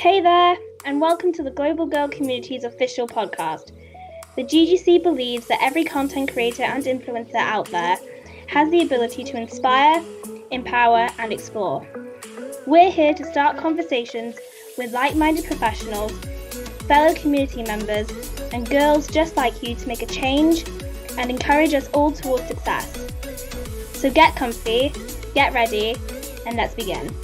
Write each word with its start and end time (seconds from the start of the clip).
Hey 0.00 0.22
there, 0.22 0.56
and 0.86 0.98
welcome 0.98 1.30
to 1.34 1.42
the 1.42 1.50
Global 1.50 1.84
Girl 1.84 2.08
Community's 2.08 2.64
official 2.64 3.06
podcast. 3.06 3.72
The 4.34 4.42
GGC 4.42 5.02
believes 5.02 5.46
that 5.48 5.60
every 5.60 5.84
content 5.84 6.32
creator 6.32 6.62
and 6.62 6.82
influencer 6.84 7.34
out 7.34 7.68
there 7.68 7.98
has 8.46 8.70
the 8.70 8.80
ability 8.80 9.24
to 9.24 9.36
inspire, 9.36 10.02
empower, 10.52 11.10
and 11.18 11.34
explore. 11.34 11.86
We're 12.66 12.90
here 12.90 13.12
to 13.12 13.24
start 13.30 13.58
conversations 13.58 14.38
with 14.78 14.90
like 14.92 15.16
minded 15.16 15.44
professionals, 15.44 16.12
fellow 16.88 17.14
community 17.14 17.62
members, 17.62 18.08
and 18.54 18.66
girls 18.70 19.06
just 19.06 19.36
like 19.36 19.62
you 19.62 19.74
to 19.74 19.86
make 19.86 20.00
a 20.00 20.06
change 20.06 20.64
and 21.18 21.30
encourage 21.30 21.74
us 21.74 21.90
all 21.92 22.10
towards 22.10 22.48
success. 22.48 23.06
So 23.92 24.10
get 24.10 24.34
comfy, 24.34 24.94
get 25.34 25.52
ready, 25.52 25.94
and 26.46 26.56
let's 26.56 26.74
begin. 26.74 27.14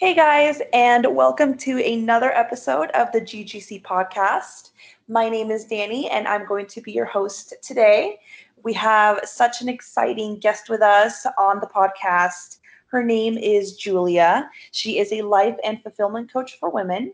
Hey 0.00 0.14
guys, 0.14 0.62
and 0.72 1.06
welcome 1.14 1.56
to 1.58 1.78
another 1.84 2.32
episode 2.32 2.90
of 2.92 3.12
the 3.12 3.20
GGC 3.20 3.82
podcast. 3.82 4.70
My 5.08 5.28
name 5.28 5.50
is 5.50 5.64
Danny, 5.64 6.08
and 6.10 6.26
I'm 6.26 6.46
going 6.46 6.66
to 6.66 6.80
be 6.80 6.92
your 6.92 7.04
host 7.04 7.54
today. 7.62 8.18
We 8.62 8.72
have 8.74 9.20
such 9.24 9.60
an 9.60 9.68
exciting 9.68 10.38
guest 10.38 10.68
with 10.68 10.82
us 10.82 11.26
on 11.38 11.60
the 11.60 11.66
podcast. 11.66 12.58
Her 12.86 13.04
name 13.04 13.36
is 13.36 13.76
Julia. 13.76 14.48
She 14.72 14.98
is 14.98 15.12
a 15.12 15.22
life 15.22 15.56
and 15.64 15.82
fulfillment 15.82 16.32
coach 16.32 16.58
for 16.58 16.70
women, 16.70 17.12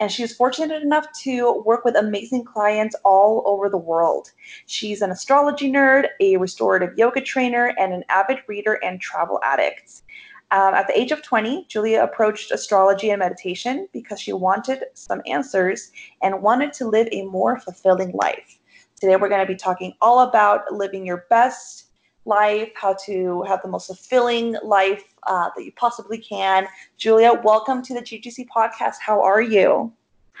and 0.00 0.10
she 0.10 0.22
is 0.22 0.34
fortunate 0.34 0.82
enough 0.82 1.06
to 1.22 1.62
work 1.64 1.84
with 1.84 1.96
amazing 1.96 2.44
clients 2.44 2.96
all 3.04 3.42
over 3.46 3.68
the 3.68 3.78
world. 3.78 4.30
She's 4.66 5.02
an 5.02 5.10
astrology 5.10 5.70
nerd, 5.70 6.08
a 6.20 6.36
restorative 6.36 6.96
yoga 6.96 7.20
trainer, 7.20 7.74
and 7.78 7.92
an 7.92 8.04
avid 8.08 8.38
reader 8.48 8.74
and 8.84 9.00
travel 9.00 9.40
addict. 9.44 10.02
Um, 10.50 10.74
at 10.74 10.86
the 10.86 10.98
age 10.98 11.10
of 11.10 11.22
20, 11.22 11.66
Julia 11.68 12.02
approached 12.02 12.52
astrology 12.52 13.10
and 13.10 13.18
meditation 13.18 13.88
because 13.92 14.20
she 14.20 14.32
wanted 14.32 14.84
some 14.94 15.20
answers 15.26 15.90
and 16.22 16.42
wanted 16.42 16.72
to 16.74 16.86
live 16.86 17.08
a 17.10 17.22
more 17.24 17.58
fulfilling 17.58 18.12
life. 18.12 18.58
Today, 19.00 19.16
we're 19.16 19.28
going 19.28 19.40
to 19.40 19.52
be 19.52 19.56
talking 19.56 19.94
all 20.00 20.20
about 20.20 20.72
living 20.72 21.04
your 21.04 21.24
best 21.28 21.83
life, 22.26 22.70
how 22.74 22.94
to 23.06 23.42
have 23.42 23.62
the 23.62 23.68
most 23.68 23.86
fulfilling 23.86 24.56
life 24.62 25.04
uh, 25.26 25.50
that 25.56 25.64
you 25.64 25.72
possibly 25.72 26.18
can. 26.18 26.66
Julia, 26.96 27.32
welcome 27.44 27.82
to 27.82 27.94
the 27.94 28.00
GGC 28.00 28.46
podcast. 28.48 28.96
How 29.00 29.22
are 29.22 29.42
you? 29.42 29.92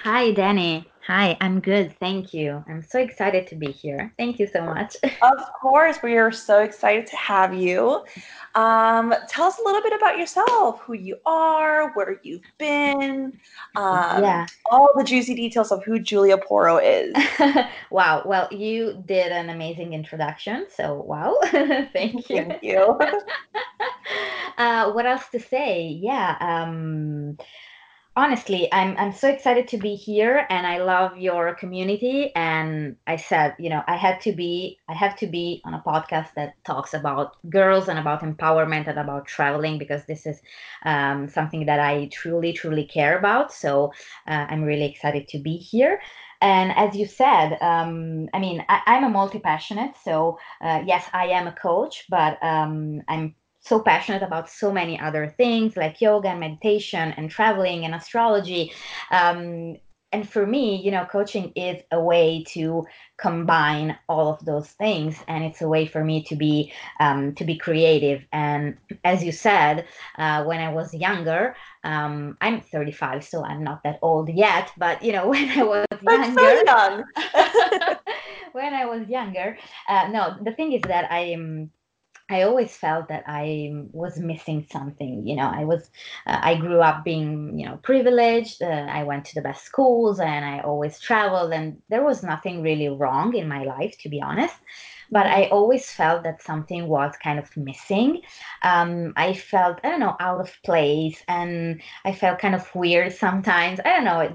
Hi, 0.02 0.32
Danny. 0.32 0.86
Hi, 1.06 1.36
I'm 1.40 1.60
good. 1.60 1.94
Thank 1.98 2.32
you. 2.32 2.64
I'm 2.66 2.82
so 2.82 2.98
excited 2.98 3.46
to 3.48 3.56
be 3.56 3.70
here. 3.70 4.12
Thank 4.18 4.38
you 4.38 4.46
so 4.46 4.64
much. 4.64 4.96
of 5.22 5.38
course, 5.60 5.98
we 6.02 6.16
are 6.16 6.32
so 6.32 6.60
excited 6.60 7.06
to 7.08 7.16
have 7.16 7.54
you. 7.54 8.04
Um, 8.54 9.14
tell 9.28 9.46
us 9.46 9.58
a 9.58 9.62
little 9.62 9.82
bit 9.82 9.92
about 9.92 10.18
yourself, 10.18 10.80
who 10.80 10.94
you 10.94 11.16
are, 11.26 11.92
where 11.92 12.20
you've 12.22 12.42
been, 12.58 13.38
um, 13.76 14.22
yeah, 14.22 14.46
all 14.70 14.88
the 14.96 15.04
juicy 15.04 15.34
details 15.34 15.70
of 15.72 15.84
who 15.84 15.98
Julia 15.98 16.38
Poro 16.38 16.80
is. 16.82 17.14
wow. 17.90 18.22
Well, 18.24 18.48
you 18.50 19.02
did 19.06 19.30
an 19.30 19.50
amazing 19.50 19.92
introduction. 19.92 20.66
So, 20.74 20.94
wow. 20.94 21.36
Thank 21.92 22.30
you. 22.30 22.36
Thank 22.36 22.62
you. 22.62 22.98
uh, 24.58 24.92
what 24.92 25.06
else 25.06 25.28
to 25.32 25.40
say? 25.40 25.98
Yeah. 26.00 26.36
Um, 26.40 27.36
honestly 28.16 28.72
i'm 28.72 28.96
i'm 28.96 29.12
so 29.12 29.28
excited 29.28 29.66
to 29.66 29.76
be 29.76 29.96
here 29.96 30.46
and 30.48 30.66
i 30.66 30.78
love 30.78 31.18
your 31.18 31.54
community. 31.54 32.30
And 32.36 32.96
i 33.06 33.16
said 33.16 33.54
you 33.58 33.68
know 33.68 33.82
i 33.88 33.96
had 33.96 34.20
to 34.22 34.32
be 34.32 34.78
i 34.88 34.94
have 34.94 35.16
to 35.16 35.26
be 35.26 35.60
on 35.64 35.74
a 35.74 35.82
podcast 35.84 36.28
that 36.36 36.54
talks 36.64 36.94
about 36.94 37.36
girls 37.50 37.88
and 37.88 37.98
about 37.98 38.22
empowerment 38.22 38.86
and 38.86 38.98
about 38.98 39.26
traveling 39.26 39.78
because 39.78 40.04
this 40.06 40.26
is 40.26 40.40
um, 40.84 41.28
something 41.28 41.66
that 41.66 41.80
i 41.80 42.08
truly 42.12 42.52
truly 42.52 42.84
care 42.86 43.18
about. 43.18 43.52
So 43.52 43.92
uh, 44.28 44.46
i'm 44.48 44.62
really 44.62 44.86
excited 44.86 45.26
to 45.28 45.38
be 45.38 45.56
here. 45.56 46.00
And 46.40 46.72
as 46.76 46.94
you 46.94 47.06
said 47.06 47.58
um, 47.60 48.28
i 48.32 48.38
mean 48.38 48.64
I, 48.68 48.96
am 48.96 49.04
a 49.04 49.08
multi-passionate 49.08 49.94
so 50.04 50.38
uh, 50.60 50.82
yes 50.86 51.04
i 51.12 51.26
am 51.26 51.48
a 51.48 51.52
coach 51.52 52.04
but 52.08 52.38
um, 52.42 53.02
i'm 53.08 53.34
so 53.64 53.80
passionate 53.80 54.22
about 54.22 54.50
so 54.50 54.70
many 54.70 54.98
other 55.00 55.34
things 55.36 55.76
like 55.76 56.00
yoga 56.00 56.28
and 56.28 56.40
meditation 56.40 57.12
and 57.16 57.30
traveling 57.30 57.84
and 57.84 57.94
astrology 57.94 58.72
um, 59.10 59.76
and 60.12 60.28
for 60.28 60.46
me 60.46 60.80
you 60.82 60.90
know 60.90 61.04
coaching 61.06 61.50
is 61.56 61.82
a 61.90 62.00
way 62.00 62.44
to 62.46 62.86
combine 63.16 63.96
all 64.08 64.28
of 64.28 64.44
those 64.44 64.68
things 64.68 65.16
and 65.28 65.42
it's 65.42 65.62
a 65.62 65.68
way 65.68 65.86
for 65.86 66.04
me 66.04 66.22
to 66.22 66.36
be 66.36 66.72
um, 67.00 67.34
to 67.34 67.44
be 67.44 67.56
creative 67.56 68.22
and 68.32 68.76
as 69.02 69.24
you 69.24 69.32
said 69.32 69.86
uh, 70.18 70.44
when 70.44 70.60
i 70.60 70.72
was 70.72 70.94
younger 70.94 71.56
um, 71.84 72.36
i'm 72.40 72.60
35 72.60 73.24
so 73.24 73.44
i'm 73.44 73.64
not 73.64 73.82
that 73.82 73.98
old 74.02 74.28
yet 74.28 74.70
but 74.76 75.02
you 75.02 75.12
know 75.12 75.28
when 75.34 75.50
i 75.50 75.62
was 75.62 75.86
younger 76.02 76.40
so 76.40 76.62
young. 76.64 77.04
when 78.52 78.74
i 78.74 78.84
was 78.84 79.08
younger 79.08 79.58
uh, 79.88 80.06
no 80.08 80.36
the 80.44 80.52
thing 80.52 80.72
is 80.72 80.82
that 80.82 81.10
i 81.10 81.20
am 81.20 81.70
I 82.30 82.42
always 82.42 82.74
felt 82.74 83.08
that 83.08 83.24
I 83.26 83.70
was 83.92 84.18
missing 84.18 84.66
something. 84.72 85.26
You 85.26 85.36
know, 85.36 85.50
I 85.54 85.64
was, 85.64 85.90
uh, 86.26 86.38
I 86.40 86.56
grew 86.56 86.80
up 86.80 87.04
being, 87.04 87.58
you 87.58 87.66
know, 87.66 87.76
privileged. 87.82 88.62
Uh, 88.62 88.86
I 88.88 89.04
went 89.04 89.26
to 89.26 89.34
the 89.34 89.42
best 89.42 89.64
schools 89.64 90.20
and 90.20 90.44
I 90.44 90.60
always 90.60 90.98
traveled, 90.98 91.52
and 91.52 91.82
there 91.90 92.02
was 92.02 92.22
nothing 92.22 92.62
really 92.62 92.88
wrong 92.88 93.34
in 93.34 93.46
my 93.46 93.64
life, 93.64 93.96
to 94.00 94.08
be 94.08 94.22
honest 94.22 94.56
but 95.10 95.26
I 95.26 95.44
always 95.46 95.90
felt 95.90 96.24
that 96.24 96.42
something 96.42 96.86
was 96.88 97.14
kind 97.22 97.38
of 97.38 97.54
missing. 97.56 98.22
Um, 98.62 99.12
I 99.16 99.34
felt, 99.34 99.80
I 99.84 99.90
don't 99.90 100.00
know, 100.00 100.16
out 100.20 100.40
of 100.40 100.52
place 100.64 101.22
and 101.28 101.80
I 102.04 102.12
felt 102.12 102.38
kind 102.38 102.54
of 102.54 102.74
weird 102.74 103.12
sometimes. 103.12 103.80
I 103.84 103.90
don't 103.90 104.04
know, 104.04 104.20
it, 104.20 104.32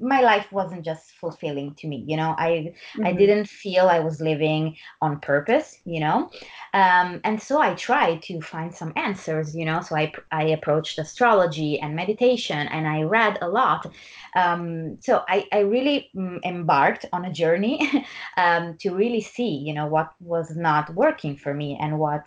my 0.00 0.20
life 0.20 0.50
wasn't 0.52 0.84
just 0.84 1.12
fulfilling 1.12 1.74
to 1.76 1.86
me, 1.86 2.04
you 2.06 2.16
know, 2.16 2.34
I, 2.38 2.74
mm-hmm. 2.96 3.06
I 3.06 3.12
didn't 3.12 3.48
feel 3.48 3.88
I 3.88 4.00
was 4.00 4.20
living 4.20 4.76
on 5.00 5.20
purpose, 5.20 5.78
you 5.84 6.00
know, 6.00 6.30
um, 6.74 7.20
and 7.24 7.40
so 7.40 7.60
I 7.60 7.74
tried 7.74 8.22
to 8.22 8.40
find 8.40 8.74
some 8.74 8.92
answers, 8.96 9.54
you 9.54 9.64
know, 9.64 9.80
so 9.80 9.96
I, 9.96 10.12
I 10.30 10.44
approached 10.44 10.98
astrology 10.98 11.80
and 11.80 11.94
meditation 11.94 12.68
and 12.68 12.86
I 12.86 13.02
read 13.02 13.38
a 13.42 13.48
lot. 13.48 13.90
Um, 14.34 14.98
so 15.00 15.22
I, 15.28 15.46
I 15.52 15.60
really 15.60 16.10
mm, 16.16 16.42
embarked 16.44 17.04
on 17.12 17.24
a 17.24 17.32
journey 17.32 18.06
um, 18.36 18.76
to 18.78 18.94
really 18.94 19.20
see, 19.20 19.56
you 19.56 19.74
know, 19.74 19.86
what 19.86 20.11
was 20.22 20.56
not 20.56 20.94
working 20.94 21.36
for 21.36 21.52
me 21.52 21.78
and 21.80 21.98
what 21.98 22.24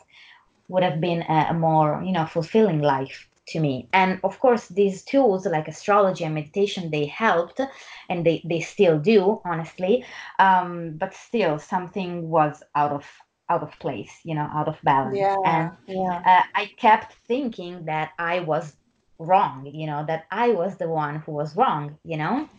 would 0.67 0.83
have 0.83 0.99
been 0.99 1.21
a, 1.23 1.47
a 1.49 1.53
more, 1.53 2.01
you 2.03 2.11
know, 2.11 2.25
fulfilling 2.25 2.81
life 2.81 3.27
to 3.49 3.59
me. 3.59 3.87
And 3.93 4.19
of 4.23 4.39
course 4.39 4.67
these 4.67 5.03
tools 5.03 5.45
like 5.45 5.67
astrology 5.67 6.23
and 6.23 6.33
meditation 6.33 6.89
they 6.89 7.05
helped 7.05 7.61
and 8.09 8.25
they, 8.25 8.41
they 8.43 8.59
still 8.59 8.99
do 8.99 9.41
honestly. 9.45 10.03
Um, 10.39 10.97
but 10.97 11.13
still 11.13 11.59
something 11.59 12.29
was 12.29 12.63
out 12.75 12.91
of 12.91 13.05
out 13.47 13.61
of 13.61 13.77
place 13.79 14.11
you 14.23 14.33
know 14.33 14.49
out 14.53 14.67
of 14.67 14.77
balance. 14.83 15.17
Yeah, 15.17 15.35
and 15.45 15.71
yeah. 15.87 16.21
Uh, 16.25 16.43
i 16.55 16.65
kept 16.77 17.15
thinking 17.27 17.85
that 17.85 18.09
i 18.17 18.39
was 18.39 18.75
wrong 19.19 19.69
you 19.71 19.87
know 19.87 20.03
that 20.07 20.25
i 20.31 20.49
was 20.49 20.77
the 20.77 20.89
one 20.89 21.17
who 21.19 21.31
was 21.31 21.55
wrong 21.55 21.97
you 22.03 22.17
know 22.17 22.49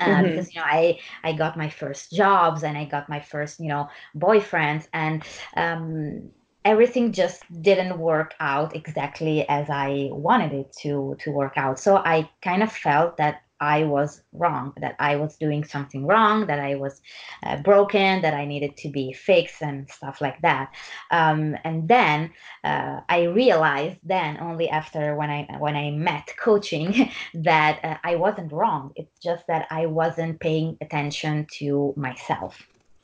uh, 0.00 0.06
mm-hmm. 0.06 0.28
because 0.28 0.54
you 0.54 0.60
know 0.60 0.66
I 0.66 0.98
I 1.22 1.32
got 1.32 1.56
my 1.56 1.68
first 1.68 2.10
jobs 2.12 2.62
and 2.62 2.76
I 2.76 2.84
got 2.84 3.08
my 3.08 3.20
first 3.20 3.60
you 3.60 3.68
know 3.68 3.88
boyfriends 4.16 4.88
and 4.92 5.22
um, 5.56 6.30
everything 6.64 7.12
just 7.12 7.42
didn't 7.62 7.98
work 7.98 8.34
out 8.40 8.74
exactly 8.74 9.48
as 9.48 9.68
I 9.70 10.08
wanted 10.12 10.52
it 10.52 10.72
to 10.82 11.16
to 11.20 11.30
work 11.30 11.54
out. 11.56 11.78
So 11.78 11.96
I 11.96 12.28
kind 12.42 12.62
of 12.62 12.72
felt 12.72 13.16
that 13.18 13.42
I 13.60 13.84
was 13.84 14.22
wrong, 14.32 14.72
that 14.80 14.96
I 14.98 15.16
was 15.16 15.36
doing 15.36 15.64
something 15.64 16.06
wrong, 16.06 16.46
that 16.46 16.58
I 16.58 16.76
was 16.76 17.00
uh, 17.42 17.62
broken, 17.62 18.22
that 18.22 18.32
I 18.32 18.46
needed 18.46 18.76
to 18.78 18.88
be 18.88 19.12
fixed 19.12 19.60
and 19.62 19.88
stuff 19.90 20.20
like 20.20 20.40
that. 20.42 20.72
Um, 21.10 21.56
and 21.64 21.86
then 21.86 22.32
uh, 22.64 23.00
I 23.08 23.24
realized 23.24 23.98
then 24.02 24.38
only 24.40 24.68
after 24.70 25.14
when 25.14 25.30
I 25.30 25.46
when 25.58 25.76
I 25.76 25.90
met 25.90 26.34
coaching 26.38 27.10
that 27.34 27.80
uh, 27.84 27.96
I 28.02 28.16
wasn't 28.16 28.52
wrong. 28.52 28.92
It's 28.96 29.18
just 29.20 29.46
that 29.48 29.66
I 29.70 29.86
wasn't 29.86 30.40
paying 30.40 30.78
attention 30.80 31.46
to 31.58 31.92
myself, 31.96 32.56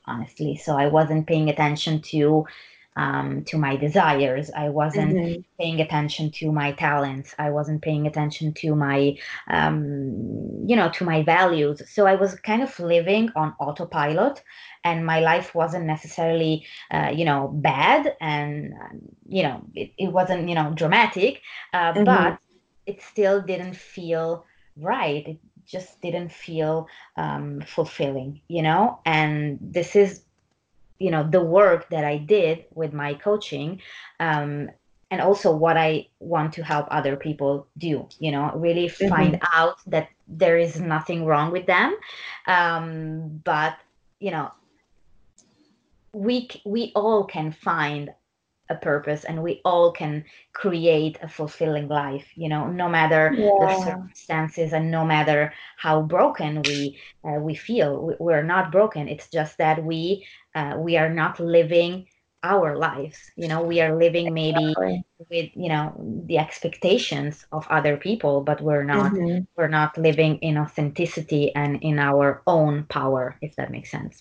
honestly. 0.07 0.57
So 0.57 0.77
I 0.77 0.87
wasn't 0.87 1.27
paying 1.27 1.51
attention 1.51 2.01
to 2.13 2.47
um, 2.97 3.45
to 3.45 3.59
my 3.59 3.77
desires. 3.77 4.51
I 4.57 4.71
wasn't 4.71 5.15
mm-hmm. 5.15 5.41
paying 5.61 5.81
attention 5.81 6.31
to 6.33 6.51
my 6.51 6.73
talents. 6.73 7.35
I 7.39 7.51
wasn't 7.51 7.83
paying 7.83 8.07
attention 8.07 8.55
to 8.55 8.75
my, 8.75 9.17
um, 9.49 10.67
you 10.67 10.77
know, 10.77 10.91
to 10.91 11.05
my 11.05 11.23
values. 11.23 11.83
So 11.91 12.07
I 12.07 12.15
was 12.15 12.35
kind 12.37 12.63
of 12.63 12.79
living 12.81 13.31
on 13.37 13.55
autopilot, 13.61 14.43
and 14.85 15.05
my 15.05 15.21
life 15.21 15.55
wasn't 15.55 15.85
necessarily, 15.85 16.67
uh, 16.91 17.11
you 17.15 17.25
know, 17.25 17.49
bad, 17.49 18.17
and 18.21 18.75
you 19.29 19.43
know, 19.43 19.63
it, 19.75 19.93
it 19.99 20.13
wasn't, 20.13 20.49
you 20.49 20.55
know, 20.55 20.73
dramatic, 20.75 21.43
uh, 21.73 21.93
mm-hmm. 21.93 22.05
but 22.05 22.39
it 22.87 23.03
still 23.03 23.43
didn't 23.43 23.77
feel 23.77 24.45
right. 24.77 25.27
It 25.27 25.39
just 25.67 26.01
didn't 26.01 26.33
feel 26.33 26.87
um, 27.17 27.61
fulfilling, 27.67 28.41
you 28.49 28.63
know. 28.63 29.01
And 29.05 29.59
this 29.61 29.97
is 29.97 30.23
you 30.99 31.11
know 31.11 31.27
the 31.29 31.41
work 31.41 31.89
that 31.91 32.05
i 32.05 32.17
did 32.17 32.65
with 32.75 32.93
my 32.93 33.15
coaching 33.15 33.81
um, 34.21 34.71
and 35.11 35.21
also 35.21 35.55
what 35.55 35.77
i 35.77 36.07
want 36.21 36.53
to 36.53 36.63
help 36.63 36.87
other 36.91 37.17
people 37.17 37.67
do 37.79 38.09
you 38.19 38.31
know 38.33 38.53
really 38.57 38.89
mm-hmm. 38.89 39.09
find 39.09 39.41
out 39.53 39.77
that 39.87 40.09
there 40.29 40.59
is 40.59 40.81
nothing 40.81 41.25
wrong 41.25 41.53
with 41.53 41.67
them 41.67 41.97
um, 42.47 43.41
but 43.45 43.77
you 44.21 44.31
know 44.31 44.51
we 46.13 46.49
we 46.65 46.93
all 46.95 47.25
can 47.25 47.53
find 47.53 48.11
a 48.69 48.75
purpose 48.75 49.25
and 49.25 49.43
we 49.43 49.61
all 49.65 49.93
can 49.93 50.25
create 50.53 51.19
a 51.23 51.29
fulfilling 51.29 51.89
life 51.89 52.27
you 52.35 52.49
know 52.49 52.67
no 52.67 52.89
matter 52.89 53.33
yeah. 53.37 53.51
the 53.61 53.85
circumstances 53.85 54.73
and 54.73 54.91
no 54.91 55.05
matter 55.05 55.53
how 55.77 56.03
broken 56.03 56.63
we 56.63 56.99
uh, 57.25 57.39
we 57.41 57.55
feel 57.55 58.15
we're 58.19 58.43
not 58.43 58.73
broken 58.73 59.09
it's 59.09 59.29
just 59.29 59.57
that 59.59 59.83
we 59.85 60.27
uh, 60.55 60.75
we 60.79 60.97
are 60.97 61.13
not 61.13 61.39
living 61.39 62.07
our 62.43 62.77
lives 62.77 63.19
you 63.37 63.49
know 63.49 63.63
we 63.63 63.81
are 63.81 63.97
living 63.97 64.33
maybe 64.33 64.71
exactly. 64.71 65.05
with 65.31 65.51
you 65.55 65.69
know 65.69 65.93
the 66.27 66.39
expectations 66.39 67.47
of 67.51 67.67
other 67.69 67.97
people 67.97 68.41
but 68.41 68.61
we're 68.61 68.85
not 68.85 69.13
mm-hmm. 69.13 69.41
we're 69.57 69.69
not 69.69 69.97
living 69.99 70.37
in 70.39 70.57
authenticity 70.59 71.55
and 71.55 71.83
in 71.83 71.99
our 71.99 72.43
own 72.47 72.85
power 72.85 73.37
if 73.43 73.57
that 73.57 73.71
makes 73.71 73.91
sense 73.91 74.19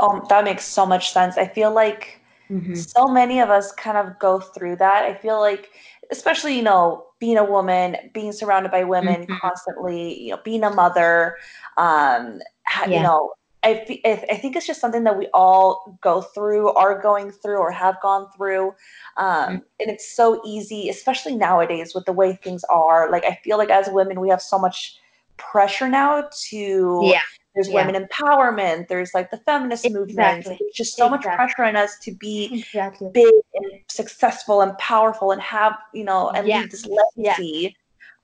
um 0.00 0.22
that 0.28 0.44
makes 0.44 0.64
so 0.64 0.86
much 0.86 1.12
sense 1.12 1.36
i 1.38 1.46
feel 1.46 1.72
like 1.72 2.20
mm-hmm. 2.50 2.74
so 2.74 3.08
many 3.08 3.40
of 3.40 3.50
us 3.50 3.72
kind 3.72 3.96
of 3.96 4.18
go 4.18 4.40
through 4.40 4.76
that 4.76 5.04
i 5.04 5.14
feel 5.14 5.40
like 5.40 5.70
especially 6.10 6.56
you 6.56 6.62
know 6.62 7.06
being 7.18 7.38
a 7.38 7.44
woman 7.44 7.96
being 8.12 8.32
surrounded 8.32 8.70
by 8.70 8.84
women 8.84 9.22
mm-hmm. 9.22 9.36
constantly 9.36 10.22
you 10.22 10.30
know 10.30 10.40
being 10.44 10.64
a 10.64 10.70
mother 10.70 11.36
um 11.76 12.40
yeah. 12.86 12.96
you 12.96 13.02
know 13.02 13.32
I, 13.66 14.22
I 14.30 14.36
think 14.36 14.54
it's 14.54 14.66
just 14.66 14.80
something 14.80 15.02
that 15.04 15.18
we 15.18 15.26
all 15.34 15.98
go 16.00 16.22
through, 16.22 16.70
are 16.74 17.00
going 17.00 17.32
through, 17.32 17.58
or 17.58 17.72
have 17.72 18.00
gone 18.00 18.28
through. 18.36 18.68
Um, 19.16 19.26
mm-hmm. 19.26 19.54
And 19.80 19.90
it's 19.90 20.14
so 20.14 20.40
easy, 20.46 20.88
especially 20.88 21.34
nowadays 21.34 21.92
with 21.94 22.04
the 22.04 22.12
way 22.12 22.38
things 22.42 22.62
are. 22.70 23.10
Like, 23.10 23.24
I 23.24 23.38
feel 23.42 23.58
like 23.58 23.70
as 23.70 23.88
women, 23.90 24.20
we 24.20 24.28
have 24.28 24.40
so 24.40 24.58
much 24.58 24.98
pressure 25.36 25.88
now 25.88 26.28
to. 26.48 27.00
Yeah. 27.02 27.20
There's 27.56 27.68
yeah. 27.68 27.86
women 27.86 28.06
empowerment. 28.06 28.86
There's 28.86 29.14
like 29.14 29.30
the 29.30 29.38
feminist 29.38 29.86
exactly. 29.86 30.06
movement. 30.06 30.44
There's 30.44 30.60
just 30.74 30.94
so 30.94 31.06
exactly. 31.06 31.30
much 31.30 31.36
pressure 31.36 31.64
on 31.64 31.74
us 31.74 31.98
to 32.02 32.12
be 32.12 32.50
exactly. 32.52 33.08
big 33.12 33.32
and 33.54 33.80
successful 33.88 34.60
and 34.60 34.76
powerful 34.78 35.32
and 35.32 35.40
have, 35.40 35.76
you 35.94 36.04
know, 36.04 36.28
and 36.30 36.46
yeah. 36.46 36.60
leave 36.60 36.70
this 36.70 36.86
legacy. 36.86 37.74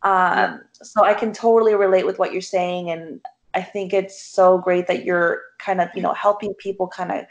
Yeah. 0.04 0.52
Um, 0.52 0.60
so 0.74 1.02
I 1.02 1.14
can 1.14 1.32
totally 1.32 1.74
relate 1.74 2.04
with 2.04 2.18
what 2.18 2.32
you're 2.32 2.42
saying. 2.42 2.90
And 2.90 3.20
I 3.54 3.62
think 3.62 3.94
it's 3.94 4.22
so 4.22 4.58
great 4.58 4.86
that 4.88 5.04
you're 5.04 5.40
kind 5.58 5.80
of, 5.80 5.88
you 5.94 6.02
know, 6.02 6.12
helping 6.12 6.52
people 6.54 6.86
kind 6.88 7.10
of 7.10 7.24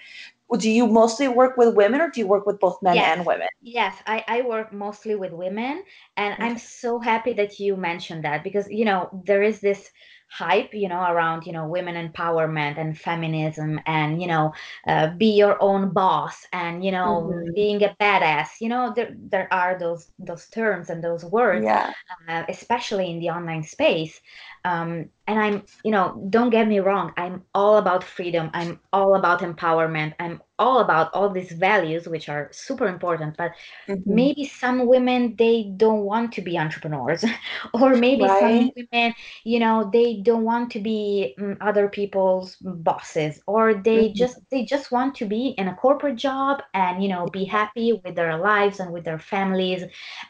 do 0.57 0.69
you 0.69 0.85
mostly 0.85 1.27
work 1.27 1.55
with 1.55 1.75
women 1.75 2.01
or 2.01 2.09
do 2.09 2.19
you 2.19 2.27
work 2.27 2.45
with 2.45 2.59
both 2.59 2.81
men 2.81 2.95
yes. 2.95 3.17
and 3.17 3.25
women? 3.25 3.47
Yes, 3.61 3.95
I, 4.05 4.23
I 4.27 4.41
work 4.41 4.73
mostly 4.73 5.15
with 5.15 5.31
women. 5.31 5.83
And 6.17 6.33
okay. 6.33 6.43
I'm 6.43 6.57
so 6.57 6.99
happy 6.99 7.33
that 7.33 7.59
you 7.59 7.77
mentioned 7.77 8.25
that 8.25 8.43
because, 8.43 8.69
you 8.69 8.83
know, 8.83 9.09
there 9.25 9.43
is 9.43 9.61
this 9.61 9.89
hype 10.31 10.73
you 10.73 10.87
know 10.87 11.03
around 11.03 11.45
you 11.45 11.51
know 11.51 11.67
women 11.67 11.95
empowerment 12.09 12.77
and 12.77 12.97
feminism 12.97 13.77
and 13.85 14.21
you 14.21 14.27
know 14.27 14.53
uh, 14.87 15.07
be 15.17 15.31
your 15.35 15.61
own 15.61 15.91
boss 15.91 16.47
and 16.53 16.85
you 16.85 16.91
know 16.91 17.29
mm-hmm. 17.29 17.53
being 17.53 17.83
a 17.83 17.93
badass 17.99 18.61
you 18.61 18.69
know 18.69 18.93
there 18.95 19.13
there 19.29 19.51
are 19.51 19.77
those 19.77 20.09
those 20.19 20.47
terms 20.47 20.89
and 20.89 21.03
those 21.03 21.25
words 21.25 21.65
yeah. 21.65 21.91
uh, 22.29 22.43
especially 22.47 23.11
in 23.11 23.19
the 23.19 23.29
online 23.29 23.61
space 23.61 24.21
um, 24.63 25.09
and 25.27 25.37
i'm 25.37 25.63
you 25.83 25.91
know 25.91 26.25
don't 26.29 26.49
get 26.49 26.65
me 26.65 26.79
wrong 26.79 27.11
i'm 27.17 27.43
all 27.53 27.77
about 27.77 28.01
freedom 28.01 28.49
i'm 28.53 28.79
all 28.93 29.15
about 29.15 29.41
empowerment 29.41 30.13
i'm 30.17 30.41
all 30.61 30.79
about 30.79 31.11
all 31.15 31.29
these 31.29 31.51
values 31.69 32.07
which 32.07 32.29
are 32.29 32.47
super 32.51 32.87
important 32.87 33.35
but 33.35 33.51
mm-hmm. 33.87 34.15
maybe 34.21 34.45
some 34.45 34.85
women 34.85 35.35
they 35.37 35.57
don't 35.83 36.03
want 36.11 36.31
to 36.31 36.41
be 36.41 36.57
entrepreneurs 36.65 37.25
or 37.73 37.95
maybe 37.95 38.23
right. 38.23 38.39
some 38.39 38.71
women 38.77 39.13
you 39.43 39.59
know 39.59 39.89
they 39.91 40.09
don't 40.29 40.45
want 40.51 40.71
to 40.71 40.79
be 40.79 41.33
um, 41.39 41.57
other 41.61 41.87
people's 41.87 42.57
bosses 42.89 43.41
or 43.47 43.73
they 43.73 44.01
mm-hmm. 44.05 44.21
just 44.21 44.37
they 44.51 44.63
just 44.63 44.91
want 44.91 45.15
to 45.15 45.25
be 45.25 45.43
in 45.57 45.67
a 45.67 45.75
corporate 45.75 46.19
job 46.29 46.61
and 46.75 47.03
you 47.03 47.09
know 47.09 47.25
be 47.39 47.43
happy 47.43 47.99
with 48.03 48.15
their 48.15 48.37
lives 48.37 48.79
and 48.79 48.93
with 48.93 49.03
their 49.03 49.19
families 49.33 49.81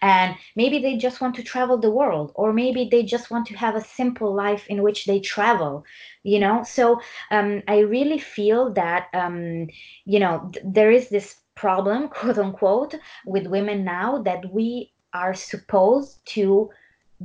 and 0.01 0.35
maybe 0.55 0.79
they 0.79 0.95
just 0.95 1.19
want 1.19 1.35
to 1.35 1.43
travel 1.43 1.77
the 1.77 1.91
world 1.99 2.31
or 2.35 2.53
maybe 2.53 2.87
they 2.89 3.03
just 3.03 3.29
want 3.31 3.45
to 3.45 3.55
have 3.55 3.75
a 3.75 3.83
simple 3.83 4.33
life 4.33 4.65
in 4.67 4.81
which 4.81 5.05
they 5.05 5.19
travel 5.19 5.83
you 6.23 6.39
know 6.39 6.63
so 6.63 6.99
um, 7.31 7.61
i 7.67 7.79
really 7.79 8.19
feel 8.19 8.71
that 8.73 9.07
um, 9.13 9.67
you 10.05 10.19
know 10.19 10.49
th- 10.53 10.65
there 10.67 10.91
is 10.91 11.09
this 11.09 11.37
problem 11.55 12.07
quote 12.09 12.37
unquote 12.37 12.95
with 13.25 13.47
women 13.47 13.83
now 13.83 14.21
that 14.21 14.51
we 14.51 14.91
are 15.13 15.33
supposed 15.33 16.19
to 16.25 16.69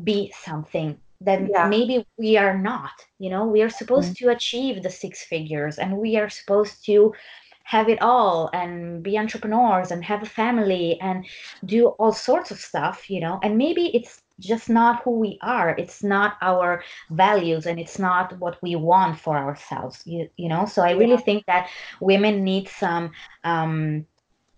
be 0.02 0.32
something 0.44 0.98
that 1.20 1.40
yeah. 1.48 1.66
maybe 1.68 2.06
we 2.18 2.36
are 2.36 2.56
not 2.58 2.92
you 3.18 3.30
know 3.30 3.46
we 3.46 3.62
are 3.62 3.70
supposed 3.70 4.14
mm-hmm. 4.14 4.26
to 4.26 4.32
achieve 4.32 4.82
the 4.82 4.90
six 4.90 5.24
figures 5.24 5.78
and 5.78 5.96
we 5.96 6.16
are 6.16 6.28
supposed 6.28 6.84
to 6.84 7.14
have 7.64 7.88
it 7.88 8.00
all 8.00 8.48
and 8.52 9.02
be 9.02 9.18
entrepreneurs 9.18 9.90
and 9.90 10.04
have 10.04 10.22
a 10.22 10.26
family 10.26 11.00
and 11.00 11.26
do 11.64 11.88
all 11.98 12.12
sorts 12.12 12.50
of 12.50 12.58
stuff 12.58 13.08
you 13.08 13.20
know 13.20 13.40
and 13.42 13.56
maybe 13.56 13.90
it's 13.94 14.22
just 14.40 14.68
not 14.68 15.02
who 15.02 15.12
we 15.12 15.38
are. 15.42 15.70
It's 15.78 16.02
not 16.02 16.36
our 16.42 16.82
values 17.10 17.66
and 17.66 17.78
it's 17.78 17.98
not 17.98 18.38
what 18.38 18.62
we 18.62 18.76
want 18.76 19.18
for 19.18 19.36
ourselves 19.36 20.02
you, 20.04 20.28
you 20.36 20.48
know? 20.48 20.66
So 20.66 20.82
i 20.82 20.92
really 20.92 21.16
think 21.18 21.44
that 21.46 21.68
women 22.00 22.44
need 22.44 22.68
some 22.68 23.12
um 23.44 24.06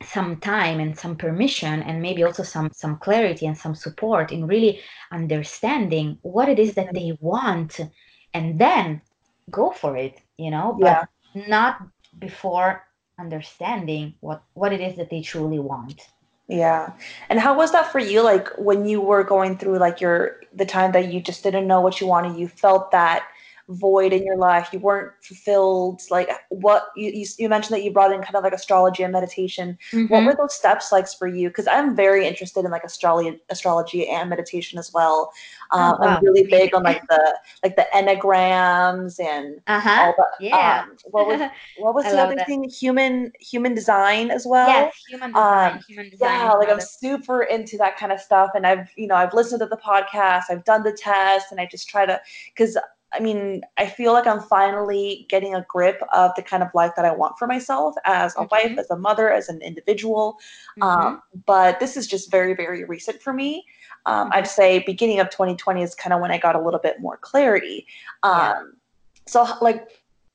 some 0.02 0.36
time 0.36 0.78
and 0.78 0.96
some 0.96 1.16
permission 1.16 1.82
and 1.82 2.00
maybe 2.00 2.22
also 2.22 2.42
some 2.42 2.70
some 2.72 2.98
clarity 2.98 3.46
and 3.46 3.58
some 3.58 3.75
support 3.75 4.30
in 4.30 4.46
really 4.46 4.80
understanding 5.10 6.19
what 6.22 6.48
it 6.48 6.58
is 6.58 6.75
that 6.75 6.94
they 6.94 7.16
want 7.20 7.80
and 8.34 8.58
then 8.58 9.00
go 9.50 9.70
for 9.70 9.96
it 9.96 10.20
you 10.38 10.50
know? 10.50 10.76
But 10.80 11.08
yeah. 11.34 11.46
not 11.48 11.82
before 12.19 12.84
understanding 13.20 14.14
what 14.20 14.42
what 14.54 14.72
it 14.72 14.80
is 14.80 14.96
that 14.96 15.10
they 15.10 15.20
truly 15.20 15.58
want 15.58 16.08
yeah. 16.48 16.92
And 17.28 17.38
how 17.38 17.54
was 17.54 17.72
that 17.72 17.92
for 17.92 17.98
you? 17.98 18.22
Like 18.22 18.48
when 18.56 18.86
you 18.86 19.00
were 19.00 19.22
going 19.22 19.58
through 19.58 19.78
like 19.78 20.00
your 20.00 20.40
the 20.54 20.64
time 20.64 20.92
that 20.92 21.12
you 21.12 21.20
just 21.20 21.42
didn't 21.42 21.66
know 21.66 21.80
what 21.80 22.00
you 22.00 22.06
wanted, 22.06 22.38
you 22.38 22.48
felt 22.48 22.90
that 22.90 23.26
void 23.68 24.12
in 24.12 24.24
your 24.24 24.36
life. 24.36 24.70
You 24.72 24.78
weren't 24.78 25.12
fulfilled. 25.22 26.00
Like 26.10 26.30
what 26.48 26.88
you, 26.96 27.26
you, 27.38 27.48
mentioned 27.48 27.76
that 27.76 27.84
you 27.84 27.92
brought 27.92 28.12
in 28.12 28.22
kind 28.22 28.34
of 28.34 28.44
like 28.44 28.52
astrology 28.52 29.02
and 29.02 29.12
meditation. 29.12 29.78
Mm-hmm. 29.92 30.12
what 30.12 30.25
were 30.25 30.34
those 30.34 30.54
steps 30.54 30.90
like 30.92 31.08
for 31.08 31.26
you? 31.26 31.48
Because 31.48 31.66
i'm 31.66 31.94
very 31.94 32.26
interested 32.26 32.64
in 32.64 32.70
like 32.70 32.84
astrology 32.84 33.40
astrology 33.48 34.08
and 34.08 34.28
meditation 34.30 34.78
as 34.78 34.92
well. 34.92 35.32
Oh, 35.72 35.78
um, 35.78 35.96
oh, 35.98 36.04
wow. 36.04 36.16
i'm 36.16 36.25
really 36.25 36.44
big 36.44 36.75
on 36.75 36.82
like 36.82 37.06
the 37.08 37.38
like 37.62 37.76
the 37.76 37.87
enneagrams 37.94 39.20
and 39.20 39.60
uh-huh. 39.66 40.02
all 40.06 40.14
that 40.16 40.26
yeah. 40.40 40.84
um, 40.84 40.96
what 41.10 41.26
was 41.26 41.40
what 41.78 41.94
was 41.94 42.04
the 42.04 42.18
other 42.18 42.34
that. 42.37 42.46
thing? 42.46 42.64
Human 42.64 43.32
human 43.40 43.75
design 43.75 44.30
as 44.30 44.46
well? 44.46 44.68
Yes 44.68 44.94
human 45.08 45.32
design, 45.32 45.72
um, 45.72 45.80
human 45.88 46.10
design 46.10 46.28
yeah 46.30 46.52
like 46.52 46.68
i'm 46.68 46.80
super 46.80 47.42
into 47.42 47.76
that 47.76 47.96
kind 47.96 48.12
of 48.12 48.20
stuff 48.20 48.50
and 48.54 48.66
i've 48.66 48.88
you 48.96 49.06
know 49.06 49.14
i've 49.14 49.32
listened 49.34 49.60
to 49.60 49.66
the 49.66 49.76
podcast 49.76 50.44
i've 50.50 50.64
done 50.64 50.82
the 50.82 50.92
test 50.92 51.50
and 51.50 51.60
i 51.60 51.66
just 51.66 51.88
try 51.88 52.04
to 52.04 52.20
because 52.54 52.76
I 53.12 53.20
mean, 53.20 53.62
I 53.78 53.86
feel 53.86 54.12
like 54.12 54.26
I'm 54.26 54.40
finally 54.40 55.26
getting 55.28 55.54
a 55.54 55.64
grip 55.68 56.02
of 56.12 56.32
the 56.36 56.42
kind 56.42 56.62
of 56.62 56.68
life 56.74 56.92
that 56.96 57.04
I 57.04 57.12
want 57.12 57.38
for 57.38 57.46
myself 57.46 57.94
as 58.04 58.34
a 58.34 58.40
mm-hmm. 58.40 58.48
wife, 58.50 58.78
as 58.78 58.90
a 58.90 58.96
mother, 58.96 59.32
as 59.32 59.48
an 59.48 59.62
individual. 59.62 60.38
Mm-hmm. 60.78 60.82
Um, 60.82 61.22
but 61.46 61.80
this 61.80 61.96
is 61.96 62.06
just 62.06 62.30
very, 62.30 62.54
very 62.54 62.84
recent 62.84 63.22
for 63.22 63.32
me. 63.32 63.64
Um, 64.06 64.30
I'd 64.32 64.44
mm-hmm. 64.44 64.50
say 64.50 64.78
beginning 64.80 65.20
of 65.20 65.30
2020 65.30 65.82
is 65.82 65.94
kind 65.94 66.12
of 66.12 66.20
when 66.20 66.30
I 66.30 66.38
got 66.38 66.54
a 66.54 66.60
little 66.60 66.80
bit 66.80 67.00
more 67.00 67.16
clarity. 67.16 67.86
Um, 68.22 68.32
yeah. 68.34 68.62
So, 69.26 69.46
like, 69.60 69.88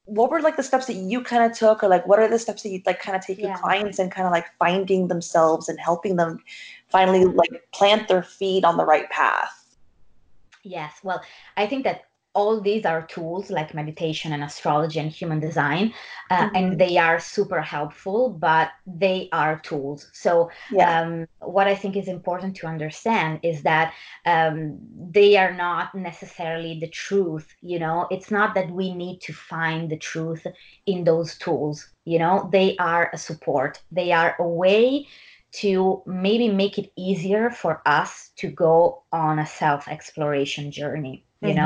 what 0.05 0.29
were 0.29 0.41
like 0.41 0.57
the 0.57 0.63
steps 0.63 0.87
that 0.87 0.95
you 0.95 1.21
kind 1.21 1.49
of 1.49 1.57
took, 1.57 1.83
or 1.83 1.87
like, 1.87 2.07
what 2.07 2.19
are 2.19 2.27
the 2.27 2.39
steps 2.39 2.63
that 2.63 2.69
you 2.69 2.81
like 2.85 2.99
kind 2.99 3.15
of 3.15 3.25
take 3.25 3.37
yeah. 3.37 3.49
your 3.49 3.57
clients 3.57 3.99
and 3.99 4.11
kind 4.11 4.25
of 4.25 4.31
like 4.31 4.47
finding 4.57 5.07
themselves 5.07 5.69
and 5.69 5.79
helping 5.79 6.15
them 6.15 6.39
finally 6.89 7.25
like 7.25 7.49
plant 7.73 8.07
their 8.07 8.23
feet 8.23 8.65
on 8.65 8.77
the 8.77 8.85
right 8.85 9.09
path? 9.11 9.77
Yes. 10.63 10.95
Well, 11.03 11.21
I 11.57 11.67
think 11.67 11.83
that 11.83 12.05
all 12.33 12.59
these 12.59 12.85
are 12.85 13.05
tools 13.05 13.49
like 13.51 13.73
meditation 13.73 14.33
and 14.33 14.43
astrology 14.43 14.99
and 14.99 15.11
human 15.11 15.39
design 15.39 15.93
uh, 16.31 16.37
mm-hmm. 16.37 16.55
and 16.55 16.79
they 16.79 16.97
are 16.97 17.19
super 17.19 17.61
helpful 17.61 18.29
but 18.29 18.71
they 18.87 19.29
are 19.31 19.59
tools 19.59 20.09
so 20.13 20.49
yeah. 20.71 21.01
um, 21.01 21.27
what 21.39 21.67
i 21.67 21.75
think 21.75 21.95
is 21.95 22.07
important 22.07 22.55
to 22.55 22.67
understand 22.67 23.39
is 23.43 23.61
that 23.61 23.93
um, 24.25 24.77
they 25.11 25.37
are 25.37 25.53
not 25.53 25.93
necessarily 25.93 26.79
the 26.79 26.89
truth 26.89 27.47
you 27.61 27.79
know 27.79 28.07
it's 28.09 28.31
not 28.31 28.55
that 28.55 28.69
we 28.71 28.93
need 28.93 29.19
to 29.21 29.33
find 29.33 29.89
the 29.89 29.97
truth 29.97 30.45
in 30.85 31.03
those 31.03 31.37
tools 31.37 31.89
you 32.05 32.17
know 32.17 32.49
they 32.51 32.75
are 32.77 33.09
a 33.13 33.17
support 33.17 33.81
they 33.91 34.11
are 34.11 34.35
a 34.39 34.47
way 34.47 35.05
to 35.51 36.01
maybe 36.07 36.49
make 36.49 36.79
it 36.79 36.91
easier 36.95 37.51
for 37.51 37.79
us 37.85 38.31
to 38.35 38.49
go 38.49 39.03
on 39.11 39.37
a 39.37 39.45
self 39.45 39.87
exploration 39.87 40.71
journey 40.71 41.23
you 41.43 41.49
mm-hmm. 41.49 41.57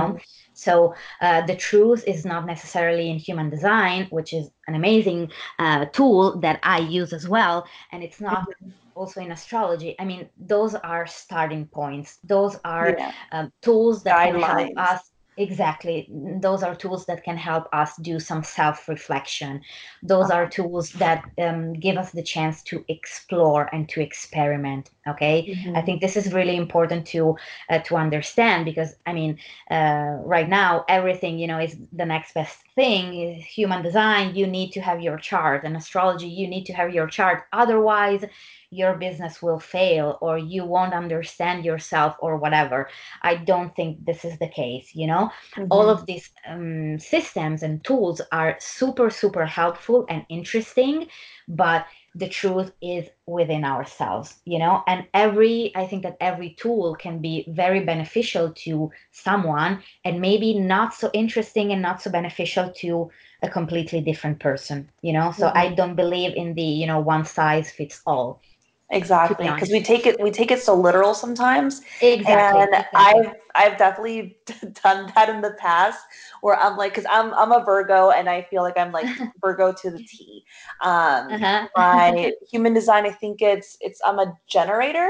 So 0.58 0.96
uh, 1.22 1.46
the 1.46 1.56
truth 1.56 2.04
is 2.08 2.26
not 2.26 2.46
necessarily 2.46 3.10
in 3.10 3.18
human 3.18 3.50
design, 3.50 4.08
which 4.10 4.34
is 4.34 4.50
an 4.68 4.76
amazing 4.76 5.32
uh, 5.60 5.86
tool 5.86 6.40
that 6.40 6.60
I 6.64 6.80
use 6.80 7.14
as 7.14 7.28
well, 7.28 7.68
and 7.92 8.04
it's 8.04 8.20
not 8.20 8.50
mm-hmm. 8.50 8.70
also 8.96 9.22
in 9.22 9.32
astrology. 9.32 9.96
I 10.00 10.06
mean, 10.06 10.30
those 10.38 10.74
are 10.76 11.06
starting 11.06 11.68
points. 11.68 12.18
Those 12.24 12.58
are 12.66 12.96
yeah. 12.98 13.12
um, 13.32 13.52
tools 13.62 14.04
that 14.04 14.36
help 14.36 14.70
us 14.78 15.12
Exactly. 15.38 16.08
Those 16.42 16.64
are 16.64 16.74
tools 16.74 17.06
that 17.06 17.24
can 17.24 17.38
help 17.38 17.68
us 17.72 17.96
do 17.98 18.20
some 18.20 18.44
self 18.44 18.90
reflection. 18.90 19.62
Those 20.02 20.32
are 20.32 20.50
tools 20.50 20.92
that 20.94 21.24
um, 21.38 21.74
give 21.74 21.96
us 21.96 22.12
the 22.12 22.24
chance 22.24 22.64
to 22.64 22.84
explore 22.88 23.70
and 23.72 23.88
to 23.90 24.02
experiment. 24.02 24.90
Okay. 25.08 25.48
Mm-hmm. 25.48 25.78
I 25.78 25.82
think 25.84 26.02
this 26.02 26.18
is 26.18 26.34
really 26.34 26.56
important 26.56 27.06
to 27.08 27.36
uh, 27.70 27.80
to 27.80 27.98
understand 27.98 28.66
because 28.66 28.96
I 29.06 29.14
mean, 29.14 29.38
uh, 29.70 30.18
right 30.24 30.50
now 30.50 30.84
everything 30.90 31.38
you 31.38 31.46
know 31.46 31.60
is 31.60 31.78
the 31.94 32.06
next 32.06 32.34
best 32.34 32.58
thing. 32.74 33.40
Human 33.42 33.84
design, 33.84 34.36
you 34.36 34.48
need 34.48 34.72
to 34.72 34.82
have 34.82 35.02
your 35.02 35.18
chart, 35.18 35.64
and 35.64 35.78
astrology, 35.78 36.28
you 36.28 36.48
need 36.48 36.66
to 36.66 36.74
have 36.74 36.92
your 36.92 37.06
chart. 37.06 37.44
Otherwise, 37.54 38.26
your 38.70 38.96
business 38.96 39.42
will 39.42 39.60
fail 39.60 40.18
or 40.22 40.38
you 40.38 40.66
won't 40.66 40.94
understand 40.94 41.64
yourself 41.64 42.16
or 42.20 42.38
whatever. 42.38 42.90
I 43.22 43.36
don't 43.36 43.76
think 43.76 44.06
this 44.06 44.26
is 44.26 44.38
the 44.40 44.50
case. 44.50 44.94
You 44.94 45.08
know, 45.08 45.32
mm-hmm. 45.56 45.68
all 45.72 45.90
of 45.90 46.06
these 46.06 46.30
um, 46.48 47.00
systems 47.00 47.64
and 47.64 47.84
tools 47.84 48.22
are 48.32 48.58
super, 48.60 49.10
super 49.10 49.46
helpful 49.46 50.06
and 50.10 50.26
interesting, 50.30 51.08
but 51.48 51.86
the 52.18 52.28
truth 52.28 52.72
is 52.82 53.08
within 53.28 53.64
ourselves 53.64 54.40
you 54.44 54.58
know 54.58 54.84
and 54.88 55.06
every 55.14 55.72
i 55.76 55.86
think 55.86 56.02
that 56.04 56.18
every 56.20 56.52
tool 56.60 56.96
can 56.96 57.20
be 57.20 57.46
very 57.50 57.82
beneficial 57.82 58.52
to 58.54 58.90
someone 59.12 59.82
and 60.04 60.20
maybe 60.20 60.58
not 60.58 60.94
so 60.94 61.12
interesting 61.14 61.72
and 61.72 61.82
not 61.82 62.02
so 62.02 62.10
beneficial 62.10 62.72
to 62.72 63.10
a 63.44 63.50
completely 63.50 64.02
different 64.02 64.40
person 64.40 64.90
you 65.02 65.14
know 65.14 65.32
so 65.32 65.48
mm-hmm. 65.48 65.58
i 65.58 65.70
don't 65.76 65.96
believe 65.96 66.34
in 66.36 66.56
the 66.56 66.64
you 66.82 66.88
know 66.88 67.00
one 67.00 67.26
size 67.26 67.70
fits 67.70 68.02
all 68.08 68.42
Exactly, 68.90 69.50
because 69.50 69.70
we 69.70 69.82
take 69.82 70.06
it 70.06 70.18
we 70.22 70.32
take 70.32 70.50
it 70.50 70.62
so 70.62 70.74
literal 70.74 71.14
sometimes. 71.14 71.82
Exactly. 72.02 72.62
And. 72.62 72.86
I've 72.96 73.36
I've 73.54 73.78
definitely 73.78 74.38
done 74.84 75.12
that 75.14 75.30
in 75.30 75.42
the 75.42 75.52
past 75.60 76.00
where 76.42 76.58
I'm 76.58 76.78
like, 76.78 76.94
because 76.94 77.08
I'm 77.10 77.34
I'm 77.34 77.52
a 77.52 77.66
Virgo 77.66 78.12
and 78.12 78.30
I 78.30 78.44
feel 78.44 78.64
like 78.64 78.78
I'm 78.78 78.94
like 78.94 79.08
Virgo 79.42 79.74
to 79.74 79.92
the 79.92 80.00
T. 80.04 80.46
Um, 80.82 81.32
uh-huh. 81.32 81.68
my 81.76 82.32
human 82.52 82.74
design, 82.74 83.06
I 83.06 83.12
think 83.12 83.42
it's 83.42 83.78
it's 83.82 84.00
I'm 84.06 84.20
a 84.20 84.34
generator. 84.48 85.10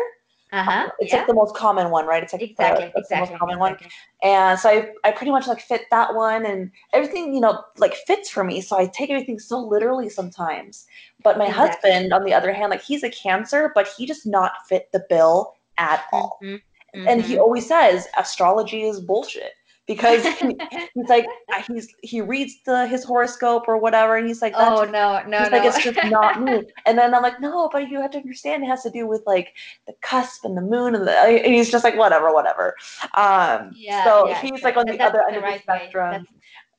Uh-huh. 0.54 0.90
It's 1.00 1.12
yeah. 1.12 1.20
like 1.20 1.28
the 1.28 1.34
most 1.34 1.56
common 1.56 1.90
one, 1.92 2.06
right? 2.08 2.24
It's 2.24 2.32
like 2.32 2.42
exactly, 2.42 2.86
the, 2.86 3.02
exactly, 3.02 3.26
the 3.26 3.32
most 3.34 3.40
common 3.40 3.58
exactly. 3.58 3.90
one. 4.24 4.32
And 4.32 4.58
so 4.58 4.70
I, 4.70 4.90
I 5.04 5.12
pretty 5.12 5.32
much 5.32 5.46
like 5.46 5.60
fit 5.60 5.82
that 5.92 6.16
one 6.16 6.46
and 6.46 6.72
everything, 6.94 7.34
you 7.34 7.42
know, 7.42 7.64
like 7.78 7.94
fits 8.08 8.30
for 8.30 8.46
me. 8.46 8.62
So 8.62 8.80
I 8.80 8.88
take 8.88 9.10
everything 9.10 9.40
so 9.40 9.60
literally 9.60 10.08
sometimes. 10.08 10.88
But 11.28 11.38
my 11.38 11.48
exactly. 11.48 11.92
husband, 11.92 12.14
on 12.14 12.24
the 12.24 12.34
other 12.34 12.54
hand, 12.54 12.70
like 12.70 12.82
he's 12.82 13.04
a 13.04 13.10
cancer, 13.10 13.74
but 13.76 13.86
he 13.86 14.06
does 14.06 14.26
not 14.26 14.54
fit 14.70 14.90
the 14.94 15.06
bill 15.10 15.56
at 15.78 16.06
all. 16.14 16.40
Mm-hmm. 16.42 16.56
Mm-hmm. 16.98 17.06
And 17.06 17.22
he 17.22 17.34
mm-hmm. 17.34 17.42
always 17.42 17.68
says 17.68 18.08
astrology 18.18 18.84
is 18.84 19.02
bullshit 19.02 19.52
because 19.88 20.26
he, 20.26 20.56
he's 20.94 21.10
like 21.10 21.26
uh, 21.54 21.62
he's 21.68 21.94
he 22.02 22.22
reads 22.22 22.64
the 22.66 22.88
his 22.88 23.04
horoscope 23.04 23.68
or 23.68 23.78
whatever 23.78 24.16
and 24.16 24.26
he's 24.26 24.42
like 24.42 24.54
oh 24.56 24.86
no 24.86 25.22
no 25.28 25.40
he's 25.40 25.52
no. 25.52 25.58
like 25.58 25.66
it's 25.66 25.84
just 25.84 26.00
not 26.06 26.42
me 26.42 26.64
and 26.86 26.98
then 26.98 27.14
i'm 27.14 27.24
like 27.24 27.40
no 27.40 27.70
but 27.72 27.90
you 27.90 28.02
have 28.02 28.12
to 28.12 28.18
understand 28.18 28.64
it 28.64 28.68
has 28.68 28.84
to 28.84 28.90
do 28.90 29.08
with 29.08 29.22
like 29.26 29.54
the 29.86 29.94
cusp 30.02 30.44
and 30.44 30.58
the 30.58 30.62
moon 30.62 30.94
and, 30.94 31.08
the, 31.08 31.18
and 31.18 31.54
he's 31.54 31.72
just 31.72 31.86
like 31.86 31.96
whatever 31.96 32.34
whatever 32.34 32.76
um 33.14 33.72
yeah, 33.76 34.04
so 34.04 34.28
yeah. 34.28 34.42
he's 34.42 34.62
like 34.64 34.76
on 34.76 34.86
the 34.86 35.00
other 35.00 35.24
end 35.28 35.38
the 35.38 35.42
right 35.42 35.62
of 35.62 35.66
the 35.66 35.74
spectrum 35.78 36.28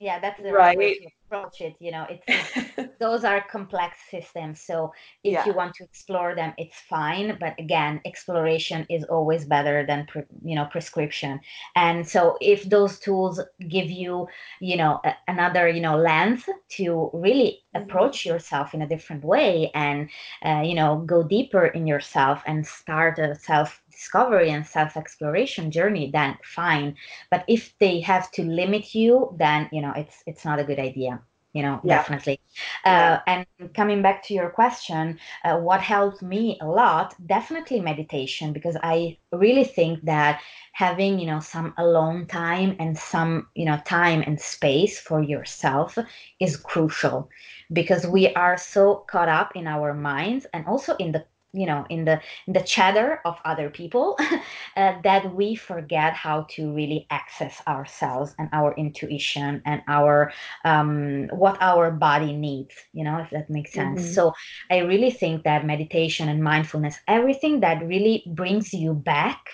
yeah 0.00 0.20
that's 0.20 0.40
the 0.42 0.52
right, 0.52 0.78
way 0.78 0.94
to 0.94 1.06
approach 1.26 1.60
it 1.60 1.74
you 1.80 1.90
know 1.90 2.06
it's, 2.08 2.24
it's 2.76 2.98
those 2.98 3.24
are 3.24 3.44
complex 3.50 3.98
systems 4.10 4.60
so 4.60 4.92
if 5.24 5.32
yeah. 5.32 5.44
you 5.44 5.52
want 5.52 5.74
to 5.74 5.84
explore 5.84 6.34
them 6.34 6.52
it's 6.56 6.78
fine 6.88 7.36
but 7.40 7.54
again 7.58 8.00
exploration 8.04 8.86
is 8.88 9.04
always 9.04 9.44
better 9.44 9.84
than 9.86 10.06
pre, 10.06 10.22
you 10.44 10.54
know 10.54 10.66
prescription 10.66 11.40
and 11.76 12.08
so 12.08 12.36
if 12.40 12.62
those 12.64 12.98
tools 12.98 13.40
give 13.68 13.90
you 13.90 14.26
you 14.60 14.76
know 14.76 15.00
a, 15.04 15.12
another 15.26 15.68
you 15.68 15.80
know 15.80 15.96
lens 15.96 16.44
to 16.68 17.10
really 17.12 17.60
mm-hmm. 17.74 17.82
approach 17.82 18.24
yourself 18.24 18.74
in 18.74 18.82
a 18.82 18.88
different 18.88 19.24
way 19.24 19.70
and 19.74 20.08
uh, 20.44 20.62
you 20.64 20.74
know 20.74 21.02
go 21.06 21.22
deeper 21.22 21.66
in 21.66 21.86
yourself 21.86 22.42
and 22.46 22.66
start 22.66 23.18
a 23.18 23.34
self 23.34 23.82
discovery 23.98 24.50
and 24.50 24.64
self 24.66 24.96
exploration 24.96 25.70
journey 25.70 26.10
then 26.12 26.36
fine. 26.44 26.94
But 27.30 27.44
if 27.48 27.62
they 27.78 28.00
have 28.00 28.30
to 28.32 28.42
limit 28.44 28.94
you 28.94 29.34
then 29.38 29.68
you 29.72 29.82
know 29.82 29.92
it's 29.96 30.22
it's 30.26 30.44
not 30.44 30.60
a 30.60 30.64
good 30.64 30.78
idea 30.78 31.20
you 31.52 31.62
know 31.62 31.80
yeah. 31.82 31.96
definitely. 31.96 32.40
Uh, 32.84 33.18
and 33.26 33.46
coming 33.74 34.02
back 34.02 34.22
to 34.22 34.34
your 34.34 34.50
question 34.50 35.18
uh, 35.44 35.56
what 35.58 35.80
helped 35.80 36.22
me 36.22 36.58
a 36.60 36.66
lot 36.66 37.14
definitely 37.26 37.80
meditation 37.80 38.52
because 38.52 38.76
i 38.82 39.16
really 39.32 39.64
think 39.64 40.02
that 40.04 40.40
having 40.72 41.18
you 41.18 41.26
know 41.26 41.40
some 41.40 41.74
alone 41.78 42.26
time 42.26 42.76
and 42.78 42.96
some 42.96 43.46
you 43.54 43.64
know 43.64 43.78
time 43.84 44.22
and 44.26 44.40
space 44.40 45.00
for 45.00 45.22
yourself 45.22 45.98
is 46.38 46.56
crucial 46.56 47.28
because 47.72 48.06
we 48.06 48.32
are 48.34 48.56
so 48.56 49.04
caught 49.10 49.28
up 49.28 49.52
in 49.54 49.66
our 49.66 49.94
minds 49.94 50.46
and 50.52 50.66
also 50.66 50.94
in 50.96 51.12
the 51.12 51.24
you 51.52 51.66
know 51.66 51.86
in 51.88 52.04
the 52.04 52.20
in 52.46 52.52
the 52.52 52.60
chatter 52.60 53.20
of 53.24 53.38
other 53.44 53.70
people 53.70 54.16
uh, 54.76 54.94
that 55.02 55.34
we 55.34 55.54
forget 55.54 56.12
how 56.12 56.42
to 56.50 56.72
really 56.74 57.06
access 57.10 57.62
ourselves 57.66 58.34
and 58.38 58.48
our 58.52 58.74
intuition 58.76 59.62
and 59.64 59.82
our 59.88 60.32
um, 60.64 61.28
what 61.32 61.56
our 61.60 61.90
body 61.90 62.34
needs 62.34 62.74
you 62.92 63.02
know 63.02 63.18
if 63.18 63.30
that 63.30 63.48
makes 63.48 63.72
sense 63.72 64.02
mm-hmm. 64.02 64.12
so 64.12 64.32
i 64.70 64.78
really 64.78 65.10
think 65.10 65.44
that 65.44 65.64
meditation 65.64 66.28
and 66.28 66.42
mindfulness 66.42 66.98
everything 67.08 67.60
that 67.60 67.82
really 67.86 68.24
brings 68.34 68.72
you 68.72 68.92
back 68.92 69.52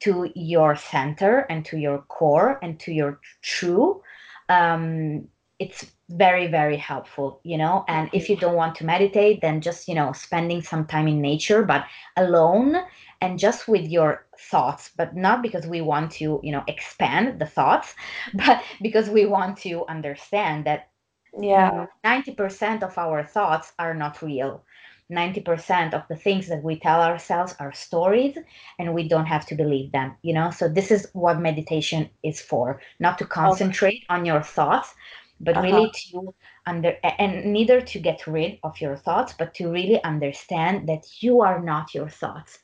to 0.00 0.30
your 0.34 0.74
center 0.74 1.40
and 1.50 1.64
to 1.64 1.76
your 1.76 1.98
core 2.08 2.58
and 2.62 2.80
to 2.80 2.92
your 2.92 3.20
true 3.42 4.02
um, 4.48 5.28
it's 5.60 5.92
very 6.10 6.46
very 6.46 6.76
helpful 6.76 7.40
you 7.44 7.56
know? 7.56 7.84
And 7.88 8.10
if 8.12 8.28
you 8.28 8.36
don't 8.36 8.56
want 8.56 8.74
to 8.76 8.84
meditate 8.84 9.40
then 9.40 9.60
just 9.60 9.88
you 9.88 9.94
know 9.94 10.12
spending 10.12 10.62
some 10.62 10.86
time 10.86 11.08
in 11.08 11.20
nature 11.20 11.62
but 11.62 11.84
alone 12.16 12.76
and 13.20 13.38
just 13.38 13.68
with 13.68 13.86
your 13.86 14.26
thoughts 14.38 14.90
but 14.96 15.14
not 15.16 15.42
because 15.42 15.66
we 15.66 15.80
want 15.80 16.10
to 16.12 16.40
you 16.42 16.52
know 16.52 16.64
expand 16.66 17.40
the 17.40 17.46
thoughts 17.46 17.94
but 18.34 18.62
because 18.82 19.08
we 19.08 19.24
want 19.26 19.56
to 19.58 19.84
understand 19.86 20.64
that 20.64 20.90
yeah. 21.38 21.86
90% 22.04 22.82
of 22.82 22.96
our 22.98 23.24
thoughts 23.24 23.72
are 23.78 23.94
not 23.94 24.22
real. 24.22 24.64
90% 25.12 25.92
of 25.92 26.02
the 26.08 26.14
things 26.14 26.46
that 26.46 26.62
we 26.62 26.78
tell 26.78 27.02
ourselves 27.02 27.56
are 27.58 27.72
stories 27.72 28.38
and 28.78 28.94
we 28.94 29.08
don't 29.08 29.26
have 29.26 29.44
to 29.46 29.56
believe 29.56 29.90
them 29.90 30.14
you 30.22 30.32
know? 30.32 30.50
So 30.50 30.68
this 30.68 30.90
is 30.92 31.08
what 31.14 31.40
meditation 31.40 32.08
is 32.22 32.40
for 32.40 32.80
not 33.00 33.18
to 33.18 33.26
concentrate 33.26 34.04
okay. 34.04 34.06
on 34.08 34.24
your 34.24 34.42
thoughts 34.42 34.94
but 35.40 35.56
uh-huh. 35.56 35.66
really 35.66 35.90
to 35.90 36.34
under 36.66 36.96
and 37.18 37.52
neither 37.52 37.80
to 37.80 37.98
get 37.98 38.26
rid 38.26 38.58
of 38.62 38.80
your 38.80 38.96
thoughts 38.96 39.34
but 39.38 39.54
to 39.54 39.70
really 39.70 40.02
understand 40.04 40.88
that 40.88 41.04
you 41.22 41.40
are 41.40 41.60
not 41.60 41.94
your 41.94 42.08
thoughts 42.08 42.60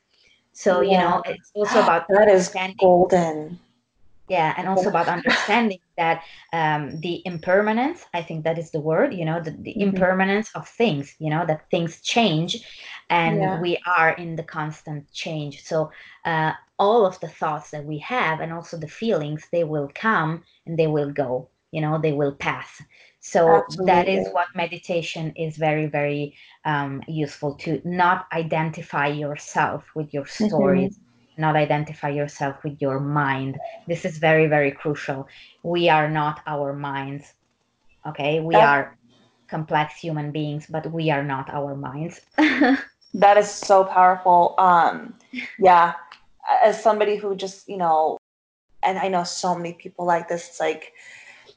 so 0.53 0.81
yeah. 0.81 0.91
you 0.91 0.99
know 0.99 1.23
it's 1.27 1.51
also 1.55 1.83
about 1.83 2.07
that 2.09 2.29
is 2.29 2.55
golden 2.79 3.59
yeah 4.29 4.55
and 4.57 4.69
also 4.69 4.89
about 4.89 5.09
understanding 5.19 5.79
that 5.97 6.23
um, 6.53 7.01
the 7.01 7.23
impermanence 7.25 8.05
i 8.13 8.23
think 8.23 8.45
that 8.45 8.59
is 8.59 8.71
the 8.71 8.81
word 8.81 9.15
you 9.15 9.25
know 9.25 9.41
the, 9.41 9.51
the 9.51 9.73
mm-hmm. 9.73 9.83
impermanence 9.83 10.51
of 10.55 10.69
things 10.69 11.15
you 11.19 11.31
know 11.31 11.45
that 11.47 11.69
things 11.71 12.01
change 12.03 12.65
and 13.09 13.39
yeah. 13.39 13.61
we 13.61 13.79
are 13.87 14.11
in 14.11 14.37
the 14.37 14.43
constant 14.43 15.11
change 15.13 15.65
so 15.65 15.91
uh, 16.25 16.53
all 16.79 17.07
of 17.07 17.19
the 17.21 17.29
thoughts 17.29 17.71
that 17.71 17.85
we 17.85 17.99
have 17.99 18.41
and 18.41 18.53
also 18.53 18.77
the 18.77 18.89
feelings 18.89 19.47
they 19.51 19.65
will 19.65 19.91
come 19.95 20.43
and 20.67 20.79
they 20.79 20.87
will 20.87 21.11
go 21.11 21.49
you 21.73 21.81
know 21.81 22.01
they 22.01 22.13
will 22.13 22.33
pass 22.33 22.83
so 23.21 23.57
Absolutely. 23.57 23.87
that 23.87 24.09
is 24.09 24.29
what 24.33 24.49
meditation 24.55 25.33
is 25.37 25.57
very 25.57 25.87
very 25.87 26.35
um, 26.65 27.03
useful 27.09 27.55
to 27.55 27.81
not 27.85 28.27
identify 28.33 29.07
yourself 29.09 29.85
with 29.95 30.13
your 30.13 30.25
mm-hmm. 30.25 30.47
stories 30.47 30.95
mm-hmm. 30.97 31.43
not 31.43 31.57
identify 31.57 32.09
yourself 32.09 32.63
with 32.65 32.81
your 32.81 33.01
mind 33.01 33.59
this 33.87 34.05
is 34.05 34.19
very 34.19 34.47
very 34.47 34.71
crucial 34.71 35.27
we 35.63 35.89
are 35.89 36.09
not 36.09 36.41
our 36.47 36.73
minds 36.73 37.35
okay 38.07 38.41
we 38.41 38.55
are 38.55 38.97
complex 39.49 39.95
human 39.97 40.31
beings 40.31 40.67
but 40.69 40.91
we 40.93 41.11
are 41.11 41.23
not 41.23 41.49
our 41.51 41.77
minds 41.77 42.21
that 43.15 43.37
is 43.37 43.51
so 43.51 43.85
powerful 43.85 44.55
um 44.59 45.15
yeah 45.59 45.95
as 46.63 46.81
somebody 46.81 47.17
who 47.17 47.35
just 47.35 47.69
you 47.69 47.77
know 47.77 48.19
and 48.83 48.99
i 48.99 49.09
know 49.09 49.25
so 49.25 49.55
many 49.55 49.73
people 49.73 50.05
like 50.05 50.29
this 50.29 50.49
it's 50.49 50.61
like 50.61 50.93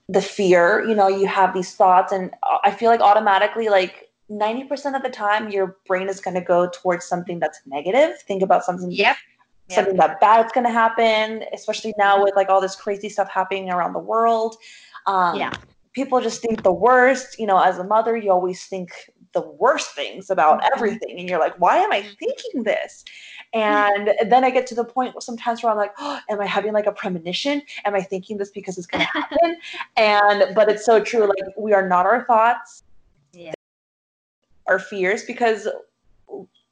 the 0.10 0.22
fear 0.22 0.84
you 0.88 0.96
know 0.96 1.08
you 1.08 1.28
have 1.28 1.54
these 1.54 1.74
thoughts 1.76 2.12
and 2.12 2.32
i 2.64 2.72
feel 2.72 2.90
like 2.90 3.00
automatically 3.00 3.70
like 3.70 4.08
90% 4.32 4.96
of 4.96 5.02
the 5.02 5.10
time 5.10 5.50
your 5.50 5.78
brain 5.88 6.08
is 6.08 6.20
going 6.20 6.36
to 6.36 6.42
go 6.42 6.70
towards 6.70 7.06
something 7.06 7.40
that's 7.40 7.60
negative 7.66 8.20
think 8.28 8.44
about 8.44 8.64
something 8.64 8.92
yep 8.92 9.18
something 9.72 9.98
that 9.98 10.20
bad's 10.20 10.52
going 10.52 10.66
to 10.66 10.72
happen, 10.72 11.44
especially 11.54 11.94
now 11.98 12.24
with 12.24 12.36
like 12.36 12.50
all 12.50 12.62
this 12.62 12.76
crazy 12.76 13.10
stuff 13.10 13.30
happening 13.30 13.70
around 13.70 13.94
the 13.94 14.00
world. 14.00 14.56
Um, 15.06 15.38
Yeah. 15.38 15.52
People 15.94 16.22
just 16.22 16.42
think 16.42 16.64
the 16.64 16.72
worst. 16.72 17.40
You 17.40 17.48
know, 17.48 17.60
as 17.60 17.78
a 17.78 17.84
mother, 17.84 18.16
you 18.16 18.32
always 18.32 18.66
think 18.66 18.92
the 19.34 19.42
worst 19.42 19.94
things 19.96 20.30
about 20.30 20.62
Mhm. 20.62 20.70
everything. 20.76 21.20
And 21.20 21.30
you're 21.30 21.40
like, 21.40 21.60
why 21.60 21.78
am 21.78 21.92
I 21.92 22.02
Mhm. 22.02 22.18
thinking 22.18 22.64
this? 22.64 23.06
And 23.54 24.14
then 24.28 24.44
I 24.44 24.50
get 24.50 24.68
to 24.68 24.76
the 24.76 24.84
point 24.84 25.14
where 25.14 25.22
sometimes 25.22 25.62
where 25.64 25.72
I'm 25.72 25.78
like, 25.78 25.94
oh, 26.00 26.20
am 26.30 26.42
I 26.42 26.46
having 26.46 26.74
like 26.74 26.88
a 26.88 26.92
premonition? 26.92 27.62
Am 27.86 27.96
I 27.96 28.02
thinking 28.02 28.38
this 28.38 28.50
because 28.50 28.78
it's 28.78 28.88
going 28.88 29.06
to 29.14 29.20
happen? 29.20 29.58
and, 29.98 30.56
but 30.56 30.70
it's 30.70 30.86
so 30.86 31.00
true. 31.00 31.28
Like, 31.28 31.56
we 31.58 31.74
are 31.74 31.88
not 31.88 32.06
our 32.06 32.26
thoughts 32.26 32.84
Yeah. 33.34 33.54
our 34.68 34.80
fears 34.80 35.24
because 35.24 35.68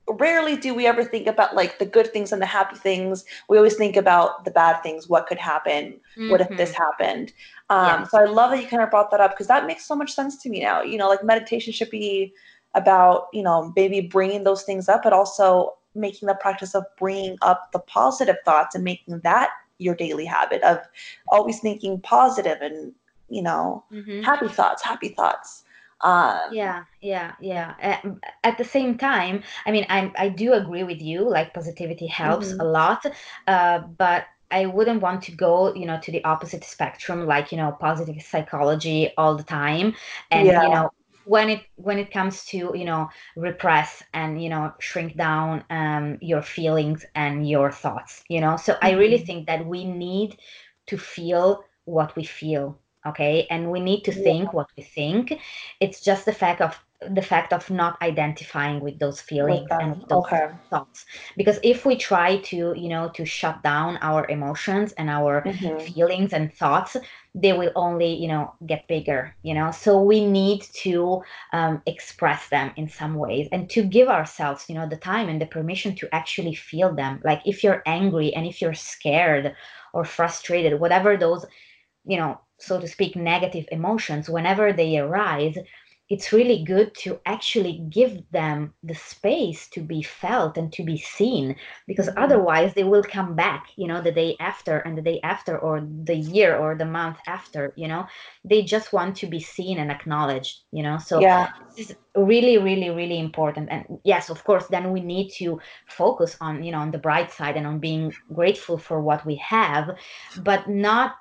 rarely 0.07 0.55
do 0.55 0.73
we 0.73 0.87
ever 0.87 1.03
think 1.03 1.27
about 1.27 1.55
like 1.55 1.79
the 1.79 1.85
good 1.85 2.11
things 2.13 2.31
and 2.31 2.41
the 2.41 2.45
happy 2.45 2.75
things 2.77 3.25
we 3.49 3.57
always 3.57 3.75
think 3.75 3.95
about 3.95 4.45
the 4.45 4.51
bad 4.51 4.81
things 4.81 5.09
what 5.09 5.27
could 5.27 5.37
happen 5.37 5.99
what 6.27 6.41
if 6.41 6.55
this 6.55 6.71
Mhm. 6.71 6.75
happened 6.75 7.33
um, 7.69 7.87
Yeah. 7.87 8.03
so 8.07 8.17
i 8.19 8.25
love 8.25 8.51
that 8.51 8.61
you 8.61 8.67
kind 8.67 8.83
of 8.83 8.89
brought 8.89 9.11
that 9.11 9.19
up 9.19 9.31
because 9.31 9.47
that 9.47 9.67
makes 9.67 9.85
so 9.85 9.95
much 9.95 10.13
sense 10.13 10.41
to 10.41 10.49
me 10.49 10.61
now 10.61 10.81
you 10.81 10.97
know 10.97 11.09
like 11.09 11.23
meditation 11.23 11.73
should 11.73 11.89
be 11.89 12.33
about 12.73 13.27
you 13.33 13.43
know 13.43 13.73
maybe 13.75 14.01
bringing 14.01 14.43
those 14.43 14.63
things 14.63 14.87
up 14.87 15.03
but 15.03 15.13
also 15.13 15.73
making 15.95 16.27
the 16.27 16.35
practice 16.35 16.75
of 16.75 16.85
bringing 16.97 17.37
up 17.41 17.71
the 17.73 17.79
positive 17.79 18.37
thoughts 18.45 18.75
and 18.75 18.83
making 18.83 19.19
that 19.21 19.49
your 19.79 19.95
daily 19.95 20.25
habit 20.25 20.61
of 20.63 20.79
always 21.29 21.59
thinking 21.59 21.99
positive 22.01 22.61
and 22.61 22.93
you 23.29 23.41
know 23.41 23.83
Mhm. 23.91 24.23
happy 24.23 24.47
thoughts 24.47 24.81
happy 24.81 25.09
thoughts 25.09 25.63
um, 26.01 26.39
yeah 26.49 26.83
yeah 27.01 27.33
yeah 27.39 27.73
at, 27.79 28.03
at 28.43 28.57
the 28.57 28.63
same 28.63 28.97
time 28.97 29.43
i 29.65 29.71
mean 29.71 29.85
i 29.89 30.11
i 30.17 30.29
do 30.29 30.53
agree 30.53 30.83
with 30.83 31.01
you 31.01 31.29
like 31.29 31.53
positivity 31.53 32.07
helps 32.07 32.53
Mhm. 32.53 32.61
a 32.61 32.65
lot 32.65 33.05
uh, 33.47 33.79
but 33.97 34.25
i 34.51 34.65
wouldn't 34.65 35.01
want 35.01 35.21
to 35.21 35.31
go 35.31 35.73
you 35.75 35.85
know 35.85 35.99
to 36.01 36.11
the 36.11 36.23
opposite 36.23 36.63
spectrum 36.63 37.25
like 37.25 37.51
you 37.51 37.57
know 37.57 37.71
positive 37.79 38.21
psychology 38.21 39.11
all 39.17 39.35
the 39.35 39.43
time 39.43 39.93
and 40.31 40.53
Yeah. 40.53 40.61
you 40.61 40.69
know 40.69 40.89
when 41.23 41.49
it 41.49 41.61
when 41.75 41.99
it 41.99 42.11
comes 42.11 42.45
to 42.45 42.71
you 42.75 42.85
know 42.85 43.07
repress 43.35 44.03
and 44.13 44.41
you 44.41 44.49
know 44.49 44.71
shrink 44.79 45.15
down 45.17 45.63
um, 45.69 46.17
your 46.21 46.41
feelings 46.41 47.05
and 47.15 47.47
your 47.49 47.71
thoughts 47.71 48.23
you 48.29 48.39
know 48.41 48.55
so 48.57 48.75
i 48.81 48.91
really 48.91 49.17
Mhm. 49.17 49.19
think 49.19 49.47
that 49.47 49.65
we 49.65 49.83
need 49.85 50.37
to 50.87 50.97
feel 50.97 51.63
what 51.85 52.15
we 52.15 52.23
feel 52.23 52.77
okay? 53.07 53.47
And 53.49 53.71
we 53.71 53.79
need 53.79 54.03
to 54.03 54.11
Yeah. 54.13 54.25
think 54.25 54.53
what 54.53 54.67
we 54.77 54.83
think. 54.83 55.33
It's 55.79 56.01
just 56.03 56.25
the 56.25 56.33
fact 56.33 56.61
of 56.61 56.79
the 57.09 57.21
fact 57.21 57.53
of 57.53 57.69
not 57.69 58.01
identifying 58.01 58.79
with 58.81 58.99
those 58.99 59.21
feelings 59.21 59.69
with 59.69 59.79
and 59.79 60.03
those 60.09 60.25
okay. 60.29 60.59
thoughts. 60.69 61.05
Because 61.37 61.59
if 61.63 61.85
we 61.85 61.95
try 61.95 62.37
to 62.51 62.73
you 62.75 62.89
know 62.89 63.09
to 63.15 63.25
shut 63.25 63.63
down 63.63 63.97
our 64.01 64.27
emotions 64.29 64.93
and 64.93 65.09
our 65.09 65.45
Mhm. 65.45 65.93
feelings 65.93 66.33
and 66.33 66.53
thoughts 66.53 66.97
they 67.35 67.53
will 67.53 67.71
only 67.75 68.13
you 68.13 68.27
know 68.27 68.53
get 68.65 68.87
bigger 68.87 69.35
you 69.43 69.53
know? 69.53 69.71
So 69.71 70.01
we 70.01 70.25
need 70.25 70.61
to 70.83 71.21
um, 71.53 71.81
express 71.85 72.49
them 72.49 72.71
in 72.77 72.87
some 72.87 73.15
ways 73.15 73.47
and 73.51 73.69
to 73.71 73.83
give 73.83 74.07
ourselves 74.09 74.65
you 74.69 74.75
know 74.75 74.87
the 74.87 74.97
time 74.97 75.29
and 75.29 75.41
the 75.41 75.45
permission 75.47 75.95
to 75.95 76.09
actually 76.13 76.55
feel 76.55 76.93
them. 76.95 77.21
Like 77.23 77.41
if 77.45 77.63
you're 77.63 77.83
angry 77.85 78.33
and 78.33 78.45
if 78.45 78.61
you're 78.61 78.73
scared 78.73 79.55
or 79.93 80.03
frustrated 80.05 80.79
whatever 80.79 81.17
those 81.17 81.45
you 82.07 82.17
know 82.17 82.39
so 82.59 82.79
to 82.79 82.87
speak 82.87 83.15
negative 83.15 83.65
emotions 83.71 84.29
whenever 84.29 84.73
they 84.73 84.97
arise 84.97 85.57
it's 86.09 86.33
really 86.33 86.63
good 86.63 86.93
to 86.95 87.19
actually 87.25 87.85
give 87.89 88.23
them 88.31 88.73
the 88.83 88.95
space 88.95 89.69
to 89.69 89.81
be 89.81 90.01
felt 90.03 90.57
and 90.57 90.71
to 90.73 90.83
be 90.83 90.97
seen 90.97 91.55
because 91.87 92.09
Mhm. 92.09 92.17
otherwise 92.17 92.73
they 92.73 92.83
will 92.83 93.03
come 93.03 93.35
back 93.35 93.67
you 93.77 93.87
know 93.87 94.01
the 94.01 94.11
day 94.11 94.35
after 94.39 94.79
and 94.79 94.97
the 94.97 95.01
day 95.01 95.19
after 95.23 95.57
or 95.57 95.81
the 96.05 96.15
year 96.15 96.57
or 96.57 96.75
the 96.75 96.85
month 96.85 97.17
after 97.27 97.73
you 97.77 97.87
know. 97.87 98.05
They 98.43 98.63
just 98.63 98.93
want 98.93 99.15
to 99.17 99.27
be 99.27 99.39
seen 99.39 99.79
and 99.79 99.91
acknowledged 99.91 100.61
you 100.71 100.83
know. 100.83 100.97
So 100.99 101.25
yeah. 101.25 101.47
this 101.75 101.89
is 101.91 101.97
really 102.15 102.57
really 102.57 102.89
really 102.89 103.19
important. 103.19 103.69
And 103.71 103.99
yes 104.03 104.29
of 104.29 104.43
course 104.43 104.67
then 104.67 104.91
we 104.91 105.01
need 105.01 105.29
to 105.39 105.59
focus 105.87 106.37
on 106.39 106.63
you 106.63 106.71
know 106.71 106.79
on 106.79 106.91
the 106.91 106.99
bright 106.99 107.31
side 107.31 107.57
and 107.57 107.67
on 107.67 107.79
being 107.79 108.15
grateful 108.33 108.77
for 108.77 109.01
what 109.01 109.25
we 109.25 109.35
have 109.37 109.89
but 110.35 110.67
not 110.69 111.15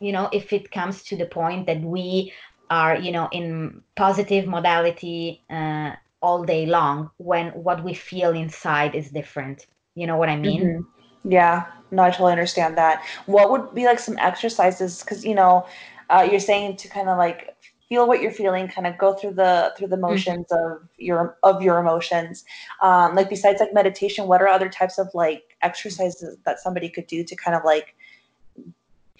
you 0.00 0.12
know 0.12 0.28
if 0.32 0.52
it 0.52 0.70
comes 0.70 1.02
to 1.04 1.16
the 1.16 1.26
point 1.26 1.66
that 1.66 1.80
we 1.82 2.32
are 2.70 2.96
you 2.96 3.12
know 3.12 3.28
in 3.32 3.82
positive 3.96 4.46
modality 4.46 5.44
uh, 5.50 5.92
all 6.22 6.44
day 6.44 6.66
long 6.66 7.10
when 7.18 7.48
what 7.50 7.84
we 7.84 7.94
feel 7.94 8.30
inside 8.32 8.94
is 8.94 9.10
different. 9.10 9.66
You 9.94 10.06
know 10.06 10.16
what 10.16 10.28
i 10.28 10.36
mean? 10.36 10.72
Mhm. 10.72 10.86
yeah. 11.24 11.66
No 11.90 12.02
i 12.04 12.10
totally 12.10 12.32
understand 12.32 12.76
that. 12.78 13.02
What 13.26 13.50
would 13.50 13.74
be 13.74 13.84
like 13.86 13.98
some 14.00 14.18
exercises 14.18 15.02
because 15.02 15.24
you 15.24 15.34
know 15.34 15.66
uh, 16.10 16.26
you're 16.30 16.40
saying 16.40 16.76
to 16.78 16.88
kind 16.88 17.08
of 17.08 17.18
like 17.18 17.56
feel 17.88 18.06
what 18.08 18.20
you're 18.20 18.32
feeling 18.32 18.68
kind 18.68 18.86
of 18.86 18.98
go 18.98 19.14
through 19.14 19.34
the 19.34 19.72
through 19.78 19.88
the 19.88 19.96
Mhm. 20.08 20.36
motions 20.36 20.46
of 20.52 20.88
your 20.98 21.38
of 21.42 21.62
your 21.62 21.78
emotions. 21.78 22.44
Um, 22.82 23.14
like 23.16 23.28
besides 23.30 23.60
like 23.60 23.74
meditation 23.74 24.26
what 24.28 24.42
are 24.42 24.48
other 24.48 24.68
types 24.68 24.98
of 24.98 25.08
like 25.14 25.56
exercises 25.62 26.38
that 26.44 26.60
somebody 26.60 26.88
could 26.90 27.06
do 27.08 27.24
to 27.24 27.36
kind 27.36 27.56
of 27.56 27.64
like 27.64 27.95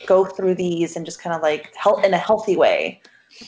go 0.07 0.25
through 0.25 0.55
these 0.55 0.97
and 0.97 1.07
just 1.07 1.21
kind 1.21 1.35
of 1.35 1.43
like 1.43 1.75
help 1.75 2.05
in 2.05 2.13
a 2.15 2.19
healthy 2.19 2.57
way. 2.57 3.01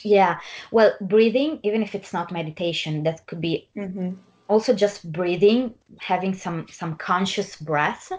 Yeah. 0.02 0.38
Well 0.70 0.92
breathing 1.00 1.60
even 1.62 1.82
if 1.82 1.94
it's 1.94 2.12
not 2.12 2.32
meditation 2.32 3.02
that 3.04 3.26
could 3.26 3.40
be 3.40 3.68
mm-hmm. 3.76 4.10
also 4.48 4.74
just 4.74 5.10
breathing 5.12 5.74
having 6.00 6.34
some 6.34 6.66
some 6.70 6.96
conscious 6.96 7.56
breath 7.56 8.12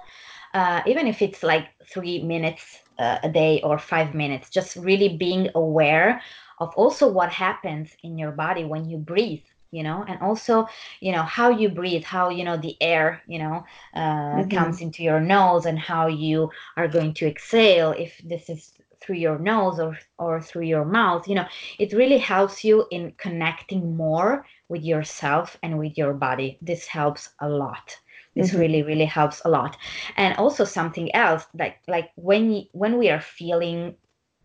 uh, 0.54 0.82
even 0.86 1.08
if 1.08 1.22
it's 1.22 1.44
like 1.44 1.68
three 1.86 2.24
minutes 2.24 2.80
uh, 2.98 3.20
a 3.24 3.30
day 3.30 3.62
or 3.64 3.78
five 3.78 4.14
minutes 4.14 4.50
just 4.50 4.76
really 4.76 5.10
being 5.10 5.50
aware 5.56 6.22
of 6.60 6.74
also 6.76 7.08
what 7.08 7.30
happens 7.32 7.96
in 8.04 8.18
your 8.18 8.32
body 8.32 8.66
when 8.66 8.90
you 8.90 8.98
breathe 8.98 9.44
you 9.72 9.84
know 9.84 10.04
and 10.08 10.20
also 10.22 10.68
you 11.00 11.12
know 11.12 11.24
how 11.24 11.50
you 11.50 11.70
breathe 11.70 12.04
how 12.04 12.30
you 12.30 12.44
know 12.44 12.58
the 12.58 12.76
air 12.82 13.22
you 13.28 13.40
know 13.40 13.64
uh, 13.96 14.44
Mhm. 14.44 14.50
comes 14.50 14.82
into 14.82 15.04
your 15.04 15.20
nose 15.20 15.66
and 15.66 15.80
how 15.80 16.08
you 16.08 16.50
are 16.78 16.88
going 16.88 17.14
to 17.14 17.28
exhale 17.28 17.92
if 17.92 18.20
this 18.26 18.50
is 18.50 18.74
through 19.02 19.16
your 19.16 19.40
nose 19.40 19.80
or 19.80 19.98
or 20.18 20.42
through 20.42 20.66
your 20.66 20.86
mouth 20.86 21.28
you 21.28 21.36
know 21.36 21.46
it 21.80 21.94
really 21.94 22.18
helps 22.18 22.64
you 22.64 22.86
in 22.92 23.12
connecting 23.18 23.96
more 23.96 24.46
with 24.70 24.84
yourself 24.84 25.58
and 25.64 25.78
with 25.78 25.98
your 25.98 26.14
body 26.14 26.58
this 26.62 26.86
helps 26.88 27.30
a 27.42 27.50
lot 27.50 27.96
this 28.36 28.54
Mhm. 28.54 28.54
really 28.54 28.84
really 28.84 29.06
helps 29.06 29.42
a 29.46 29.50
lot 29.50 29.78
and 30.18 30.36
also 30.38 30.64
something 30.64 31.14
else 31.16 31.46
like 31.58 31.78
like 31.88 32.10
when 32.16 32.66
when 32.74 32.98
we 32.98 33.10
are 33.10 33.22
feeling 33.22 33.96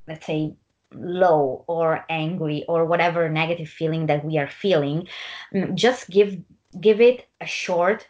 let's 0.08 0.26
say 0.26 0.54
low 0.94 1.64
or 1.68 2.04
angry 2.08 2.64
or 2.68 2.84
whatever 2.84 3.28
negative 3.28 3.68
feeling 3.68 4.06
that 4.06 4.24
we 4.24 4.38
are 4.38 4.48
feeling 4.48 5.06
mm, 5.54 5.74
just 5.74 6.10
give 6.10 6.36
give 6.80 7.00
it 7.00 7.26
a 7.40 7.46
short 7.46 8.08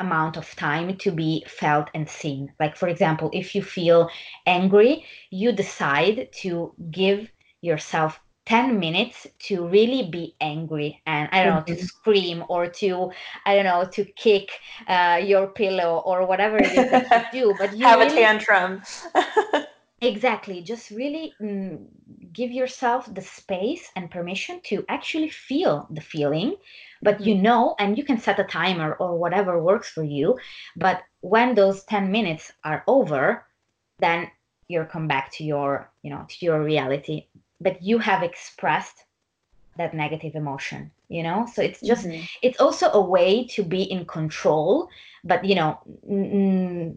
amount 0.00 0.36
of 0.36 0.54
time 0.56 0.96
to 0.96 1.10
be 1.10 1.44
felt 1.46 1.88
and 1.94 2.08
seen 2.08 2.52
like 2.60 2.76
for 2.76 2.88
example 2.88 3.30
if 3.32 3.54
you 3.54 3.62
feel 3.62 4.08
angry 4.46 5.04
you 5.30 5.52
decide 5.52 6.28
to 6.32 6.74
give 6.90 7.30
yourself 7.62 8.20
10 8.46 8.78
minutes 8.78 9.26
to 9.38 9.66
really 9.66 10.08
be 10.10 10.34
angry 10.40 11.02
and 11.06 11.28
i 11.32 11.42
don't 11.42 11.54
know 11.54 11.62
to 11.66 11.76
Mhm. 11.76 11.82
scream 11.82 12.44
or 12.48 12.66
to 12.68 13.10
i 13.46 13.54
don't 13.54 13.64
know 13.64 13.84
to 13.90 14.04
kick 14.16 14.50
uh, 14.88 15.20
your 15.24 15.48
pillow 15.48 16.02
or 16.04 16.26
whatever 16.26 16.58
it 16.60 16.74
is 16.74 16.90
that 16.90 17.12
you 17.14 17.24
do 17.30 17.54
but 17.58 17.72
you 17.76 17.86
have 17.86 18.00
a 18.00 18.06
tantrum 18.06 18.82
Exactly. 20.02 20.60
Just 20.62 20.90
really 20.90 21.32
mm, 21.40 21.86
give 22.32 22.50
yourself 22.50 23.12
the 23.12 23.22
space 23.22 23.90
and 23.96 24.10
permission 24.10 24.60
to 24.64 24.84
actually 24.88 25.30
feel 25.30 25.86
the 25.90 26.02
feeling. 26.02 26.56
But 27.02 27.20
you 27.20 27.34
know, 27.34 27.74
and 27.78 27.96
you 27.96 28.04
can 28.04 28.18
set 28.18 28.38
a 28.38 28.44
timer 28.44 28.94
or 28.94 29.16
whatever 29.18 29.62
works 29.62 29.88
for 29.88 30.02
you. 30.02 30.38
But 30.76 31.02
when 31.20 31.54
those 31.54 31.84
10 31.84 32.10
minutes 32.12 32.52
are 32.62 32.84
over, 32.86 33.46
then 33.98 34.30
you'll 34.68 34.84
come 34.84 35.08
back 35.08 35.32
to 35.32 35.44
your, 35.44 35.90
you 36.02 36.10
know, 36.10 36.26
to 36.28 36.44
your 36.44 36.62
reality. 36.62 37.26
But 37.60 37.82
you 37.82 37.98
have 37.98 38.22
expressed 38.22 39.04
that 39.76 39.94
negative 39.94 40.34
emotion, 40.34 40.90
you 41.08 41.22
know? 41.22 41.46
So 41.52 41.62
it's 41.62 41.80
just, 41.80 42.06
Mhm. 42.06 42.28
it's 42.42 42.60
also 42.60 42.90
a 42.92 43.00
way 43.00 43.46
to 43.54 43.62
be 43.62 43.82
in 43.82 44.04
control, 44.06 44.88
but, 45.24 45.44
you 45.44 45.54
know, 45.54 45.78
mm, 46.08 46.96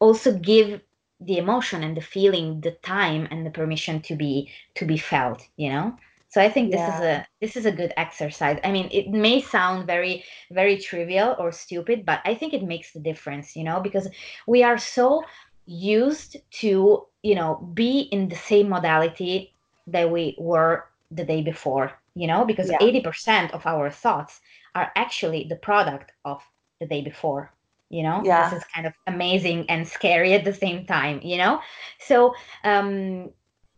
also 0.00 0.38
give 0.38 0.80
the 1.26 1.38
emotion 1.38 1.82
and 1.82 1.96
the 1.96 2.00
feeling 2.00 2.60
the 2.60 2.72
time 2.82 3.28
and 3.30 3.46
the 3.46 3.50
permission 3.50 4.00
to 4.02 4.14
be 4.16 4.50
to 4.74 4.84
be 4.86 4.96
felt 4.98 5.40
you 5.56 5.70
know? 5.70 5.96
So 6.28 6.40
i 6.40 6.48
think 6.48 6.70
this 6.72 6.88
is 6.88 7.00
a 7.00 7.26
this 7.40 7.56
is 7.56 7.66
a 7.66 7.72
good 7.80 7.92
exercise. 7.96 8.58
I 8.64 8.70
mean 8.72 8.88
it 8.92 9.08
may 9.10 9.40
sound 9.40 9.86
very 9.86 10.24
very 10.50 10.76
trivial 10.78 11.36
or 11.38 11.52
stupid 11.52 12.04
but 12.06 12.20
i 12.24 12.34
think 12.34 12.52
it 12.54 12.62
makes 12.62 12.92
the 12.92 13.00
difference 13.00 13.56
you 13.56 13.64
know? 13.64 13.80
Because 13.80 14.08
we 14.46 14.62
are 14.62 14.78
so 14.78 15.24
used 15.66 16.36
to 16.62 17.06
you 17.22 17.34
know 17.34 17.50
be 17.74 18.00
in 18.12 18.28
the 18.28 18.36
same 18.50 18.68
modality 18.68 19.54
that 19.86 20.10
we 20.10 20.36
were 20.38 20.84
the 21.10 21.24
day 21.24 21.42
before 21.42 21.92
you 22.14 22.26
know? 22.26 22.44
Because 22.44 22.70
Yeah. 22.70 22.78
80% 22.80 23.52
of 23.52 23.66
our 23.66 23.90
thoughts 23.90 24.40
are 24.74 24.90
actually 24.96 25.46
the 25.48 25.56
product 25.56 26.12
of 26.24 26.42
the 26.80 26.86
day 26.86 27.02
before 27.02 27.52
you 27.92 28.02
know 28.02 28.28
Yeah. 28.28 28.38
this 28.38 28.52
is 28.52 28.64
kind 28.74 28.86
of 28.86 28.94
amazing 29.06 29.70
and 29.70 29.88
scary 29.88 30.34
at 30.34 30.44
the 30.44 30.54
same 30.54 30.86
time 30.86 31.20
you 31.22 31.38
know 31.38 31.60
so 32.00 32.34
um 32.64 33.30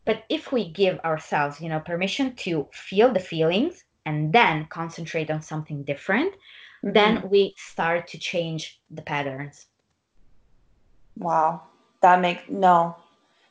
but 0.07 0.25
if 0.31 0.53
we 0.53 0.73
give 0.73 0.99
ourselves 1.01 1.61
you 1.61 1.69
know 1.69 1.81
permission 1.81 2.35
to 2.37 2.69
feel 2.73 3.13
the 3.13 3.21
feelings 3.21 3.85
and 4.07 4.33
then 4.33 4.67
concentrate 4.71 5.31
on 5.31 5.43
something 5.43 5.85
different 5.85 6.35
Mhm. 6.83 6.95
then 6.95 7.29
we 7.31 7.55
start 7.59 8.09
to 8.09 8.19
change 8.19 8.81
the 8.91 9.03
patterns 9.03 9.67
Wow. 11.17 11.63
That 12.03 12.21
make 12.21 12.51
no. 12.51 12.97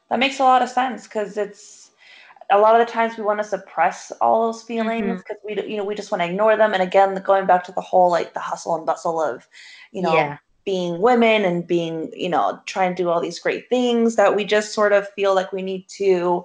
That 0.10 0.19
makes 0.19 0.39
a 0.39 0.43
lot 0.43 0.63
of 0.63 0.69
sense 0.69 1.04
because 1.06 1.38
it's 1.38 1.91
a 2.52 2.60
lot 2.60 2.80
of 2.80 2.86
the 2.86 2.91
times 2.93 3.17
we 3.17 3.23
want 3.26 3.39
to 3.39 3.45
suppress 3.45 4.12
all 4.21 4.47
those 4.52 4.63
feelings 4.63 5.19
Mhm. 5.19 5.23
because 5.23 5.38
we 5.45 5.56
d- 5.56 5.67
you 5.71 5.78
know 5.78 5.86
we 5.86 5.95
just 5.95 6.12
want 6.12 6.21
to 6.23 6.30
ignore 6.30 6.58
them 6.58 6.73
and 6.73 6.84
again 6.84 7.15
going 7.26 7.47
back 7.47 7.63
to 7.65 7.73
the 7.73 7.82
whole 7.82 8.12
like 8.12 8.34
the 8.34 8.39
hustle 8.41 8.76
and 8.76 8.86
bustle 8.86 9.21
of 9.21 9.47
you 9.93 10.02
know 10.04 10.30
yeah 10.30 10.38
being 10.65 11.02
women 11.02 11.43
and 11.43 11.67
being 11.67 12.12
you 12.15 12.30
know 12.30 12.60
trying 12.65 12.95
to 12.95 13.04
do 13.04 13.10
all 13.10 13.21
these 13.21 13.39
great 13.39 13.67
things 13.69 14.15
that 14.15 14.36
we 14.36 14.45
just 14.45 14.73
sort 14.73 14.93
of 14.93 15.08
feel 15.10 15.36
like 15.36 15.52
we 15.52 15.62
need 15.62 15.86
to 15.88 16.43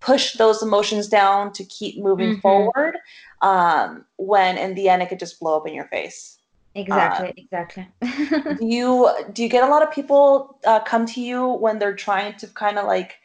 push 0.00 0.34
those 0.34 0.62
emotions 0.62 1.08
down 1.08 1.52
to 1.52 1.64
keep 1.64 1.98
moving 1.98 2.32
Mhm. 2.32 2.40
forward 2.42 2.96
um 3.42 4.04
when 4.16 4.56
in 4.58 4.74
the 4.74 4.88
end 4.88 5.02
it 5.02 5.08
could 5.08 5.18
just 5.18 5.40
blow 5.40 5.56
up 5.56 5.66
in 5.66 5.74
your 5.74 5.88
face 5.88 6.38
exactly 6.74 7.32
exactly 7.36 7.88
do 8.02 8.66
you 8.66 9.10
do 9.32 9.42
you 9.42 9.48
get 9.48 9.64
a 9.64 9.70
lot 9.70 9.82
of 9.82 9.90
people 9.90 10.58
uh, 10.66 10.80
come 10.80 11.06
to 11.06 11.20
you 11.20 11.48
when 11.48 11.78
they're 11.78 11.94
trying 11.94 12.34
to 12.36 12.46
kind 12.48 12.78
of 12.78 12.86
like 12.86 13.16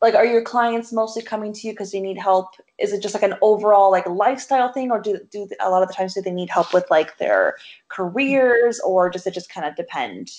like 0.00 0.14
are 0.14 0.26
your 0.26 0.42
clients 0.42 0.92
mostly 0.92 1.22
coming 1.22 1.52
to 1.52 1.66
you 1.66 1.72
because 1.72 1.92
they 1.92 2.00
need 2.00 2.18
help? 2.18 2.54
Is 2.78 2.92
it 2.92 3.00
just 3.02 3.14
like 3.14 3.22
an 3.22 3.34
overall 3.42 3.90
like 3.90 4.06
lifestyle 4.06 4.72
thing 4.72 4.90
or 4.90 5.00
do, 5.00 5.18
do 5.30 5.48
a 5.60 5.70
lot 5.70 5.82
of 5.82 5.88
the 5.88 5.94
times 5.94 6.14
do 6.14 6.22
they 6.22 6.30
need 6.30 6.50
help 6.50 6.74
with 6.74 6.86
like 6.90 7.16
their 7.18 7.56
careers 7.88 8.80
or 8.80 9.10
does 9.10 9.26
it 9.26 9.34
just 9.34 9.50
kind 9.50 9.66
of 9.66 9.76
depend? 9.76 10.30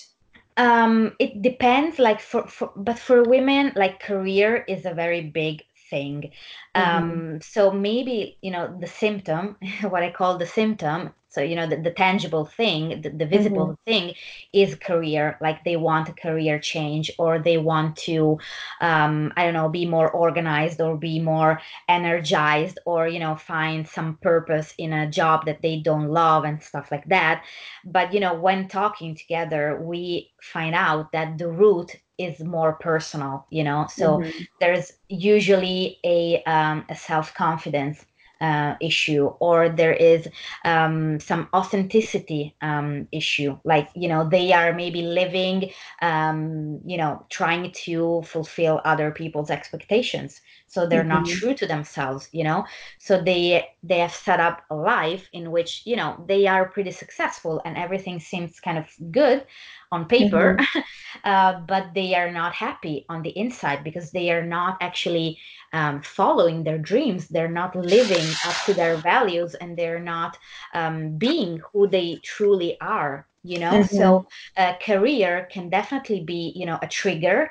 Um 0.56 1.14
it 1.18 1.42
depends 1.42 1.98
like 1.98 2.20
for, 2.20 2.46
for 2.46 2.72
but 2.76 2.98
for 2.98 3.22
women 3.22 3.72
like 3.76 4.00
career 4.00 4.64
is 4.68 4.86
a 4.86 4.94
very 4.94 5.22
big 5.22 5.62
thing. 5.90 6.30
Um 6.74 7.40
so 7.42 7.70
maybe 7.70 8.38
you 8.42 8.50
know 8.50 8.76
the 8.80 8.86
symptom 8.86 9.56
what 9.82 10.02
i 10.02 10.10
call 10.10 10.38
the 10.38 10.46
symptom 10.46 11.12
so 11.36 11.42
you 11.42 11.56
know 11.56 11.68
the, 11.68 11.76
the 11.88 11.92
tangible 11.92 12.46
thing 12.46 13.02
the, 13.02 13.10
the 13.10 13.26
visible 13.26 13.78
thing 13.86 14.14
is 14.52 14.74
career 14.76 15.38
like 15.42 15.64
they 15.64 15.76
want 15.76 16.08
a 16.08 16.12
career 16.12 16.58
change 16.58 17.10
or 17.18 17.38
they 17.38 17.58
want 17.58 17.96
to 17.96 18.38
um 18.80 19.32
i 19.36 19.44
don't 19.44 19.54
know 19.54 19.68
be 19.68 19.86
more 19.86 20.10
organized 20.10 20.80
or 20.80 20.96
be 20.96 21.20
more 21.20 21.60
energized 21.88 22.78
or 22.86 23.08
you 23.08 23.20
know 23.20 23.36
find 23.36 23.88
some 23.88 24.18
purpose 24.22 24.74
in 24.78 24.92
a 24.92 25.10
job 25.10 25.46
that 25.46 25.62
they 25.62 25.78
don't 25.80 26.08
love 26.10 26.44
and 26.44 26.62
stuff 26.62 26.90
like 26.92 27.04
that. 27.08 27.44
But 27.84 28.12
you 28.14 28.20
know 28.20 28.34
when 28.34 28.68
talking 28.68 29.14
together 29.16 29.80
we 29.82 30.32
find 30.42 30.74
out 30.74 31.12
that 31.12 31.38
the 31.38 31.48
root 31.48 31.96
is 32.18 32.40
more 32.44 32.74
personal 32.74 33.46
you 33.50 33.64
know? 33.64 33.86
So 33.90 34.22
Mhm. 34.22 34.46
there's 34.60 34.92
usually 35.08 35.98
a, 36.04 36.42
um, 36.44 36.84
a 36.88 36.96
self-confidence 36.96 38.04
uh, 38.40 38.74
issue 38.80 39.26
or 39.40 39.68
there 39.68 39.92
is 39.94 40.28
um, 40.64 41.18
some 41.20 41.48
authenticity 41.54 42.56
um, 42.60 43.08
issue. 43.12 43.58
Like 43.64 43.88
you 43.94 44.08
know 44.08 44.28
they 44.28 44.52
are 44.52 44.72
maybe 44.72 45.02
living 45.02 45.70
um, 46.02 46.80
you 46.84 46.96
know 46.96 47.26
trying 47.30 47.72
to 47.84 48.22
fulfill 48.24 48.80
other 48.84 49.10
people's 49.10 49.50
expectations. 49.50 50.40
So 50.66 50.86
they're 50.86 51.04
not 51.04 51.24
Mhm. 51.24 51.26
true 51.26 51.54
to 51.54 51.66
themselves 51.66 52.28
you 52.32 52.44
know? 52.44 52.64
So 52.98 53.20
they 53.22 53.66
they 53.82 53.98
have 53.98 54.12
set 54.12 54.40
up 54.40 54.62
a 54.70 54.74
life 54.74 55.28
in 55.32 55.50
which 55.50 55.82
you 55.86 55.96
know 55.96 56.24
they 56.28 56.46
are 56.46 56.68
pretty 56.68 56.90
successful 56.90 57.60
and 57.64 57.76
everything 57.76 58.20
seems 58.20 58.60
kind 58.60 58.78
of 58.78 58.86
good 59.10 59.44
on 59.92 60.06
paper 60.06 60.58
uh, 61.24 61.60
but 61.60 61.94
they 61.94 62.14
are 62.14 62.30
not 62.32 62.54
happy 62.54 63.04
on 63.08 63.22
the 63.22 63.36
inside 63.36 63.84
because 63.84 64.10
they 64.10 64.30
are 64.30 64.44
not 64.44 64.76
actually 64.80 65.38
um, 65.72 66.02
following 66.02 66.64
their 66.64 66.78
dreams. 66.78 67.28
They're 67.28 67.48
not 67.48 67.76
living 67.76 68.38
up 68.42 68.62
to 68.64 68.74
their 68.74 68.96
values 69.00 69.54
and 69.54 69.76
they're 69.76 70.00
not 70.00 70.38
um, 70.74 71.18
being 71.18 71.60
who 71.72 71.88
they 71.88 72.20
truly 72.24 72.80
are 72.80 73.26
you 73.46 73.58
know 73.58 73.80
Mhm. 73.80 73.96
so 73.96 74.26
a 74.56 74.74
career 74.82 75.48
can 75.52 75.70
definitely 75.70 76.24
be 76.24 76.52
you 76.56 76.66
know 76.66 76.78
a 76.82 76.88
trigger 76.88 77.50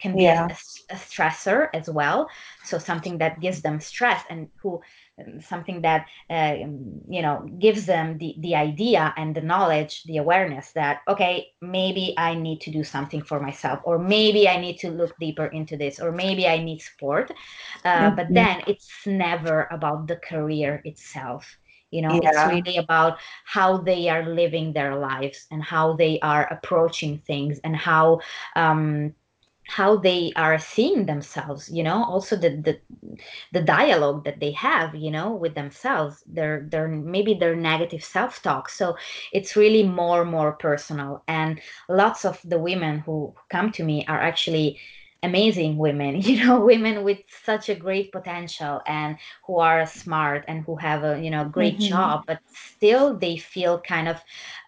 can 0.00 0.16
be 0.16 0.28
a- 0.28 0.34
Yeah. 0.34 0.48
a, 0.50 0.56
a 0.90 0.96
stressor 0.96 1.68
as 1.74 1.88
well 1.90 2.28
so 2.62 2.78
something 2.78 3.18
that 3.18 3.40
gives 3.40 3.62
them 3.62 3.80
stress 3.80 4.22
and 4.30 4.48
who 4.62 4.80
um, 5.20 5.40
something 5.40 5.82
that 5.82 6.06
uh, 6.30 6.56
um, 6.64 7.00
you 7.08 7.22
know 7.22 7.46
gives 7.58 7.86
them 7.86 8.18
the 8.18 8.34
the 8.40 8.54
idea 8.54 9.12
and 9.16 9.34
the 9.34 9.40
knowledge 9.40 10.02
the 10.06 10.18
awareness 10.18 10.72
that 10.74 11.00
okay 11.08 11.46
maybe 11.62 12.14
i 12.18 12.34
need 12.34 12.60
to 12.60 12.70
do 12.70 12.84
something 12.84 13.22
for 13.22 13.40
myself 13.40 13.80
or 13.84 13.98
maybe 13.98 14.48
i 14.48 14.60
need 14.60 14.76
to 14.78 14.90
look 14.90 15.14
deeper 15.18 15.46
into 15.46 15.76
this 15.76 16.00
or 16.00 16.12
maybe 16.12 16.46
i 16.46 16.58
need 16.62 16.80
support 16.80 17.32
uh, 17.84 18.10
but 18.10 18.28
Mhm. 18.28 18.34
then 18.34 18.62
it's 18.66 18.88
never 19.06 19.68
about 19.70 20.06
the 20.08 20.16
career 20.16 20.80
itself 20.84 21.58
you 21.94 22.02
know 22.02 22.20
it's 22.22 22.46
really 22.46 22.76
about 22.78 23.18
how 23.44 23.78
they 23.78 24.08
are 24.08 24.26
living 24.28 24.72
their 24.74 24.96
lives 24.98 25.46
and 25.52 25.62
how 25.64 25.94
they 25.94 26.18
are 26.22 26.46
approaching 26.52 27.18
things 27.18 27.60
and 27.64 27.76
how 27.76 28.20
um 28.56 29.14
how 29.68 29.96
they 29.96 30.32
are 30.36 30.58
seeing 30.58 31.06
themselves 31.06 31.70
you 31.72 31.82
know 31.84 32.04
also 32.04 32.36
the 32.36 32.50
the 32.50 32.78
the 33.52 33.60
dialogue 33.62 34.24
that 34.24 34.40
they 34.40 34.52
have 34.52 34.94
you 34.94 35.10
know 35.10 35.32
with 35.34 35.54
themselves. 35.54 36.22
Their 36.26 36.66
their 36.70 36.88
maybe 36.88 37.34
their 37.34 37.56
negative 37.56 38.04
self-talk. 38.04 38.68
So 38.70 38.96
it's 39.32 39.56
really 39.56 39.82
more 39.84 40.24
more 40.24 40.52
personal. 40.52 41.22
And 41.28 41.60
lots 41.88 42.24
of 42.24 42.40
the 42.44 42.58
women 42.58 43.00
who 43.00 43.34
come 43.50 43.72
to 43.72 43.84
me 43.84 44.04
are 44.08 44.20
actually 44.20 44.78
amazing 45.24 45.76
women 45.78 46.20
you 46.28 46.44
know 46.44 46.60
women 46.60 47.04
with 47.04 47.18
such 47.44 47.68
a 47.68 47.74
great 47.74 48.12
potential 48.12 48.80
and 48.86 49.16
who 49.46 49.58
are 49.58 49.86
smart 49.86 50.44
and 50.48 50.64
who 50.64 50.76
have 50.76 51.04
a 51.04 51.20
you 51.22 51.30
know 51.30 51.44
great 51.44 51.80
Mhm. 51.80 51.92
job 51.92 52.22
but 52.26 52.40
still 52.52 53.18
they 53.18 53.36
feel 53.36 53.80
kind 53.80 54.08
of 54.08 54.18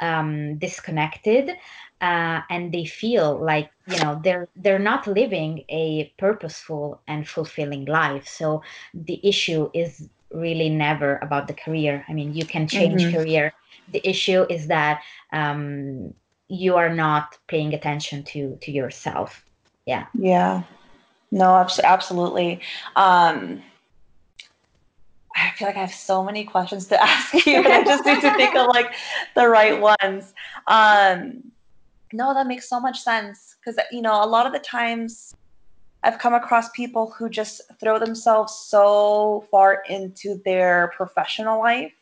um, 0.00 0.58
disconnected 0.58 1.50
uh, 2.00 2.40
and 2.50 2.72
they 2.72 2.84
feel 2.84 3.42
like 3.44 3.70
you 3.86 3.98
know 3.98 4.20
they're 4.24 4.48
they're 4.56 4.78
not 4.78 5.06
living 5.06 5.64
a 5.70 6.12
purposeful 6.18 7.02
and 7.08 7.28
fulfilling 7.28 7.84
life 7.86 8.26
so 8.28 8.62
the 8.94 9.20
issue 9.26 9.70
is 9.74 10.08
really 10.32 10.70
never 10.70 11.16
about 11.18 11.46
the 11.48 11.54
career 11.54 12.04
i 12.08 12.12
mean 12.12 12.32
you 12.34 12.46
can 12.46 12.66
change 12.66 13.08
Mhm. 13.08 13.10
career 13.10 13.52
the 13.88 14.06
issue 14.08 14.44
is 14.50 14.68
that 14.68 15.02
um, 15.32 16.12
you 16.48 16.76
are 16.76 16.94
not 16.94 17.38
paying 17.48 17.74
attention 17.74 18.22
to 18.24 18.56
to 18.62 18.70
yourself 18.72 19.44
yeah 19.86 20.06
Yeah. 20.14 20.62
No, 21.30 21.56
abs- 21.56 21.80
absolutely. 21.80 22.60
Um, 22.94 23.62
I 25.34 25.50
feel 25.56 25.68
like 25.68 25.76
I 25.76 25.80
have 25.80 25.92
so 25.92 26.24
many 26.24 26.44
questions 26.44 26.86
to 26.86 27.02
ask 27.02 27.46
you, 27.46 27.56
and 27.56 27.66
I 27.66 27.84
just 27.84 28.06
need 28.06 28.20
to 28.22 28.34
think 28.36 28.56
of 28.56 28.68
like 28.68 28.94
the 29.34 29.48
right 29.48 29.78
ones. 29.80 30.32
Um, 30.66 31.52
no, 32.12 32.32
that 32.32 32.46
makes 32.46 32.68
so 32.68 32.80
much 32.80 33.00
sense 33.00 33.56
because 33.60 33.78
you 33.90 34.02
know 34.02 34.24
a 34.24 34.26
lot 34.26 34.46
of 34.46 34.52
the 34.52 34.58
times 34.60 35.34
I've 36.02 36.18
come 36.18 36.34
across 36.34 36.70
people 36.70 37.12
who 37.18 37.28
just 37.28 37.60
throw 37.80 37.98
themselves 37.98 38.54
so 38.54 39.44
far 39.50 39.82
into 39.88 40.40
their 40.44 40.92
professional 40.96 41.58
life 41.58 41.92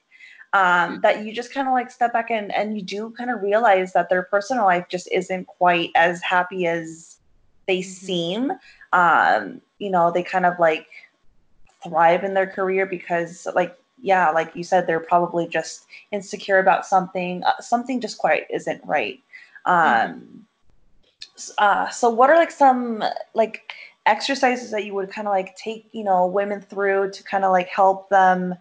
um, 0.53 1.01
that 1.03 1.25
you 1.25 1.33
just 1.33 1.53
kind 1.53 1.67
of 1.67 1.73
like 1.73 1.91
step 1.91 2.13
back 2.13 2.31
and 2.31 2.55
and 2.55 2.77
you 2.77 2.83
do 2.83 3.11
kind 3.17 3.31
of 3.31 3.43
realize 3.43 3.93
that 3.95 4.09
their 4.11 4.25
personal 4.25 4.65
life 4.65 4.87
just 4.89 5.09
isn't 5.11 5.47
quite 5.47 5.91
as 5.97 6.23
happy 6.23 6.67
as 6.67 7.14
they 7.67 7.79
Mhm. 7.79 7.85
seem. 7.85 8.53
Um, 8.93 9.61
you 9.79 9.91
know, 9.91 10.11
they 10.11 10.23
kind 10.23 10.47
of 10.47 10.59
like 10.59 10.87
thrive 11.85 12.25
in 12.25 12.35
their 12.35 12.47
career 12.47 12.87
because 12.87 13.47
like 13.55 13.77
yeah 14.01 14.31
like 14.31 14.55
you 14.57 14.65
said 14.65 14.87
they're 14.87 15.01
probably 15.01 15.47
just 15.47 15.87
insecure 16.11 16.59
about 16.59 16.87
something 16.87 17.45
uh, 17.45 17.61
something 17.61 18.01
just 18.01 18.19
quite 18.19 18.45
isn't 18.51 18.81
right 18.85 19.23
um 19.67 20.45
s- 21.37 21.53
uh 21.59 21.89
so 21.91 22.09
what 22.11 22.31
are 22.31 22.37
like 22.37 22.51
some 22.51 23.03
like 23.35 23.73
exercises 24.07 24.71
that 24.71 24.85
you 24.85 24.95
would 24.95 25.11
kind 25.11 25.29
of 25.29 25.33
like 25.33 25.55
take 25.57 25.89
you 25.93 26.05
know 26.05 26.27
women 26.27 26.61
through 26.61 27.11
to 27.11 27.23
kind 27.25 27.45
of 27.45 27.53
like 27.53 27.69
help 27.69 28.09
them 28.09 28.55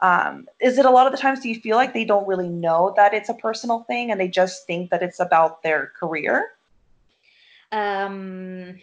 um 0.00 0.46
is 0.60 0.78
it 0.78 0.86
a 0.86 0.90
lot 0.90 1.06
of 1.06 1.12
the 1.12 1.18
times 1.18 1.40
do 1.40 1.48
you 1.48 1.60
feel 1.60 1.76
like 1.76 1.94
they 1.94 2.04
don't 2.04 2.26
really 2.26 2.48
know 2.48 2.92
that 2.96 3.14
it's 3.14 3.28
a 3.28 3.34
personal 3.34 3.80
thing 3.84 4.10
and 4.10 4.20
they 4.20 4.28
just 4.28 4.66
think 4.66 4.90
that 4.90 5.02
it's 5.02 5.20
about 5.20 5.62
their 5.62 5.92
career 5.98 6.46
um 7.72 8.74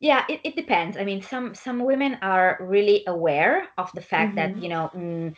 yeah 0.00 0.24
it, 0.28 0.40
it 0.44 0.56
depends 0.56 0.96
i 0.96 1.04
mean 1.04 1.22
some 1.22 1.54
some 1.54 1.84
women 1.84 2.16
are 2.22 2.58
really 2.60 3.02
aware 3.06 3.68
of 3.78 3.90
the 3.94 4.00
fact 4.00 4.36
that 4.36 4.50
mm-hmm. 4.50 4.62
you 4.62 4.68
know 4.68 4.90
mm, 4.94 5.34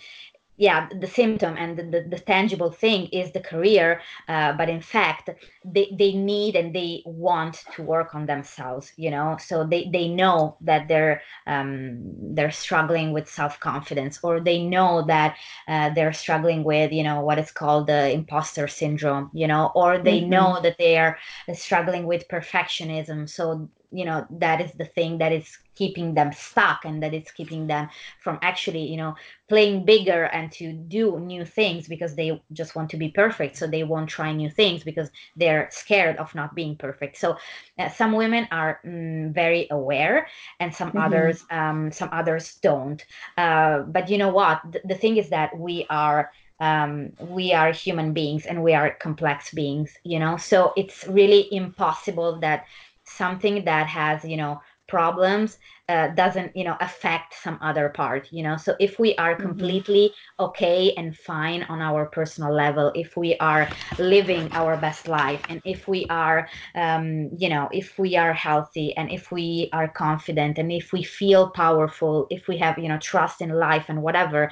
yeah 0.58 0.88
the 1.00 1.06
symptom 1.06 1.56
and 1.56 1.78
the, 1.78 1.84
the, 1.84 2.08
the, 2.10 2.18
tangible 2.18 2.70
thing 2.70 3.06
is 3.06 3.32
the 3.32 3.40
career 3.40 4.02
uh, 4.28 4.52
but 4.52 4.68
in 4.68 4.80
fact 4.80 5.30
they, 5.64 5.88
they 5.98 6.12
need 6.12 6.56
and 6.56 6.74
they 6.74 7.02
want 7.06 7.64
to 7.74 7.82
work 7.82 8.14
on 8.14 8.26
themselves 8.26 8.92
you 8.98 9.10
know? 9.10 9.36
So 9.40 9.64
they, 9.64 9.88
they 9.92 10.08
know 10.08 10.56
that 10.62 10.88
they're 10.88 11.22
um, 11.46 12.34
they're 12.34 12.50
struggling 12.50 13.12
with 13.12 13.28
self-confidence 13.28 14.18
or 14.22 14.40
they 14.40 14.62
know 14.62 15.04
that 15.06 15.36
uh, 15.68 15.90
they're 15.94 16.12
struggling 16.12 16.64
with 16.64 16.92
you 16.92 17.04
know 17.04 17.20
what 17.20 17.38
is 17.38 17.50
called 17.50 17.86
the 17.86 18.10
imposter 18.10 18.68
syndrome 18.68 19.30
you 19.32 19.46
know? 19.46 19.70
Or 19.74 19.98
they 19.98 20.20
mm-hmm. 20.20 20.30
know 20.30 20.60
that 20.62 20.76
they 20.78 20.98
are 20.98 21.16
struggling 21.54 22.04
with 22.04 22.28
perfectionism. 22.28 23.28
So 23.28 23.70
you 23.90 24.04
know 24.04 24.26
that 24.30 24.60
is 24.60 24.72
the 24.72 24.84
thing 24.84 25.18
that 25.18 25.32
is 25.32 25.58
keeping 25.74 26.14
them 26.14 26.32
stuck 26.32 26.84
and 26.84 27.02
that 27.02 27.14
is 27.14 27.30
keeping 27.30 27.66
them 27.66 27.88
from 28.20 28.38
actually 28.42 28.82
you 28.82 28.96
know 28.96 29.14
playing 29.48 29.84
bigger 29.84 30.24
and 30.24 30.52
to 30.52 30.72
do 30.72 31.18
new 31.18 31.44
things 31.44 31.88
because 31.88 32.14
they 32.14 32.40
just 32.52 32.76
want 32.76 32.90
to 32.90 32.96
be 32.96 33.08
perfect. 33.08 33.56
So 33.56 33.66
they 33.66 33.82
won't 33.82 34.10
try 34.10 34.32
new 34.32 34.50
things 34.50 34.84
because 34.84 35.10
they're 35.36 35.68
scared 35.70 36.16
of 36.18 36.34
not 36.34 36.54
being 36.54 36.76
perfect. 36.76 37.16
So 37.16 37.38
uh, 37.78 37.88
some 37.88 38.12
women 38.12 38.46
are 38.50 38.80
mm, 38.84 39.32
very 39.32 39.66
aware 39.70 40.28
and 40.60 40.74
some 40.74 40.88
mm-hmm. 40.88 40.98
others 40.98 41.44
um, 41.50 41.90
some 41.90 42.10
others 42.12 42.56
don't. 42.56 43.04
Uh, 43.36 43.80
but 43.80 44.10
you 44.10 44.18
know 44.18 44.28
what? 44.30 44.60
The, 44.70 44.80
the 44.84 44.94
thing 44.94 45.16
is 45.16 45.30
that 45.30 45.58
we 45.58 45.86
are 45.88 46.30
um, 46.60 47.12
we 47.20 47.52
are 47.52 47.70
human 47.70 48.12
beings 48.12 48.44
and 48.44 48.64
we 48.64 48.74
are 48.74 48.90
complex 48.90 49.54
beings 49.54 49.96
you 50.02 50.18
know? 50.18 50.36
So 50.36 50.72
it's 50.76 51.06
really 51.06 51.48
impossible 51.54 52.40
that 52.40 52.66
something 53.08 53.64
that 53.64 53.86
has 53.86 54.24
you 54.24 54.36
know 54.36 54.60
problems 54.88 55.58
uh, 55.90 56.08
doesn't 56.08 56.56
you 56.56 56.64
know 56.64 56.76
affect 56.80 57.34
some 57.34 57.58
other 57.60 57.90
part 57.90 58.26
you 58.32 58.42
know 58.42 58.56
so 58.56 58.74
if 58.80 58.98
we 58.98 59.14
are 59.16 59.34
mm-hmm. 59.34 59.48
completely 59.48 60.08
mm-hmm. 60.08 60.44
okay 60.46 60.92
and 60.96 61.16
fine 61.16 61.62
on 61.64 61.80
our 61.80 62.06
personal 62.06 62.52
level 62.52 62.90
if 62.94 63.16
we 63.16 63.36
are 63.36 63.68
living 63.98 64.50
our 64.52 64.76
best 64.78 65.06
life 65.06 65.42
and 65.50 65.60
if 65.64 65.86
we 65.86 66.06
are 66.08 66.48
um, 66.74 67.30
you 67.36 67.48
know 67.50 67.68
if 67.70 67.98
we 67.98 68.16
are 68.16 68.32
healthy 68.32 68.96
and 68.96 69.12
if 69.12 69.30
we 69.30 69.68
are 69.72 69.88
confident 69.88 70.58
and 70.58 70.72
if 70.72 70.92
we 70.92 71.02
feel 71.02 71.50
powerful 71.50 72.26
if 72.30 72.48
we 72.48 72.56
have 72.56 72.78
you 72.78 72.88
know 72.88 72.98
trust 72.98 73.42
in 73.42 73.50
life 73.50 73.86
and 73.88 74.02
whatever 74.02 74.50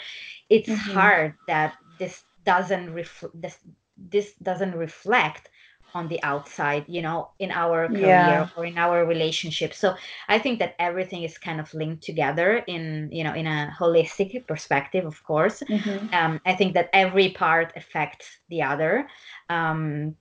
it's 0.51 0.69
mm-hmm. 0.69 0.93
hard 0.93 1.35
that 1.49 1.75
this 1.99 2.25
doesn't 2.45 2.93
ref- 2.93 3.25
this 3.35 3.59
this 3.97 4.35
doesn't 4.43 4.77
reflect 4.77 5.49
on 5.97 6.09
the 6.09 6.23
outside 6.23 6.85
you 6.87 7.01
know 7.07 7.19
in 7.39 7.51
our 7.51 7.89
career 7.89 8.29
yeah. 8.35 8.49
or 8.57 8.67
in 8.67 8.77
our 8.77 9.07
relationship 9.07 9.73
so 9.73 9.95
i 10.29 10.39
think 10.39 10.59
that 10.59 10.75
everything 10.79 11.23
is 11.23 11.39
kind 11.39 11.59
of 11.59 11.73
linked 11.73 12.03
together 12.11 12.51
in 12.75 13.09
you 13.11 13.25
know 13.25 13.35
in 13.41 13.47
a 13.47 13.59
holistic 13.81 14.47
perspective 14.47 15.05
of 15.07 15.19
course 15.25 15.63
mm-hmm. 15.63 16.15
um, 16.19 16.39
i 16.45 16.53
think 16.55 16.75
that 16.75 16.91
every 16.93 17.31
part 17.31 17.73
affects 17.77 18.27
the 18.51 18.61
other 18.61 19.09
um, 19.49 20.15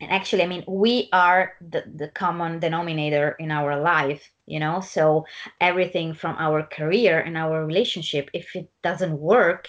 and 0.00 0.10
actually 0.10 0.42
i 0.42 0.46
mean 0.46 0.64
we 0.68 1.08
are 1.12 1.54
the, 1.72 1.82
the 2.00 2.08
common 2.08 2.58
denominator 2.58 3.26
in 3.38 3.50
our 3.50 3.80
life 3.80 4.30
you 4.44 4.60
know 4.60 4.80
so 4.80 5.24
everything 5.60 6.12
from 6.12 6.36
our 6.38 6.62
career 6.62 7.18
and 7.20 7.36
our 7.36 7.64
relationship 7.64 8.28
if 8.34 8.54
it 8.54 8.68
doesn't 8.82 9.18
work 9.18 9.68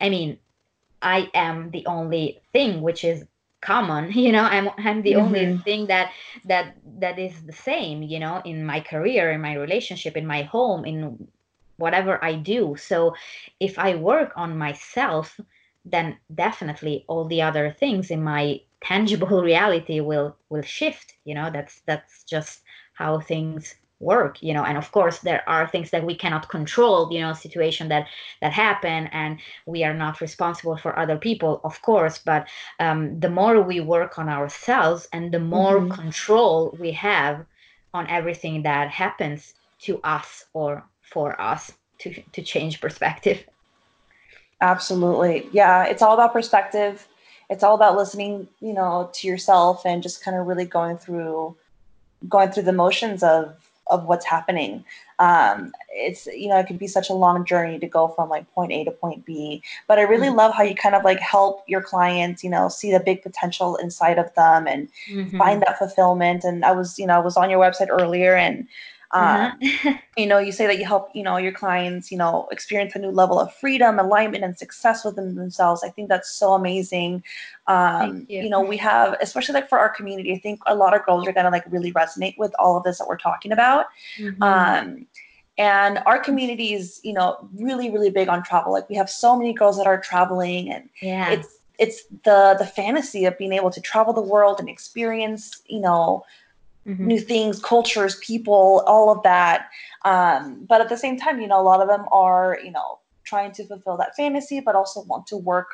i 0.00 0.08
mean 0.08 0.38
i 1.02 1.28
am 1.34 1.70
the 1.72 1.84
only 1.86 2.40
thing 2.52 2.80
which 2.80 3.02
is 3.02 3.24
common 3.62 4.12
you 4.24 4.32
know 4.32 4.42
i'm 4.42 4.68
i'm 4.78 5.02
the 5.02 5.12
mm-hmm. 5.12 5.26
only 5.26 5.58
thing 5.58 5.86
that 5.86 6.12
that 6.44 6.76
that 6.98 7.18
is 7.18 7.32
the 7.44 7.52
same 7.52 8.02
you 8.02 8.18
know 8.18 8.42
in 8.44 8.64
my 8.64 8.80
career 8.80 9.30
in 9.32 9.40
my 9.40 9.54
relationship 9.54 10.16
in 10.16 10.26
my 10.26 10.42
home 10.42 10.84
in 10.84 11.26
whatever 11.76 12.22
i 12.24 12.34
do 12.34 12.76
so 12.76 13.14
if 13.60 13.78
i 13.78 13.94
work 13.94 14.32
on 14.36 14.58
myself 14.58 15.40
then 15.84 16.16
definitely 16.34 17.04
all 17.08 17.24
the 17.26 17.42
other 17.42 17.74
things 17.78 18.10
in 18.10 18.22
my 18.22 18.60
tangible 18.82 19.42
reality 19.42 20.00
will 20.00 20.36
will 20.50 20.62
shift 20.62 21.14
you 21.24 21.34
know 21.34 21.50
that's 21.50 21.82
that's 21.86 22.24
just 22.24 22.62
how 22.94 23.18
things 23.18 23.76
work 24.02 24.42
you 24.42 24.52
know 24.52 24.64
and 24.64 24.76
of 24.76 24.90
course 24.92 25.18
there 25.20 25.42
are 25.48 25.66
things 25.66 25.90
that 25.90 26.04
we 26.04 26.14
cannot 26.14 26.48
control 26.48 27.10
you 27.12 27.20
know 27.20 27.32
situation 27.32 27.88
that 27.88 28.06
that 28.40 28.52
happen 28.52 29.06
and 29.12 29.38
we 29.66 29.84
are 29.84 29.94
not 29.94 30.20
responsible 30.20 30.76
for 30.76 30.98
other 30.98 31.16
people 31.16 31.60
of 31.64 31.80
course 31.82 32.18
but 32.18 32.46
um, 32.80 33.18
the 33.20 33.30
more 33.30 33.62
we 33.62 33.80
work 33.80 34.18
on 34.18 34.28
ourselves 34.28 35.08
and 35.12 35.32
the 35.32 35.38
more 35.38 35.78
mm-hmm. 35.78 35.92
control 35.92 36.76
we 36.80 36.90
have 36.92 37.46
on 37.94 38.06
everything 38.08 38.62
that 38.62 38.90
happens 38.90 39.54
to 39.78 40.00
us 40.02 40.46
or 40.52 40.84
for 41.00 41.40
us 41.40 41.72
to 41.98 42.22
to 42.32 42.42
change 42.42 42.80
perspective. 42.80 43.44
Absolutely. 44.60 45.48
Yeah 45.52 45.84
it's 45.84 46.02
all 46.02 46.14
about 46.14 46.32
perspective. 46.32 47.06
It's 47.50 47.62
all 47.62 47.74
about 47.74 47.96
listening 47.96 48.48
you 48.60 48.72
know 48.72 49.10
to 49.14 49.28
yourself 49.28 49.84
and 49.84 50.02
just 50.02 50.24
kind 50.24 50.36
of 50.36 50.46
really 50.46 50.64
going 50.64 50.98
through 50.98 51.56
going 52.28 52.50
through 52.50 52.62
the 52.62 52.72
motions 52.72 53.22
of 53.22 53.56
of 53.92 54.06
what's 54.06 54.24
happening. 54.24 54.84
Um, 55.18 55.72
it's 55.90 56.26
you 56.26 56.48
know 56.48 56.58
it 56.58 56.66
can 56.66 56.78
be 56.78 56.88
such 56.88 57.10
a 57.10 57.14
long 57.14 57.44
journey 57.44 57.78
to 57.78 57.86
go 57.86 58.08
from 58.08 58.28
like 58.28 58.50
point 58.54 58.72
A 58.72 58.82
to 58.84 58.90
point 58.90 59.24
B. 59.24 59.62
But 59.86 59.98
I 59.98 60.02
really 60.02 60.28
mm-hmm. 60.28 60.38
love 60.38 60.54
how 60.54 60.64
you 60.64 60.74
kind 60.74 60.94
of 60.94 61.04
like 61.04 61.20
help 61.20 61.62
your 61.68 61.82
clients, 61.82 62.42
you 62.42 62.50
know, 62.50 62.68
see 62.68 62.90
the 62.90 62.98
big 62.98 63.22
potential 63.22 63.76
inside 63.76 64.18
of 64.18 64.34
them 64.34 64.66
and 64.66 64.88
mm-hmm. 65.08 65.38
find 65.38 65.62
that 65.62 65.78
fulfillment. 65.78 66.42
And 66.42 66.64
I 66.64 66.72
was 66.72 66.98
you 66.98 67.06
know 67.06 67.14
I 67.14 67.20
was 67.20 67.36
on 67.36 67.50
your 67.50 67.60
website 67.60 67.88
earlier 67.90 68.34
and 68.34 68.66
uh-huh. 69.12 69.52
Um, 69.84 69.98
you 70.16 70.26
know, 70.26 70.38
you 70.38 70.52
say 70.52 70.66
that 70.66 70.78
you 70.78 70.86
help, 70.86 71.10
you 71.14 71.22
know, 71.22 71.36
your 71.36 71.52
clients, 71.52 72.10
you 72.10 72.16
know, 72.16 72.48
experience 72.50 72.94
a 72.94 72.98
new 72.98 73.10
level 73.10 73.38
of 73.38 73.52
freedom, 73.54 73.98
alignment, 73.98 74.42
and 74.42 74.56
success 74.56 75.04
within 75.04 75.34
themselves. 75.34 75.82
I 75.84 75.90
think 75.90 76.08
that's 76.08 76.30
so 76.30 76.54
amazing. 76.54 77.22
Um, 77.66 78.26
you. 78.28 78.44
you. 78.44 78.48
know, 78.48 78.60
we 78.60 78.76
have, 78.78 79.16
especially 79.20 79.54
like 79.54 79.68
for 79.68 79.78
our 79.78 79.90
community, 79.90 80.32
I 80.32 80.38
think 80.38 80.60
a 80.66 80.74
lot 80.74 80.94
of 80.94 81.04
girls 81.04 81.26
are 81.28 81.32
gonna 81.32 81.50
like 81.50 81.64
really 81.70 81.92
resonate 81.92 82.38
with 82.38 82.52
all 82.58 82.76
of 82.76 82.84
this 82.84 82.98
that 82.98 83.08
we're 83.08 83.18
talking 83.18 83.52
about. 83.52 83.86
Mm-hmm. 84.18 84.42
Um, 84.42 85.06
and 85.58 86.00
our 86.06 86.18
community 86.18 86.72
is, 86.72 87.00
you 87.04 87.12
know, 87.12 87.48
really, 87.54 87.90
really 87.90 88.10
big 88.10 88.28
on 88.28 88.42
travel. 88.42 88.72
Like 88.72 88.88
we 88.88 88.96
have 88.96 89.10
so 89.10 89.36
many 89.36 89.52
girls 89.52 89.76
that 89.76 89.86
are 89.86 90.00
traveling, 90.00 90.72
and 90.72 90.88
yeah. 91.02 91.30
it's 91.30 91.58
it's 91.78 92.04
the 92.24 92.56
the 92.58 92.66
fantasy 92.66 93.26
of 93.26 93.36
being 93.36 93.52
able 93.52 93.70
to 93.70 93.80
travel 93.80 94.14
the 94.14 94.22
world 94.22 94.60
and 94.60 94.68
experience, 94.68 95.60
you 95.66 95.80
know, 95.80 96.24
mm-hmm. 96.86 97.06
new 97.06 97.20
things, 97.20 97.60
cultures, 97.60 98.16
people, 98.16 98.82
all 98.86 99.10
of 99.10 99.22
that. 99.22 99.68
Um, 100.04 100.64
but 100.68 100.80
at 100.80 100.88
the 100.88 100.96
same 100.96 101.18
time, 101.18 101.40
you 101.40 101.48
know, 101.48 101.60
a 101.60 101.62
lot 101.62 101.80
of 101.80 101.88
them 101.88 102.06
are, 102.12 102.58
you 102.62 102.70
know, 102.70 102.98
trying 103.24 103.52
to 103.52 103.66
fulfill 103.66 103.96
that 103.98 104.16
fantasy, 104.16 104.60
but 104.60 104.74
also 104.74 105.02
want 105.04 105.26
to 105.28 105.36
work 105.36 105.68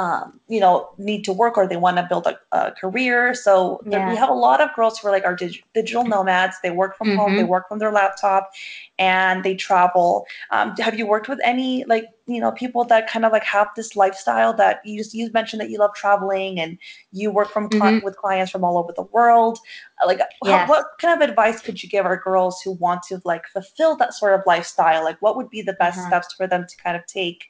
um, 0.00 0.40
you 0.48 0.60
know, 0.60 0.88
need 0.96 1.24
to 1.26 1.32
work 1.32 1.58
or 1.58 1.66
they 1.66 1.76
want 1.76 1.98
to 1.98 2.06
build 2.08 2.26
a, 2.26 2.38
a 2.52 2.72
career. 2.72 3.34
So 3.34 3.82
yeah. 3.84 4.08
we 4.08 4.16
have 4.16 4.30
a 4.30 4.34
lot 4.34 4.62
of 4.62 4.74
girls 4.74 4.98
who 4.98 5.08
are 5.08 5.10
like 5.10 5.26
our 5.26 5.36
dig- 5.36 5.62
digital 5.74 6.04
nomads. 6.04 6.56
They 6.62 6.70
work 6.70 6.96
from 6.96 7.08
mm-hmm. 7.08 7.18
home, 7.18 7.34
they 7.34 7.42
mm-hmm. 7.42 7.50
work 7.50 7.68
from 7.68 7.80
their 7.80 7.92
laptop, 7.92 8.50
and 8.98 9.44
they 9.44 9.54
travel. 9.54 10.24
Um, 10.50 10.74
have 10.78 10.98
you 10.98 11.06
worked 11.06 11.28
with 11.28 11.38
any 11.44 11.84
like 11.84 12.06
you 12.26 12.40
know 12.40 12.50
people 12.50 12.82
that 12.84 13.10
kind 13.10 13.26
of 13.26 13.32
like 13.32 13.44
have 13.44 13.68
this 13.76 13.94
lifestyle 13.94 14.54
that 14.54 14.80
you 14.86 14.96
just 14.96 15.12
you 15.12 15.30
mentioned 15.34 15.60
that 15.60 15.68
you 15.68 15.78
love 15.78 15.92
traveling 15.94 16.58
and 16.58 16.78
you 17.12 17.30
work 17.30 17.50
from 17.50 17.68
mm-hmm. 17.68 18.02
with 18.02 18.16
clients 18.16 18.50
from 18.50 18.64
all 18.64 18.78
over 18.78 18.94
the 18.96 19.02
world. 19.02 19.58
Like, 20.06 20.20
how, 20.46 20.66
what 20.66 20.86
kind 20.98 21.22
of 21.22 21.28
advice 21.28 21.60
could 21.60 21.82
you 21.82 21.90
give 21.90 22.06
our 22.06 22.16
girls 22.16 22.62
who 22.62 22.72
want 22.72 23.02
to 23.08 23.20
like 23.26 23.46
fulfill 23.48 23.96
that 23.96 24.14
sort 24.14 24.32
of 24.32 24.40
lifestyle? 24.46 25.04
Like, 25.04 25.20
what 25.20 25.36
would 25.36 25.50
be 25.50 25.60
the 25.60 25.74
best 25.74 25.98
uh-huh. 25.98 26.08
steps 26.08 26.32
for 26.32 26.46
them 26.46 26.64
to 26.66 26.76
kind 26.82 26.96
of 26.96 27.04
take 27.04 27.44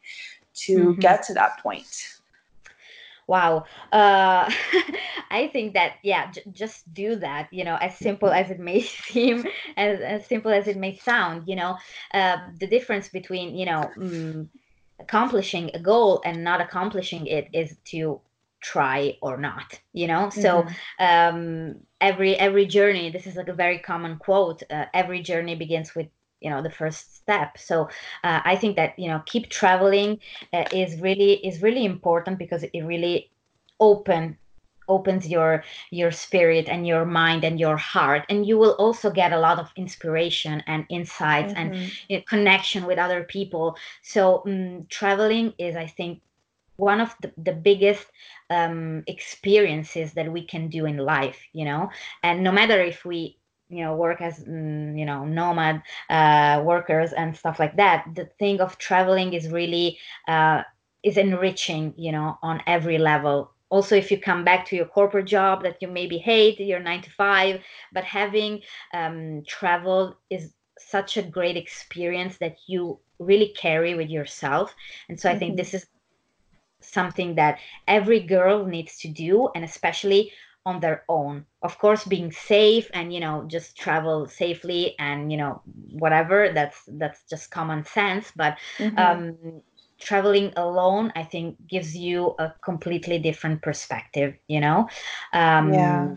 to 0.66 0.78
mm-hmm. 0.78 1.00
get 1.00 1.22
to 1.24 1.34
that 1.34 1.62
point? 1.62 2.19
Wow. 3.30 3.64
Uh, 3.92 4.50
i 5.30 5.48
think 5.52 5.74
that 5.74 5.94
yeah 6.02 6.30
j- 6.32 6.42
just 6.52 6.92
do 6.92 7.16
that 7.16 7.48
you 7.52 7.64
know 7.64 7.76
as 7.76 7.96
simple 7.96 8.30
as 8.30 8.50
it 8.50 8.58
may 8.58 8.80
seem 9.08 9.44
as, 9.76 10.00
as 10.00 10.26
simple 10.26 10.50
as 10.52 10.66
it 10.68 10.76
may 10.76 10.96
sound 10.96 11.44
you 11.48 11.56
know. 11.56 11.76
Uh, 12.12 12.36
the 12.58 12.66
difference 12.66 13.08
between 13.08 13.56
you 13.56 13.66
know 13.66 13.90
mm, 13.96 14.48
accomplishing 15.00 15.70
a 15.74 15.78
goal 15.80 16.20
and 16.24 16.44
not 16.44 16.60
accomplishing 16.60 17.26
it 17.26 17.48
is 17.52 17.76
to 17.84 18.20
try 18.62 19.16
or 19.22 19.36
not 19.38 19.80
you 19.92 20.06
know. 20.06 20.30
Mm-hmm. 20.36 20.40
so 20.42 20.66
um 20.98 21.74
every 22.00 22.36
every 22.36 22.66
journey 22.66 23.10
this 23.10 23.26
is 23.26 23.36
like 23.36 23.48
a 23.48 23.54
very 23.54 23.78
common 23.78 24.18
quote 24.18 24.62
uh, 24.70 24.86
every 24.94 25.22
journey 25.22 25.54
begins 25.54 25.94
with 25.94 26.08
you 26.40 26.50
know 26.50 26.62
the 26.62 26.70
first 26.70 27.16
step. 27.16 27.58
So 27.58 27.88
uh, 28.24 28.40
i 28.44 28.56
think 28.56 28.76
that 28.76 28.98
you 28.98 29.08
know 29.08 29.22
keep 29.26 29.50
traveling 29.50 30.18
uh, 30.52 30.64
is 30.72 31.00
really 31.00 31.34
is 31.46 31.62
really 31.62 31.84
important 31.84 32.38
because 32.38 32.62
it 32.62 32.82
really 32.82 33.30
open 33.78 34.36
opens 34.90 35.28
your 35.28 35.64
your 35.90 36.10
spirit 36.10 36.68
and 36.68 36.86
your 36.86 37.04
mind 37.06 37.44
and 37.44 37.58
your 37.58 37.76
heart. 37.76 38.24
And 38.28 38.44
you 38.44 38.58
will 38.58 38.72
also 38.72 39.10
get 39.10 39.32
a 39.32 39.38
lot 39.38 39.58
of 39.58 39.70
inspiration 39.76 40.62
and 40.66 40.84
insights 40.90 41.54
mm-hmm. 41.54 41.72
and 41.72 41.92
you 42.08 42.18
know, 42.18 42.24
connection 42.28 42.84
with 42.84 42.98
other 42.98 43.22
people. 43.22 43.76
So 44.02 44.42
um, 44.46 44.86
traveling 44.90 45.54
is 45.58 45.76
i 45.76 45.86
think 45.86 46.20
one 46.76 47.00
of 47.00 47.14
the, 47.20 47.30
the 47.36 47.52
biggest 47.52 48.06
um, 48.48 49.04
experiences 49.06 50.14
that 50.14 50.32
we 50.32 50.42
can 50.46 50.68
do 50.68 50.86
in 50.86 50.96
life 50.96 51.40
you 51.52 51.64
know? 51.64 51.90
And 52.22 52.42
no 52.42 52.52
matter 52.52 52.80
if 52.80 53.04
we 53.04 53.36
you 53.70 53.84
know 53.84 53.94
work 53.94 54.20
as 54.20 54.40
mm, 54.40 54.98
you 54.98 55.06
know 55.06 55.24
nomad 55.24 55.82
uh, 56.10 56.62
workers 56.64 57.12
and 57.12 57.36
stuff 57.36 57.58
like 57.58 57.76
that 57.76 58.04
the 58.14 58.26
thing 58.38 58.60
of 58.60 58.76
traveling 58.78 59.32
is 59.32 59.48
really 59.48 59.98
uh, 60.28 60.62
is 61.02 61.16
enriching 61.16 61.94
you 61.96 62.12
know 62.12 62.38
on 62.42 62.60
every 62.66 62.98
level 62.98 63.52
also 63.70 63.94
if 63.96 64.10
you 64.10 64.18
come 64.18 64.44
back 64.44 64.66
to 64.66 64.76
your 64.76 64.84
corporate 64.84 65.26
job 65.26 65.62
that 65.62 65.80
you 65.80 65.88
maybe 65.88 66.18
hate 66.18 66.58
your 66.60 66.80
nine 66.80 67.00
to 67.00 67.10
five 67.10 67.60
but 67.92 68.04
having 68.04 68.60
um, 68.92 69.42
travel 69.46 70.16
is 70.28 70.52
such 70.78 71.16
a 71.16 71.22
great 71.22 71.56
experience 71.56 72.38
that 72.38 72.56
you 72.66 72.98
really 73.18 73.54
carry 73.56 73.94
with 73.94 74.08
yourself 74.08 74.74
and 75.08 75.18
so 75.18 75.30
i 75.30 75.38
think 75.38 75.52
mm-hmm. 75.52 75.58
this 75.58 75.74
is 75.74 75.86
something 76.80 77.34
that 77.34 77.58
every 77.86 78.20
girl 78.20 78.64
needs 78.66 78.98
to 78.98 79.08
do 79.08 79.48
and 79.54 79.64
especially 79.64 80.32
on 80.66 80.80
their 80.80 81.04
own. 81.08 81.46
Of 81.62 81.78
course 81.78 82.04
being 82.04 82.32
safe 82.32 82.90
and 82.94 83.12
you 83.12 83.20
know 83.20 83.44
just 83.46 83.76
travel 83.76 84.26
safely 84.26 84.94
and 84.98 85.30
you 85.30 85.38
know 85.38 85.62
whatever 85.92 86.52
that's 86.54 86.78
that's 86.88 87.22
just 87.28 87.50
common 87.50 87.84
sense 87.84 88.32
but 88.34 88.56
mm-hmm. 88.78 88.98
um 88.98 89.62
traveling 89.98 90.52
alone 90.56 91.12
i 91.14 91.22
think 91.22 91.56
gives 91.68 91.94
you 91.94 92.34
a 92.38 92.52
completely 92.64 93.18
different 93.18 93.60
perspective 93.62 94.34
you 94.48 94.60
know? 94.60 94.88
Um 95.32 95.72
yeah. 95.72 96.16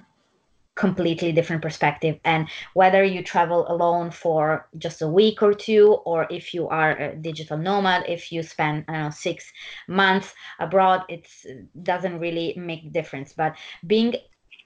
completely 0.75 1.31
different 1.31 1.61
perspective. 1.61 2.17
And 2.25 2.47
whether 2.73 3.03
you 3.03 3.21
travel 3.21 3.71
alone 3.71 4.09
for 4.09 4.67
just 4.79 5.03
a 5.03 5.07
week 5.07 5.43
or 5.43 5.53
two 5.53 5.99
or 6.05 6.25
if 6.31 6.51
you 6.51 6.67
are 6.67 6.97
a 6.97 7.15
digital 7.15 7.57
nomad 7.57 8.05
if 8.07 8.31
you 8.31 8.41
spend 8.41 8.85
i 8.87 8.93
don't 8.93 9.03
know 9.03 9.09
six 9.11 9.51
months 9.87 10.33
abroad 10.59 11.01
it 11.09 11.27
doesn't 11.83 12.17
really 12.19 12.55
make 12.57 12.91
difference. 12.91 13.33
But 13.33 13.55
being 13.85 14.15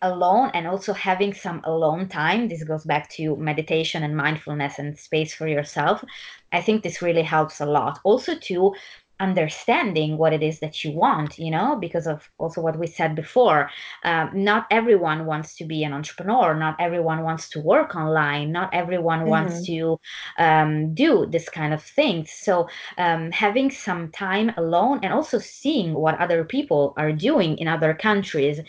alone 0.01 0.51
and 0.53 0.67
also 0.67 0.93
having 0.93 1.33
some 1.33 1.61
alone 1.63 2.07
time 2.07 2.47
this 2.47 2.63
goes 2.63 2.83
back 2.83 3.09
to 3.09 3.35
meditation 3.37 4.03
and 4.03 4.15
mindfulness 4.15 4.79
and 4.79 4.97
space 4.97 5.33
for 5.33 5.47
yourself 5.47 6.03
i 6.51 6.61
think 6.61 6.83
this 6.83 7.01
really 7.01 7.23
helps 7.23 7.59
a 7.61 7.65
lot 7.65 7.99
also 8.03 8.37
to 8.37 8.73
understanding 9.19 10.17
what 10.17 10.33
it 10.33 10.43
is 10.43 10.59
that 10.59 10.83
you 10.83 10.91
want 10.91 11.39
you 11.39 11.49
know 11.49 11.75
because 11.75 12.05
of 12.05 12.29
also 12.37 12.61
what 12.61 12.77
we 12.77 12.85
said 12.85 13.15
before 13.15 13.69
um, 14.03 14.29
not 14.33 14.67
everyone 14.69 15.25
wants 15.25 15.55
to 15.55 15.65
be 15.65 15.83
an 15.83 15.93
entrepreneur 15.93 16.53
not 16.53 16.75
everyone 16.79 17.23
wants 17.23 17.49
to 17.49 17.59
work 17.59 17.95
online 17.95 18.51
not 18.51 18.69
everyone 18.73 19.21
mm-hmm. 19.21 19.29
wants 19.29 19.65
to 19.65 19.99
um, 20.37 20.93
do 20.93 21.25
this 21.31 21.49
kind 21.49 21.73
of 21.73 21.81
things 21.81 22.31
so 22.31 22.69
um, 22.99 23.31
having 23.31 23.71
some 23.71 24.11
time 24.11 24.51
alone 24.57 24.99
and 25.01 25.11
also 25.11 25.39
seeing 25.39 25.93
what 25.93 26.19
other 26.19 26.43
people 26.43 26.93
are 26.97 27.11
doing 27.11 27.57
in 27.57 27.67
other 27.67 27.95
countries 27.95 28.59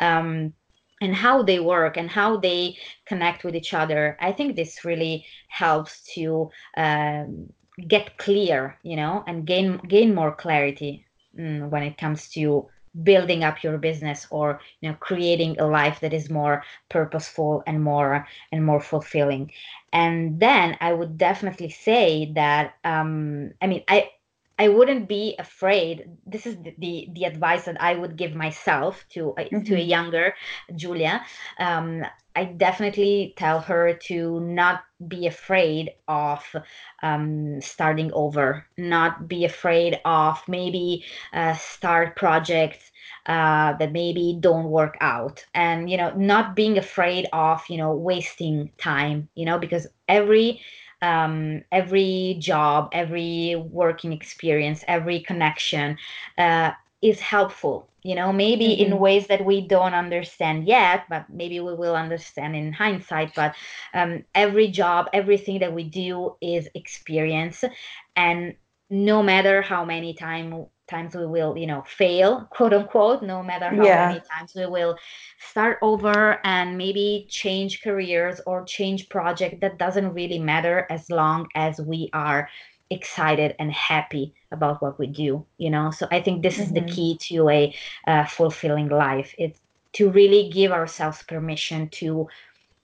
um, 0.00 0.54
and 1.00 1.14
how 1.14 1.42
they 1.42 1.58
work 1.60 1.96
and 1.96 2.10
how 2.10 2.36
they 2.36 2.76
connect 3.06 3.44
with 3.44 3.54
each 3.54 3.74
other 3.74 4.16
i 4.20 4.32
think 4.32 4.56
this 4.56 4.84
really 4.84 5.24
helps 5.48 6.02
to 6.14 6.50
um, 6.76 7.48
get 7.86 8.16
clear 8.18 8.76
you 8.82 8.96
know 8.96 9.24
and 9.26 9.46
gain 9.46 9.78
gain 9.88 10.14
more 10.14 10.34
clarity 10.34 11.04
mm, 11.38 11.68
when 11.68 11.82
it 11.82 11.98
comes 11.98 12.28
to 12.28 12.68
building 13.02 13.44
up 13.44 13.62
your 13.62 13.78
business 13.78 14.26
or 14.30 14.60
you 14.80 14.88
know 14.88 14.96
creating 15.00 15.58
a 15.60 15.66
life 15.66 16.00
that 16.00 16.12
is 16.12 16.30
more 16.30 16.64
purposeful 16.88 17.62
and 17.66 17.82
more 17.82 18.26
and 18.50 18.64
more 18.64 18.80
fulfilling. 18.80 19.50
And 19.92 20.40
then 20.40 20.76
i 20.80 20.92
would 20.92 21.16
definitely 21.18 21.70
say 21.70 22.32
that 22.34 22.74
um 22.84 23.52
i 23.62 23.66
mean 23.66 23.82
i 23.88 24.10
I 24.58 24.68
wouldn't 24.68 25.08
be 25.08 25.36
afraid. 25.38 26.10
This 26.26 26.46
is 26.46 26.56
the, 26.56 26.74
the, 26.78 27.08
the 27.12 27.24
advice 27.24 27.64
that 27.64 27.80
I 27.80 27.94
would 27.94 28.16
give 28.16 28.34
myself 28.34 29.04
to 29.10 29.34
a, 29.38 29.44
mm-hmm. 29.44 29.62
to 29.62 29.74
a 29.74 29.78
mm-hmm. 29.78 29.88
younger 29.88 30.34
Julia. 30.74 31.24
Um, 31.58 32.04
I 32.34 32.44
definitely 32.44 33.34
tell 33.36 33.60
her 33.60 33.94
to 33.94 34.40
not 34.40 34.84
be 35.08 35.26
afraid 35.26 35.90
of 36.06 36.44
um, 37.02 37.60
starting 37.60 38.12
over, 38.12 38.64
not 38.76 39.26
be 39.26 39.44
afraid 39.44 40.00
of 40.04 40.40
maybe 40.46 41.04
uh, 41.32 41.54
start 41.54 42.14
projects 42.14 42.92
uh, 43.26 43.72
that 43.78 43.90
maybe 43.90 44.36
don't 44.38 44.70
work 44.70 44.96
out, 45.00 45.44
and 45.54 45.90
you 45.90 45.96
know, 45.96 46.12
not 46.14 46.54
being 46.54 46.78
afraid 46.78 47.26
of 47.32 47.62
you 47.68 47.76
know 47.76 47.92
wasting 47.94 48.70
time, 48.78 49.28
you 49.34 49.44
know, 49.44 49.58
because 49.58 49.88
every 50.06 50.60
um, 51.02 51.62
every 51.72 52.36
job, 52.38 52.90
every 52.92 53.56
working 53.70 54.12
experience, 54.12 54.84
every 54.88 55.20
connection 55.20 55.96
uh, 56.36 56.72
is 57.02 57.20
helpful. 57.20 57.88
You 58.02 58.14
know, 58.14 58.32
maybe 58.32 58.68
mm-hmm. 58.68 58.92
in 58.92 58.98
ways 58.98 59.26
that 59.26 59.44
we 59.44 59.60
don't 59.60 59.94
understand 59.94 60.66
yet, 60.66 61.04
but 61.10 61.28
maybe 61.28 61.60
we 61.60 61.74
will 61.74 61.96
understand 61.96 62.56
in 62.56 62.72
hindsight. 62.72 63.34
But 63.34 63.54
um, 63.92 64.24
every 64.34 64.68
job, 64.68 65.08
everything 65.12 65.58
that 65.60 65.72
we 65.72 65.84
do 65.84 66.36
is 66.40 66.68
experience, 66.74 67.64
and 68.16 68.54
no 68.90 69.22
matter 69.22 69.60
how 69.60 69.84
many 69.84 70.14
time 70.14 70.66
times 70.88 71.14
we 71.14 71.26
will 71.26 71.56
you 71.56 71.66
know 71.66 71.82
fail 71.86 72.46
quote 72.50 72.72
unquote 72.72 73.22
no 73.22 73.42
matter 73.42 73.68
how 73.68 73.84
yeah. 73.84 74.08
many 74.08 74.20
times 74.20 74.52
we 74.54 74.66
will 74.66 74.96
start 75.38 75.78
over 75.82 76.40
and 76.44 76.76
maybe 76.76 77.26
change 77.28 77.82
careers 77.82 78.40
or 78.46 78.64
change 78.64 79.08
project 79.08 79.60
that 79.60 79.78
doesn't 79.78 80.12
really 80.12 80.38
matter 80.38 80.86
as 80.90 81.08
long 81.10 81.46
as 81.54 81.80
we 81.80 82.10
are 82.12 82.48
excited 82.90 83.54
and 83.58 83.70
happy 83.72 84.32
about 84.50 84.80
what 84.80 84.98
we 84.98 85.06
do 85.06 85.44
you 85.58 85.70
know 85.70 85.90
so 85.90 86.08
i 86.10 86.20
think 86.20 86.42
this 86.42 86.54
mm-hmm. 86.54 86.62
is 86.62 86.72
the 86.72 86.80
mm-hmm. 86.80 86.94
key 86.94 87.18
to 87.18 87.48
a 87.50 87.74
uh, 88.06 88.24
fulfilling 88.24 88.88
life 88.88 89.34
it's 89.38 89.60
to 89.92 90.10
really 90.10 90.48
give 90.50 90.72
ourselves 90.72 91.22
permission 91.22 91.88
to 91.88 92.26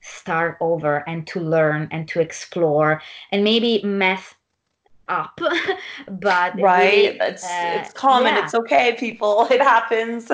start 0.00 0.58
over 0.60 1.08
and 1.08 1.26
to 1.26 1.40
learn 1.40 1.88
and 1.90 2.06
to 2.08 2.20
explore 2.20 3.00
and 3.32 3.42
maybe 3.42 3.82
mess 3.82 4.34
up 5.08 5.38
but 6.08 6.60
right 6.60 7.16
it's 7.20 7.44
uh, 7.44 7.78
it's 7.80 7.92
common 7.92 8.34
yeah. 8.34 8.44
it's 8.44 8.54
okay 8.54 8.96
people 8.98 9.46
it 9.50 9.60
happens 9.60 10.30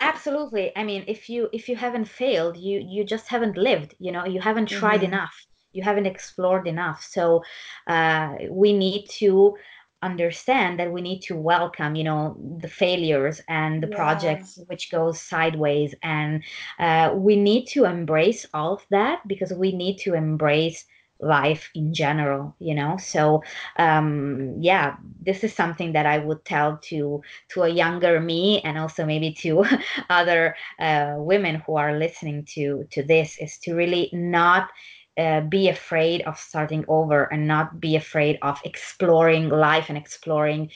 absolutely 0.00 0.72
i 0.76 0.84
mean 0.84 1.04
if 1.06 1.28
you 1.28 1.48
if 1.52 1.68
you 1.68 1.76
haven't 1.76 2.06
failed 2.06 2.56
you 2.56 2.84
you 2.86 3.04
just 3.04 3.28
haven't 3.28 3.56
lived 3.56 3.94
you 3.98 4.12
know 4.12 4.24
you 4.24 4.40
haven't 4.40 4.66
tried 4.66 5.00
mm-hmm. 5.00 5.12
enough 5.12 5.46
you 5.72 5.82
haven't 5.82 6.06
explored 6.06 6.66
enough 6.66 7.06
so 7.08 7.42
uh, 7.86 8.34
we 8.50 8.72
need 8.72 9.06
to 9.08 9.54
understand 10.02 10.78
that 10.78 10.92
we 10.92 11.00
need 11.00 11.20
to 11.20 11.34
welcome 11.34 11.96
you 11.96 12.04
know 12.04 12.36
the 12.60 12.68
failures 12.68 13.40
and 13.48 13.82
the 13.82 13.88
yeah. 13.88 13.96
projects 13.96 14.58
which 14.66 14.90
goes 14.90 15.20
sideways 15.20 15.94
and 16.02 16.42
uh, 16.78 17.12
we 17.14 17.34
need 17.34 17.64
to 17.66 17.84
embrace 17.84 18.46
all 18.52 18.74
of 18.74 18.86
that 18.90 19.26
because 19.26 19.52
we 19.54 19.72
need 19.72 19.96
to 19.96 20.14
embrace 20.14 20.84
life 21.20 21.70
in 21.74 21.94
general 21.94 22.54
you 22.58 22.74
know? 22.74 22.96
So 22.98 23.42
um 23.78 24.54
yeah 24.60 24.96
this 25.22 25.44
is 25.44 25.52
something 25.52 25.92
that 25.92 26.06
i 26.06 26.18
would 26.18 26.44
tell 26.44 26.78
to 26.78 27.20
to 27.48 27.62
a 27.62 27.68
younger 27.68 28.20
me 28.20 28.60
and 28.62 28.78
also 28.78 29.04
maybe 29.04 29.32
to 29.32 29.64
other 30.10 30.54
uh, 30.78 31.14
women 31.18 31.56
who 31.66 31.76
are 31.76 31.98
listening 31.98 32.44
to 32.44 32.84
to 32.90 33.02
this 33.02 33.38
is 33.38 33.58
to 33.58 33.74
really 33.74 34.10
not 34.12 34.70
uh, 35.18 35.40
be 35.42 35.68
afraid 35.68 36.22
of 36.22 36.38
starting 36.38 36.84
over 36.88 37.24
and 37.32 37.46
not 37.46 37.80
be 37.80 37.96
afraid 37.96 38.38
of 38.42 38.60
exploring 38.64 39.48
life 39.48 39.88
and 39.88 39.96
exploring 39.96 40.70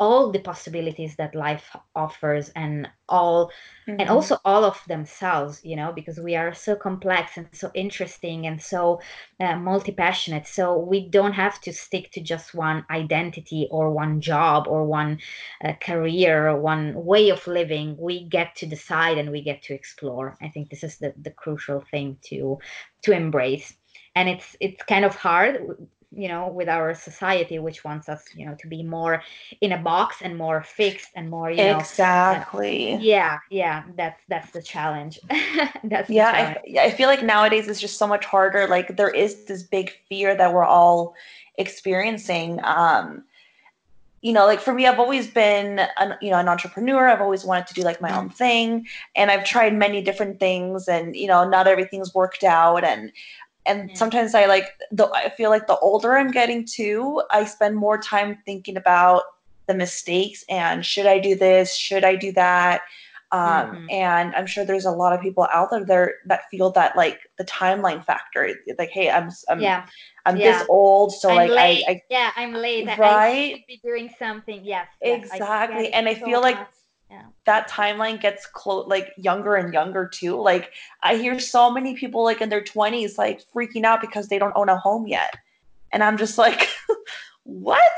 all 0.00 0.32
the 0.32 0.40
possibilities 0.40 1.14
that 1.16 1.34
life 1.34 1.76
offers 1.94 2.48
and 2.56 2.88
all 3.08 3.50
mm-hmm. 3.86 4.00
and 4.00 4.08
also 4.08 4.38
all 4.44 4.64
of 4.64 4.80
themselves 4.88 5.60
you 5.62 5.76
know 5.76 5.92
because 5.92 6.18
we 6.18 6.34
are 6.34 6.54
so 6.54 6.74
complex 6.74 7.36
and 7.36 7.46
so 7.52 7.70
interesting 7.74 8.46
and 8.46 8.60
so 8.60 8.98
uh, 9.40 9.56
multi-passionate. 9.56 10.46
So 10.46 10.78
we 10.78 11.08
don't 11.08 11.32
have 11.32 11.60
to 11.62 11.72
stick 11.72 12.10
to 12.12 12.20
just 12.20 12.54
one 12.54 12.84
identity 12.90 13.68
or 13.70 13.90
one 13.90 14.20
job 14.20 14.66
or 14.68 14.84
one 14.84 15.18
uh, 15.64 15.72
career 15.80 16.48
or 16.48 16.60
one 16.60 16.94
way 17.04 17.30
of 17.30 17.46
living. 17.46 17.96
We 17.98 18.24
get 18.24 18.54
to 18.56 18.66
decide 18.66 19.18
and 19.18 19.30
we 19.30 19.42
get 19.42 19.62
to 19.64 19.74
explore. 19.74 20.36
I 20.42 20.48
think 20.48 20.70
this 20.70 20.84
is 20.84 20.98
the, 20.98 21.14
the 21.22 21.30
crucial 21.30 21.84
thing 21.90 22.18
to 22.24 22.58
to 23.02 23.12
embrace. 23.12 23.74
And 24.14 24.28
it's 24.28 24.56
it's 24.60 24.82
kind 24.82 25.04
of 25.04 25.14
hard 25.14 25.88
you 26.12 26.26
know 26.26 26.48
with 26.48 26.68
our 26.68 26.92
society 26.94 27.58
which 27.58 27.84
wants 27.84 28.08
us 28.08 28.24
you 28.34 28.44
know 28.44 28.54
to 28.56 28.66
be 28.66 28.82
more 28.82 29.22
in 29.60 29.72
a 29.72 29.78
box 29.78 30.16
and 30.22 30.36
more 30.36 30.62
fixed 30.62 31.10
and 31.14 31.30
more 31.30 31.50
you 31.50 31.58
know 31.58 31.78
exactly 31.78 32.96
yeah 32.96 33.38
yeah 33.50 33.84
that's 33.96 34.20
that's 34.28 34.50
the 34.50 34.62
challenge 34.62 35.20
that's 35.84 36.10
yeah 36.10 36.32
challenge. 36.32 36.78
I, 36.78 36.84
I 36.86 36.90
feel 36.90 37.08
like 37.08 37.22
nowadays 37.22 37.68
it's 37.68 37.80
just 37.80 37.96
so 37.96 38.08
much 38.08 38.24
harder 38.24 38.66
like 38.66 38.96
there 38.96 39.10
is 39.10 39.44
this 39.44 39.62
big 39.62 39.92
fear 40.08 40.34
that 40.34 40.52
we're 40.52 40.64
all 40.64 41.14
experiencing 41.58 42.58
um 42.64 43.22
you 44.20 44.32
know 44.32 44.46
like 44.46 44.60
for 44.60 44.74
me 44.74 44.86
i've 44.86 44.98
always 44.98 45.28
been 45.28 45.80
an, 45.98 46.16
you 46.20 46.30
know 46.30 46.38
an 46.38 46.48
entrepreneur 46.48 47.08
i've 47.08 47.20
always 47.20 47.44
wanted 47.44 47.66
to 47.66 47.74
do 47.74 47.82
like 47.82 48.00
my 48.00 48.16
own 48.16 48.26
mm-hmm. 48.26 48.34
thing 48.34 48.86
and 49.16 49.30
i've 49.30 49.44
tried 49.44 49.74
many 49.74 50.02
different 50.02 50.38
things 50.38 50.88
and 50.88 51.16
you 51.16 51.26
know 51.26 51.48
not 51.48 51.66
everything's 51.66 52.14
worked 52.14 52.44
out 52.44 52.84
and 52.84 53.12
and 53.66 53.90
sometimes 53.96 54.34
i 54.34 54.46
like 54.46 54.66
the 54.92 55.06
i 55.14 55.28
feel 55.30 55.50
like 55.50 55.66
the 55.66 55.78
older 55.78 56.16
i'm 56.16 56.30
getting 56.30 56.64
too 56.66 57.22
i 57.30 57.44
spend 57.44 57.76
more 57.76 57.98
time 57.98 58.38
thinking 58.46 58.76
about 58.76 59.22
the 59.68 59.74
mistakes 59.74 60.44
and 60.48 60.84
should 60.84 61.06
i 61.06 61.18
do 61.18 61.34
this 61.34 61.74
should 61.76 62.04
i 62.04 62.14
do 62.16 62.32
that 62.32 62.80
Um, 63.32 63.86
Mhm. 63.86 63.86
and 63.90 64.34
I'm 64.34 64.46
sure 64.48 64.64
there's 64.64 64.86
a 64.86 64.90
lot 64.90 65.12
of 65.12 65.20
people 65.20 65.46
out 65.52 65.70
there 65.70 65.84
there 65.84 66.14
that 66.26 66.40
feel 66.50 66.70
that 66.72 66.96
like 66.96 67.20
the 67.38 67.44
timeline 67.44 68.04
factor, 68.04 68.50
like, 68.76 68.90
hey, 68.90 69.08
I'm 69.08 69.30
I'm 69.48 69.60
yeah. 69.60 69.86
I'm 70.26 70.36
yeah. 70.36 70.58
this 70.58 70.66
old, 70.68 71.12
so 71.12 71.30
I'm 71.30 71.36
like. 71.48 71.52
I, 71.52 71.84
I 71.92 72.02
yeah, 72.10 72.32
I'm 72.34 72.52
late. 72.52 72.88
I- 72.88 72.94
I 72.94 72.98
Right? 72.98 73.50
should 73.52 73.66
be 73.68 73.80
doing 73.84 74.10
something. 74.18 74.64
Yes. 74.64 74.88
yes, 75.00 75.20
I 75.30 75.36
exactly, 75.36 75.92
and 75.92 76.08
I 76.08 76.14
so 76.14 76.24
feel 76.26 76.40
like 76.40 76.58
much. 76.58 76.68
Yeah. 77.10 77.24
that 77.44 77.68
timeline 77.68 78.20
gets 78.20 78.46
close 78.46 78.86
like 78.86 79.08
younger 79.16 79.56
and 79.56 79.74
younger 79.74 80.06
too 80.06 80.40
like 80.40 80.70
i 81.02 81.16
hear 81.16 81.40
so 81.40 81.70
many 81.70 81.94
people 81.96 82.22
like 82.22 82.40
in 82.40 82.48
their 82.50 82.62
20s 82.62 83.18
like 83.18 83.40
freaking 83.54 83.84
out 83.84 84.00
because 84.00 84.28
they 84.28 84.38
don't 84.38 84.52
own 84.56 84.68
a 84.68 84.76
home 84.78 85.06
yet 85.08 85.34
and 85.92 86.04
i'm 86.04 86.16
just 86.16 86.38
like 86.38 86.68
what 87.44 87.90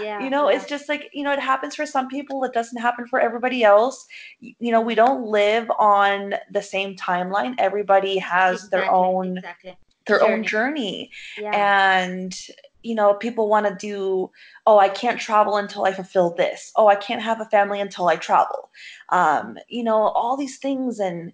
Yeah. 0.00 0.20
you 0.24 0.30
know 0.30 0.48
yeah. 0.48 0.56
it's 0.56 0.66
just 0.66 0.88
like 0.88 1.10
you 1.12 1.22
know 1.24 1.32
it 1.32 1.40
happens 1.40 1.74
for 1.74 1.84
some 1.84 2.08
people 2.08 2.42
it 2.44 2.54
doesn't 2.54 2.80
happen 2.80 3.06
for 3.06 3.20
everybody 3.20 3.62
else 3.64 4.06
you 4.40 4.72
know 4.72 4.80
we 4.80 4.94
don't 4.94 5.26
live 5.26 5.70
on 5.78 6.34
the 6.50 6.62
same 6.62 6.96
timeline 6.96 7.54
everybody 7.58 8.16
has 8.18 8.70
their 8.70 8.90
own 8.90 9.38
Exactly. 9.38 9.76
their 10.06 10.22
own 10.22 10.42
journey. 10.42 11.10
journey 11.36 11.50
Yeah. 11.52 12.00
and 12.04 12.34
you 12.82 12.94
know 12.94 13.14
people 13.14 13.48
want 13.48 13.66
to 13.66 13.74
do 13.74 14.30
oh 14.66 14.78
i 14.78 14.88
can't 14.88 15.20
travel 15.20 15.56
until 15.56 15.84
i 15.84 15.92
fulfill 15.92 16.34
this. 16.34 16.72
Oh 16.76 16.88
i 16.88 16.96
can't 16.96 17.22
have 17.22 17.40
a 17.40 17.46
family 17.46 17.80
until 17.80 18.08
i 18.08 18.16
travel. 18.16 18.70
Um 19.10 19.58
you 19.68 19.84
know 19.84 20.08
all 20.08 20.36
these 20.36 20.58
things 20.58 20.98
and 20.98 21.32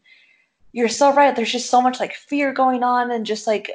you're 0.72 0.88
so 0.88 1.12
right 1.12 1.34
there's 1.34 1.52
just 1.52 1.70
so 1.70 1.80
much 1.80 2.00
like 2.00 2.14
fear 2.14 2.52
going 2.52 2.82
on 2.82 3.10
and 3.10 3.26
just 3.26 3.46
like 3.46 3.70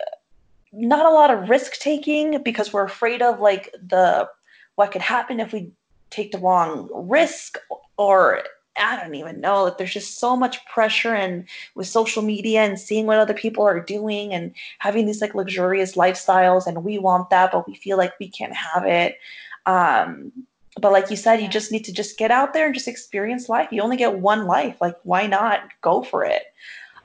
not 0.71 1.05
a 1.05 1.13
lot 1.13 1.31
of 1.31 1.49
risk 1.49 1.79
taking 1.79 2.41
because 2.43 2.73
we're 2.73 2.85
afraid 2.85 3.21
of 3.21 3.39
like 3.39 3.71
the 3.87 4.27
what 4.75 4.91
could 4.91 5.01
happen 5.01 5.39
if 5.39 5.53
we 5.53 5.71
take 6.09 6.31
the 6.31 6.39
wrong 6.39 6.89
risk 6.93 7.57
or 7.97 8.43
i 8.77 8.95
don't 8.95 9.15
even 9.15 9.39
know 9.39 9.63
like 9.63 9.77
there's 9.77 9.93
just 9.93 10.19
so 10.19 10.35
much 10.35 10.65
pressure 10.65 11.13
and 11.13 11.45
with 11.75 11.87
social 11.87 12.21
media 12.21 12.61
and 12.61 12.79
seeing 12.79 13.05
what 13.05 13.19
other 13.19 13.33
people 13.33 13.63
are 13.63 13.79
doing 13.79 14.33
and 14.33 14.53
having 14.79 15.05
these 15.05 15.21
like 15.21 15.35
luxurious 15.35 15.95
lifestyles 15.95 16.67
and 16.67 16.83
we 16.83 16.97
want 16.97 17.29
that 17.29 17.51
but 17.51 17.67
we 17.67 17.75
feel 17.75 17.97
like 17.97 18.13
we 18.19 18.27
can't 18.27 18.53
have 18.53 18.85
it 18.85 19.17
um 19.65 20.31
but 20.81 20.91
like 20.91 21.09
you 21.11 21.15
said 21.15 21.41
you 21.41 21.47
just 21.47 21.71
need 21.71 21.85
to 21.85 21.93
just 21.93 22.17
get 22.17 22.31
out 22.31 22.53
there 22.53 22.65
and 22.65 22.73
just 22.73 22.87
experience 22.87 23.49
life 23.49 23.69
you 23.71 23.81
only 23.81 23.97
get 23.97 24.19
one 24.19 24.45
life 24.45 24.77
like 24.81 24.95
why 25.03 25.27
not 25.27 25.61
go 25.81 26.01
for 26.01 26.23
it 26.23 26.43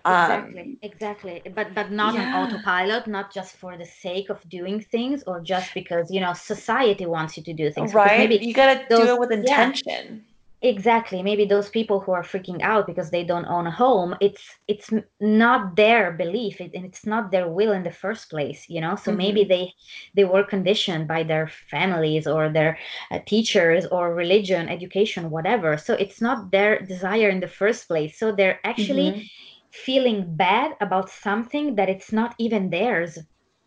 Exactly, 0.07 0.79
exactly. 0.81 1.43
But 1.55 1.75
but 1.75 1.91
not 1.91 2.15
on 2.15 2.21
Um, 2.21 2.35
autopilot, 2.35 3.07
not 3.07 3.31
just 3.31 3.57
for 3.57 3.77
the 3.77 3.85
sake 3.85 4.31
of 4.31 4.39
doing 4.49 4.81
things 4.81 5.23
or 5.27 5.41
just 5.41 5.75
because, 5.75 6.11
you 6.11 6.21
know, 6.21 6.33
society 6.33 7.05
wants 7.05 7.37
you 7.37 7.43
to 7.43 7.53
do 7.53 7.71
things. 7.71 7.93
Right 7.93 8.17
maybe 8.17 8.43
you 8.43 8.55
gotta 8.55 8.87
do 8.89 9.03
it 9.03 9.19
with 9.19 9.31
yeah. 9.31 9.39
intention 9.39 10.25
Exactly. 10.61 11.23
Maybe 11.23 11.45
those 11.45 11.69
people 11.71 12.01
who 12.01 12.11
are 12.13 12.23
freaking 12.25 12.63
out 12.63 12.87
because 12.89 13.11
they 13.11 13.23
don't 13.23 13.47
own 13.47 13.69
a 13.69 13.71
home, 13.71 14.17
it's 14.21 14.43
it's 14.67 14.91
not 15.21 15.77
their 15.77 16.13
belief 16.13 16.61
it, 16.61 16.73
and 16.75 16.85
it's 16.85 17.07
not 17.07 17.31
their 17.31 17.49
will 17.49 17.71
in 17.73 17.85
the 17.85 17.93
first 17.93 18.29
place, 18.29 18.69
you 18.69 18.81
know? 18.81 18.97
So 18.97 19.13
maybe 19.13 19.45
Mhm. 19.45 19.45
they 19.45 19.73
they 20.17 20.25
were 20.25 20.43
conditioned 20.43 21.07
by 21.07 21.23
their 21.23 21.47
families 21.47 22.27
or 22.27 22.49
their 22.51 22.77
uh, 23.13 23.21
teachers 23.25 23.87
or 23.87 24.15
religion, 24.15 24.69
education, 24.69 25.31
whatever. 25.31 25.77
So 25.77 25.95
it's 25.95 26.21
not 26.21 26.51
their 26.51 26.81
desire 26.81 27.29
in 27.29 27.39
the 27.41 27.47
first 27.49 27.87
place. 27.87 28.19
So 28.19 28.33
they're 28.33 28.59
actually 28.65 29.17
Mhm. 29.17 29.29
feeling 29.71 30.35
bad 30.37 30.73
about 30.81 31.09
something 31.11 31.77
that 31.77 31.89
it's 31.89 32.13
not 32.13 32.35
even 32.39 32.71
theirs 32.71 33.19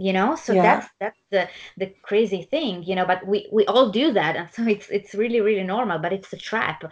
you 0.02 0.14
know? 0.14 0.36
So 0.36 0.56
Yeah. 0.56 0.66
that's 0.66 0.88
that's 1.00 1.20
the 1.32 1.50
the 1.78 1.94
crazy 2.04 2.44
thing 2.44 2.84
you 2.84 2.96
know 2.96 3.06
but 3.06 3.26
we 3.28 3.50
we 3.54 3.66
all 3.68 3.92
do 3.92 4.12
that. 4.14 4.36
And 4.36 4.50
so 4.56 4.64
it's 4.68 4.90
it's 4.90 5.14
really 5.16 5.42
really 5.42 5.64
normal 5.64 6.00
but 6.00 6.14
it's 6.14 6.34
a 6.34 6.38
trap 6.38 6.84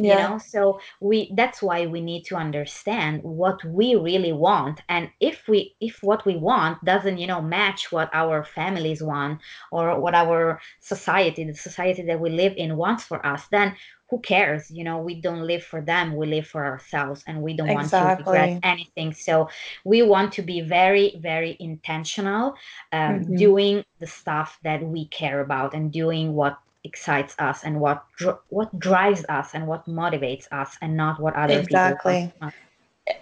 you 0.00 0.16
know? 0.16 0.38
So 0.38 0.80
we 1.00 1.32
that's 1.36 1.62
why 1.62 1.86
we 1.86 2.00
need 2.00 2.24
to 2.26 2.36
understand 2.36 3.20
what 3.22 3.62
we 3.64 3.94
really 3.96 4.32
want. 4.32 4.80
And 4.88 5.10
if 5.20 5.48
we 5.48 5.74
if 5.80 5.98
what 6.02 6.24
we 6.26 6.36
want 6.36 6.84
doesn't 6.84 7.18
you 7.18 7.26
know 7.26 7.42
match 7.42 7.92
what 7.92 8.10
our 8.12 8.44
families 8.44 9.02
want 9.02 9.40
or 9.72 10.00
what 10.00 10.14
our 10.14 10.60
society 10.80 11.44
the 11.44 11.54
society 11.54 12.02
that 12.02 12.20
we 12.20 12.30
live 12.30 12.54
in 12.56 12.76
wants 12.76 13.04
for 13.04 13.24
us 13.26 13.46
then 13.50 13.74
who 14.10 14.20
cares 14.20 14.70
you 14.70 14.84
know 14.84 14.98
we 14.98 15.20
don't 15.20 15.42
live 15.46 15.64
for 15.64 15.80
them 15.80 16.14
we 16.16 16.26
live 16.26 16.46
for 16.46 16.64
ourselves 16.64 17.24
and 17.26 17.42
we 17.42 17.54
don't 17.54 17.68
want 17.74 17.90
to 17.90 17.96
regret 18.18 18.50
anything 18.62 19.12
so 19.12 19.48
we 19.84 20.02
want 20.02 20.32
to 20.32 20.42
be 20.42 20.60
very 20.60 21.16
very 21.20 21.56
intentional 21.60 22.54
um, 22.92 23.24
Mhm. 23.24 23.38
doing 23.38 23.84
the 24.00 24.06
stuff 24.06 24.58
that 24.62 24.82
we 24.82 25.06
care 25.08 25.40
about 25.40 25.74
and 25.74 25.92
doing 25.92 26.34
what 26.34 26.56
excites 26.84 27.34
us 27.40 27.64
and 27.64 27.80
what 27.80 28.04
dr- 28.16 28.38
what 28.48 28.70
drives 28.78 29.24
us 29.28 29.54
and 29.54 29.66
what 29.66 29.84
motivates 29.86 30.46
us 30.52 30.76
and 30.82 30.96
not 30.96 31.18
what 31.20 31.34
other 31.34 31.58
Exactly. 31.58 32.14
people 32.14 32.32
want. 32.40 32.54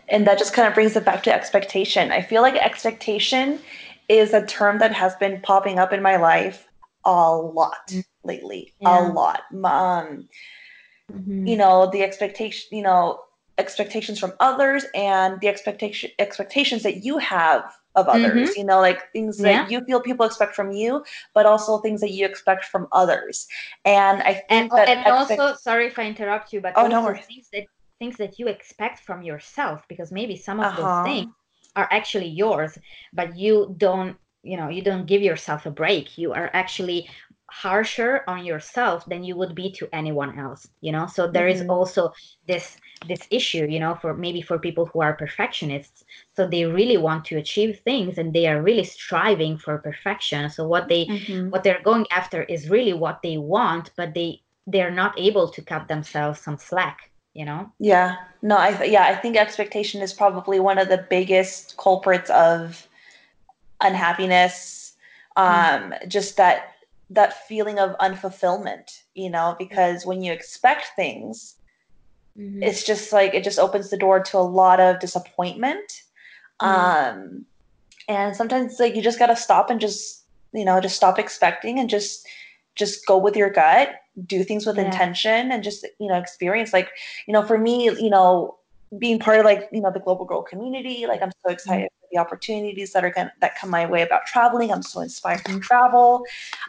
and 0.08 0.26
that 0.26 0.38
just 0.38 0.52
kind 0.54 0.66
of 0.68 0.74
brings 0.74 0.96
it 0.96 1.04
back 1.04 1.22
to 1.22 1.34
expectation. 1.34 2.10
I 2.12 2.22
feel 2.22 2.40
like 2.42 2.54
expectation 2.56 3.58
is 4.08 4.32
a 4.32 4.44
term 4.46 4.78
that 4.78 4.92
has 4.92 5.14
been 5.16 5.40
popping 5.42 5.78
up 5.78 5.92
in 5.92 6.02
my 6.02 6.16
life 6.16 6.66
a 7.04 7.36
lot 7.36 7.86
Mm. 7.88 8.04
lately. 8.22 8.72
Yeah. 8.80 8.98
A 8.98 9.12
lot. 9.12 9.42
Um, 9.64 10.28
Mhm. 11.12 11.44
you 11.44 11.56
know, 11.56 11.90
the 11.90 12.02
expectation, 12.02 12.68
you 12.76 12.82
know, 12.82 13.20
expectations 13.58 14.18
from 14.18 14.32
others 14.40 14.84
and 14.94 15.40
the 15.40 15.48
expectation 15.48 16.10
expectations 16.18 16.82
that 16.82 17.04
you 17.04 17.18
have 17.18 17.64
of 17.94 18.08
others. 18.08 18.56
You 18.56 18.64
know, 18.64 18.80
like 18.80 19.12
things 19.12 19.38
Mm-hmm. 19.38 19.46
Yeah. 19.46 19.66
that 19.66 19.70
you 19.70 19.80
feel 19.84 20.00
people 20.00 20.26
expect 20.26 20.54
from 20.54 20.72
you, 20.72 21.04
but 21.34 21.46
also 21.46 21.78
things 21.78 22.00
that 22.00 22.10
you 22.12 22.26
expect 22.26 22.64
from 22.66 22.88
others. 22.92 23.46
And 23.84 24.22
I 24.22 24.34
think 24.34 24.70
and, 24.70 24.72
that 24.76 24.88
and 24.88 25.06
expect- 25.06 25.40
also 25.40 25.54
sorry 25.54 25.86
if 25.86 25.98
i 25.98 26.04
interrupt 26.06 26.52
you 26.52 26.60
but 26.60 26.76
Oh, 26.76 26.86
no 26.86 27.02
worries. 27.02 27.26
things 27.26 27.48
that 27.52 27.64
things 27.98 28.16
that 28.16 28.38
you 28.38 28.48
expect 28.48 29.00
from 29.00 29.22
yourself 29.22 29.82
because 29.88 30.12
maybe 30.12 30.36
some 30.36 30.60
of 30.60 30.74
those 30.76 30.96
Uh-huh. 30.96 31.04
things 31.04 31.32
are 31.76 31.88
actually 31.90 32.28
yours 32.28 32.78
but 33.12 33.36
you 33.36 33.74
don't 33.78 34.16
you 34.42 34.56
know 34.56 34.68
you 34.68 34.82
don't 34.82 35.06
give 35.06 35.22
yourself 35.22 35.66
a 35.66 35.70
break 35.70 36.18
you 36.18 36.32
are 36.32 36.50
actually 36.52 37.08
harsher 37.50 38.24
on 38.26 38.44
yourself 38.44 39.04
than 39.06 39.22
you 39.24 39.36
would 39.36 39.54
be 39.54 39.70
to 39.70 39.88
anyone 39.92 40.38
else 40.38 40.66
you 40.80 40.90
know 40.92 41.06
so 41.06 41.26
there 41.30 41.46
is 41.48 41.62
Mhm. 41.62 41.68
also 41.68 42.12
this 42.46 42.76
this 43.06 43.26
issue 43.30 43.66
you 43.68 43.78
know 43.78 43.94
for 43.94 44.14
maybe 44.14 44.40
for 44.42 44.58
people 44.58 44.86
who 44.86 45.00
are 45.02 45.14
perfectionists 45.14 46.04
so 46.36 46.46
they 46.46 46.64
really 46.64 46.96
want 46.96 47.24
to 47.24 47.36
achieve 47.36 47.80
things 47.84 48.18
and 48.18 48.32
they 48.32 48.46
are 48.46 48.62
really 48.62 48.84
striving 48.84 49.56
for 49.58 49.78
perfection 49.78 50.48
so 50.48 50.66
what 50.66 50.88
they 50.88 51.08
Mhm. 51.08 51.50
what 51.50 51.62
they're 51.62 51.82
going 51.82 52.06
after 52.10 52.42
is 52.44 52.70
really 52.70 52.92
what 52.94 53.20
they 53.22 53.36
want 53.36 53.90
but 53.96 54.14
they 54.14 54.40
they're 54.66 54.90
not 54.90 55.18
able 55.18 55.48
to 55.50 55.62
cut 55.62 55.86
themselves 55.88 56.40
some 56.40 56.56
slack 56.58 57.10
you 57.34 57.44
know 57.44 57.70
Yeah, 57.78 58.16
no, 58.42 58.56
I 58.56 58.72
th- 58.72 58.90
yeah, 58.90 59.04
I 59.04 59.16
think 59.16 59.36
expectation 59.36 60.00
is 60.00 60.12
probably 60.12 60.60
one 60.60 60.78
of 60.78 60.88
the 60.88 61.06
biggest 61.10 61.76
culprits 61.76 62.30
of 62.30 62.88
unhappiness. 63.80 64.94
Um, 65.36 65.94
just 66.08 66.36
that 66.38 66.73
that 67.10 67.46
feeling 67.46 67.78
of 67.78 67.96
unfulfillment, 67.98 68.90
you 69.14 69.30
know, 69.30 69.56
because 69.58 70.06
when 70.06 70.22
you 70.22 70.32
expect 70.32 70.88
things, 70.96 71.56
it's 72.36 72.84
just 72.84 73.12
like 73.12 73.34
it 73.34 73.44
just 73.44 73.58
opens 73.58 73.90
the 73.90 73.96
door 73.96 74.20
to 74.20 74.38
a 74.38 74.40
lot 74.40 74.80
of 74.80 75.00
disappointment. 75.00 75.90
Mhm. 76.62 76.66
Um, 76.66 77.46
and 78.08 78.36
sometimes 78.36 78.78
like 78.80 78.94
you 78.94 79.02
just 79.02 79.18
gotta 79.18 79.36
stop 79.36 79.70
and 79.70 79.80
just 79.80 80.24
you 80.52 80.64
know 80.64 80.80
just 80.80 80.96
stop 80.96 81.18
expecting 81.18 81.78
and 81.78 81.90
just 81.90 82.26
just 82.76 83.06
go 83.06 83.16
with 83.18 83.36
your 83.36 83.50
gut 83.50 83.90
do 84.26 84.44
things 84.44 84.66
with 84.66 84.78
Yeah. 84.78 84.84
intention 84.84 85.52
and 85.52 85.62
just 85.64 85.86
you 85.98 86.08
know 86.08 86.18
experience 86.18 86.72
like 86.72 86.90
you 87.26 87.32
know 87.32 87.42
for 87.44 87.58
me 87.58 87.84
you 87.84 88.10
know 88.10 88.56
being 88.98 89.18
part 89.18 89.38
of 89.38 89.44
like 89.44 89.68
you 89.72 89.80
know 89.80 89.90
the 89.92 90.00
global 90.00 90.24
girl 90.24 90.42
community 90.42 91.06
like 91.06 91.22
i'm 91.22 91.32
so 91.46 91.52
excited 91.52 91.88
for 92.00 92.03
the 92.14 92.20
opportunities 92.20 92.92
that 92.92 93.04
are 93.04 93.10
going 93.10 93.28
that 93.40 93.58
come 93.58 93.70
my 93.70 93.86
way 93.86 94.02
about 94.02 94.24
traveling 94.26 94.72
i'm 94.72 94.82
so 94.82 95.00
inspired 95.00 95.44
to 95.44 95.52
Mhm. 95.52 95.60
travel 95.60 96.24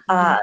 uh, 0.09 0.37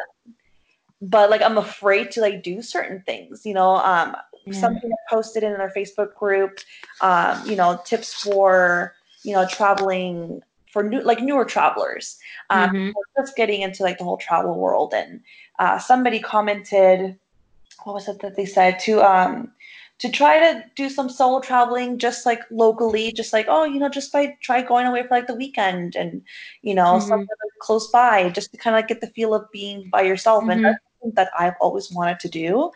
but 1.00 1.30
like 1.30 1.42
i'm 1.42 1.58
afraid 1.58 2.10
to 2.10 2.20
like 2.20 2.42
do 2.42 2.62
certain 2.62 3.02
things 3.02 3.44
you 3.44 3.54
know 3.54 3.76
um 3.76 4.16
Yeah. 4.46 4.52
something 4.54 4.90
I 4.92 5.14
posted 5.14 5.42
in 5.42 5.52
our 5.52 5.72
facebook 5.72 6.14
group 6.14 6.58
um 7.00 7.48
you 7.48 7.56
know 7.56 7.80
tips 7.84 8.14
for 8.14 8.94
you 9.24 9.32
know 9.32 9.46
traveling 9.48 10.42
for 10.72 10.82
new 10.82 11.00
like 11.02 11.20
newer 11.20 11.44
travelers 11.44 12.18
um 12.50 12.70
Mhm. 12.70 12.92
we're 12.94 13.22
just 13.24 13.36
getting 13.36 13.62
into 13.62 13.82
like 13.82 13.98
the 13.98 14.04
whole 14.04 14.16
travel 14.16 14.58
world 14.58 14.94
and 14.94 15.20
uh, 15.58 15.78
somebody 15.78 16.18
commented 16.20 17.18
what 17.84 17.94
was 17.94 18.08
it 18.08 18.20
that 18.20 18.36
they 18.36 18.46
said 18.46 18.78
to 18.78 19.00
um 19.02 19.52
to 20.02 20.10
try 20.10 20.38
to 20.40 20.64
do 20.76 20.90
some 20.90 21.08
solo 21.08 21.40
traveling 21.40 21.98
just 21.98 22.26
like 22.26 22.40
locally 22.50 23.12
just 23.12 23.32
like 23.32 23.46
oh 23.48 23.64
you 23.64 23.78
know 23.78 23.88
just 23.88 24.12
by 24.12 24.36
try 24.42 24.60
going 24.62 24.86
away 24.86 25.02
for 25.02 25.14
like 25.16 25.28
the 25.28 25.34
weekend 25.34 25.96
and 25.96 26.22
you 26.62 26.74
know 26.74 26.98
Mhm. 26.98 27.00
somewhere 27.00 27.36
close 27.60 27.88
by 27.92 28.28
just 28.30 28.50
to 28.52 28.58
kind 28.58 28.74
of 28.74 28.78
like 28.78 28.88
get 28.88 29.00
the 29.00 29.06
feel 29.08 29.34
of 29.34 29.50
being 29.52 29.88
by 29.90 30.02
yourself 30.02 30.48
and 30.48 30.60
Mhm. 30.60 30.64
that's 30.64 30.78
something 31.00 31.14
that 31.14 31.30
i've 31.38 31.54
always 31.60 31.90
wanted 31.92 32.18
to 32.20 32.28
do 32.28 32.70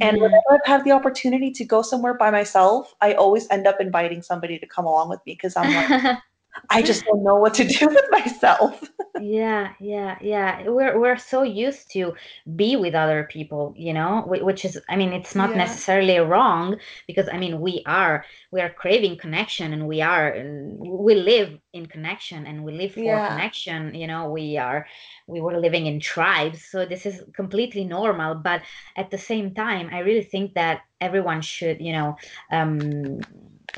and 0.00 0.16
Yeah. 0.16 0.22
whenever 0.22 0.42
I've 0.52 0.66
had 0.66 0.84
the 0.84 0.92
opportunity 0.92 1.50
to 1.52 1.64
go 1.64 1.82
somewhere 1.82 2.14
by 2.14 2.30
myself, 2.30 2.94
I 3.02 3.14
always 3.14 3.46
end 3.50 3.66
up 3.66 3.80
inviting 3.80 4.22
somebody 4.22 4.58
to 4.58 4.66
come 4.66 4.86
along 4.86 5.10
with 5.10 5.20
me 5.26 5.34
because 5.34 5.56
I'm 5.56 5.72
like, 5.72 5.92
I 6.68 6.82
just 6.82 7.04
don't 7.04 7.22
know 7.22 7.36
what 7.36 7.54
to 7.54 7.64
do 7.64 7.88
with 7.96 8.10
myself. 8.10 8.82
yeah 9.20 9.72
yeah 9.80 10.16
yeah 10.20 10.62
we're 10.66 10.98
we're 10.98 11.18
so 11.18 11.42
used 11.42 11.90
to 11.90 12.14
be 12.56 12.76
with 12.76 12.94
other 12.94 13.28
people 13.30 13.74
you 13.76 13.92
know 13.92 14.24
which 14.26 14.64
is 14.64 14.80
i 14.88 14.96
mean 14.96 15.12
it's 15.12 15.34
not 15.34 15.50
yeah. 15.50 15.56
necessarily 15.56 16.18
wrong 16.18 16.76
because 17.06 17.28
i 17.28 17.36
mean 17.36 17.60
we 17.60 17.82
are 17.86 18.24
we 18.50 18.60
are 18.60 18.70
craving 18.70 19.18
connection 19.18 19.72
and 19.72 19.86
we 19.86 20.00
are 20.00 20.36
we 20.78 21.14
live 21.14 21.58
in 21.72 21.84
connection 21.86 22.46
and 22.46 22.64
we 22.64 22.72
live 22.72 22.92
for 22.92 23.00
yeah. 23.00 23.28
connection 23.28 23.94
you 23.94 24.06
know 24.06 24.30
we 24.30 24.56
are 24.56 24.86
we 25.26 25.40
were 25.40 25.58
living 25.58 25.86
in 25.86 26.00
tribes 26.00 26.64
so 26.64 26.86
this 26.86 27.04
is 27.04 27.22
completely 27.34 27.84
normal 27.84 28.34
but 28.34 28.62
at 28.96 29.10
the 29.10 29.18
same 29.18 29.52
time 29.54 29.90
i 29.92 29.98
really 29.98 30.24
think 30.24 30.54
that 30.54 30.80
everyone 31.00 31.42
should 31.42 31.80
you 31.80 31.92
know 31.92 32.16
um 32.52 33.20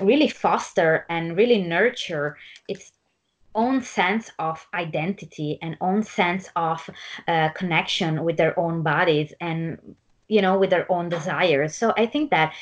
really 0.01 0.29
foster 0.29 1.07
and 1.09 1.37
really 1.37 1.63
nurture 1.63 2.37
its 2.69 2.93
own 3.55 3.83
sense 3.83 4.31
of 4.39 4.67
identity 4.75 5.59
and 5.61 5.77
own 5.81 6.03
sense 6.03 6.49
of 6.57 6.89
uh, 7.29 7.51
connection 7.51 8.25
with 8.25 8.37
their 8.37 8.59
own 8.59 8.83
bodies 8.83 9.33
and 9.41 9.79
you 10.29 10.41
know 10.41 10.59
with 10.59 10.71
their 10.71 10.91
own 10.91 11.09
desires. 11.09 11.75
So 11.75 11.93
i 11.97 12.07
think 12.07 12.31
that 12.31 12.55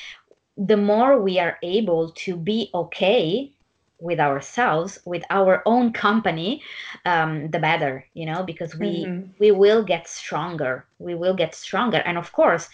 the 0.56 0.76
more 0.76 1.20
we 1.20 1.38
are 1.38 1.58
able 1.62 2.10
to 2.10 2.36
be 2.36 2.70
okay 2.74 3.52
with 4.00 4.18
ourselves 4.18 4.98
with 5.04 5.22
our 5.30 5.62
own 5.66 5.92
company 5.92 6.62
um, 7.04 7.50
the 7.50 7.58
better 7.58 8.04
you 8.14 8.26
know 8.26 8.42
because 8.42 8.74
we 8.76 9.04
mm-hmm. 9.04 9.30
we 9.38 9.50
will 9.50 9.82
get 9.82 10.08
stronger 10.08 10.86
we 10.98 11.14
will 11.14 11.34
get 11.34 11.54
stronger 11.54 11.98
and 11.98 12.16
of 12.16 12.32
course 12.32 12.68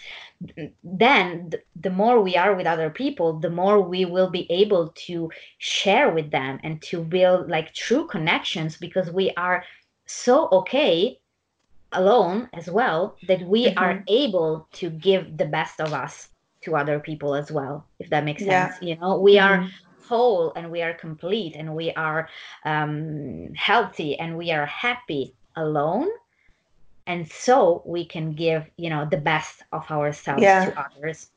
then 0.83 1.51
the 1.79 1.89
more 1.89 2.21
we 2.21 2.35
are 2.37 2.55
with 2.55 2.67
other 2.67 2.89
people 2.89 3.39
the 3.39 3.49
more 3.49 3.81
we 3.81 4.05
will 4.05 4.29
be 4.29 4.49
able 4.51 4.89
to 4.89 5.29
share 5.57 6.11
with 6.11 6.31
them 6.31 6.59
and 6.63 6.81
to 6.81 7.03
build 7.03 7.49
like 7.49 7.73
true 7.73 8.07
connections 8.07 8.77
because 8.77 9.11
we 9.11 9.31
are 9.31 9.63
so 10.05 10.47
okay 10.51 11.19
alone 11.93 12.49
as 12.53 12.69
well 12.69 13.15
that 13.27 13.41
we 13.41 13.65
mm-hmm. 13.65 13.79
are 13.79 14.03
able 14.07 14.67
to 14.73 14.89
give 14.89 15.37
the 15.37 15.45
best 15.45 15.79
of 15.81 15.93
us 15.93 16.29
to 16.61 16.75
other 16.75 16.99
people 16.99 17.33
as 17.35 17.51
well 17.51 17.85
if 17.99 18.09
that 18.09 18.25
makes 18.25 18.43
sense 18.43 18.75
you 18.81 18.95
know 18.97 19.17
we 19.19 19.35
mm-hmm. 19.35 19.63
are 19.63 19.69
whole 20.07 20.53
and 20.55 20.71
we 20.71 20.81
are 20.81 20.93
complete 20.93 21.55
and 21.55 21.75
we 21.75 21.91
are 21.93 22.29
um, 22.65 23.53
healthy 23.55 24.17
and 24.19 24.37
we 24.37 24.51
are 24.51 24.65
happy 24.65 25.33
alone. 25.55 26.07
And 27.05 27.29
so 27.29 27.81
we 27.85 28.05
can 28.05 28.33
give 28.33 28.65
you 28.77 28.89
know 28.89 29.07
the 29.09 29.17
best 29.17 29.63
of 29.71 29.89
ourselves 29.91 30.41
yeah. 30.41 30.65
to 30.65 30.79
others. 30.79 31.29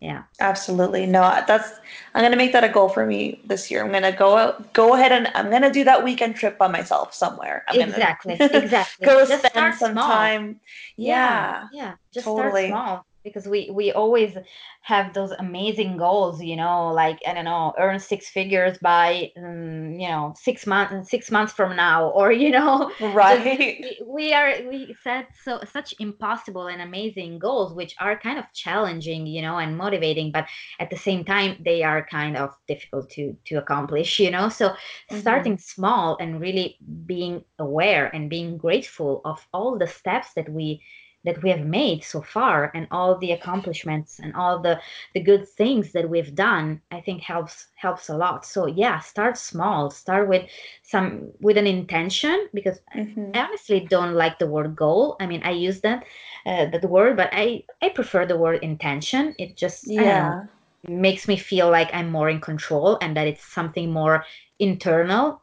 Yeah. 0.00 0.24
Absolutely. 0.40 1.06
No 1.06 1.22
that's 1.46 1.78
i'm 2.14 2.22
going 2.22 2.32
to 2.32 2.36
make 2.36 2.52
that 2.52 2.64
a 2.64 2.68
goal 2.68 2.88
for 2.88 3.06
me 3.06 3.40
this 3.44 3.70
year. 3.70 3.84
I'm 3.84 3.90
going 3.90 4.02
to 4.02 4.12
go 4.12 4.36
out 4.36 4.72
go 4.72 4.94
ahead 4.94 5.12
and 5.12 5.28
i'm 5.34 5.48
going 5.48 5.62
to 5.62 5.70
do 5.70 5.84
that 5.84 6.02
weekend 6.02 6.34
trip 6.34 6.58
by 6.58 6.68
myself 6.68 7.14
somewhere. 7.14 7.64
I'm 7.68 7.80
exactly 7.80 8.36
gonna 8.36 8.58
exactly. 8.64 9.06
Go 9.06 9.24
just 9.24 9.46
spend 9.46 9.74
some 9.76 9.92
small. 9.92 10.08
time. 10.08 10.60
Yeah. 10.96 11.68
Yeah, 11.72 11.84
yeah. 11.84 11.94
just 12.12 12.26
totally. 12.26 12.66
start 12.68 12.84
small 12.84 13.06
because 13.24 13.46
we 13.46 13.70
we 13.70 13.92
always 13.92 14.36
have 14.82 15.14
those 15.14 15.30
amazing 15.32 15.96
goals 15.96 16.42
you 16.42 16.56
know 16.56 16.90
like 16.92 17.18
i 17.26 17.32
don't 17.32 17.44
know 17.44 17.72
earn 17.78 17.98
six 17.98 18.28
figures 18.28 18.78
by 18.78 19.30
um, 19.36 19.94
you 19.94 20.08
know 20.08 20.34
six 20.36 20.66
months 20.66 21.10
six 21.10 21.30
months 21.30 21.52
from 21.52 21.76
now 21.76 22.08
or 22.08 22.32
you 22.32 22.50
know 22.50 22.90
right 23.12 23.44
we, 23.44 24.00
we 24.06 24.32
are 24.32 24.54
we 24.68 24.94
set 25.02 25.28
so 25.44 25.60
such 25.70 25.94
impossible 26.00 26.66
and 26.66 26.82
amazing 26.82 27.38
goals 27.38 27.74
which 27.74 27.94
are 28.00 28.18
kind 28.18 28.38
of 28.38 28.44
challenging 28.52 29.26
you 29.26 29.42
know 29.42 29.58
and 29.58 29.76
motivating 29.76 30.32
but 30.32 30.46
at 30.80 30.90
the 30.90 30.96
same 30.96 31.24
time 31.24 31.56
they 31.64 31.82
are 31.82 32.06
kind 32.10 32.36
of 32.36 32.50
difficult 32.66 33.08
to 33.08 33.36
to 33.44 33.56
accomplish 33.56 34.18
you 34.18 34.30
know 34.30 34.48
so 34.48 34.68
mm-hmm. 34.68 35.18
starting 35.18 35.58
small 35.58 36.16
and 36.20 36.40
really 36.40 36.76
being 37.06 37.44
aware 37.58 38.06
and 38.14 38.28
being 38.28 38.56
grateful 38.56 39.20
of 39.24 39.46
all 39.52 39.78
the 39.78 39.86
steps 39.86 40.32
that 40.34 40.48
we 40.48 40.82
that 41.24 41.42
we 41.42 41.50
have 41.50 41.64
made 41.64 42.02
so 42.04 42.20
far 42.20 42.70
and 42.74 42.86
all 42.90 43.18
the 43.18 43.32
accomplishments 43.32 44.18
and 44.18 44.34
all 44.34 44.58
the 44.58 44.80
the 45.14 45.20
good 45.20 45.48
things 45.48 45.92
that 45.92 46.08
we've 46.08 46.34
done 46.34 46.80
i 46.90 47.00
think 47.00 47.22
helps 47.22 47.68
helps 47.74 48.08
a 48.08 48.16
lot. 48.16 48.46
So 48.46 48.66
yeah 48.66 49.00
start 49.00 49.36
small. 49.36 49.90
Start 49.90 50.28
with 50.28 50.48
some 50.82 51.32
with 51.40 51.56
an 51.58 51.66
intention 51.66 52.48
because 52.54 52.80
mm-hmm. 52.96 53.30
i 53.34 53.40
honestly 53.40 53.80
don't 53.80 54.14
like 54.14 54.38
the 54.38 54.46
word 54.46 54.76
goal. 54.76 55.16
I 55.20 55.26
mean 55.26 55.42
i 55.44 55.50
use 55.50 55.80
that 55.80 56.04
uh, 56.46 56.66
that 56.66 56.84
word 56.84 57.16
but 57.16 57.30
i 57.32 57.64
i 57.82 57.88
prefer 57.88 58.24
the 58.26 58.36
word 58.36 58.62
intention. 58.62 59.34
It 59.38 59.56
just 59.56 59.86
yeah. 59.86 60.02
know, 60.02 60.48
makes 60.88 61.28
me 61.28 61.36
feel 61.36 61.70
like 61.70 61.90
i'm 61.92 62.10
more 62.10 62.28
in 62.28 62.40
control 62.40 62.98
and 63.00 63.16
that 63.16 63.28
it's 63.28 63.44
something 63.44 63.92
more 63.92 64.24
internal 64.58 65.41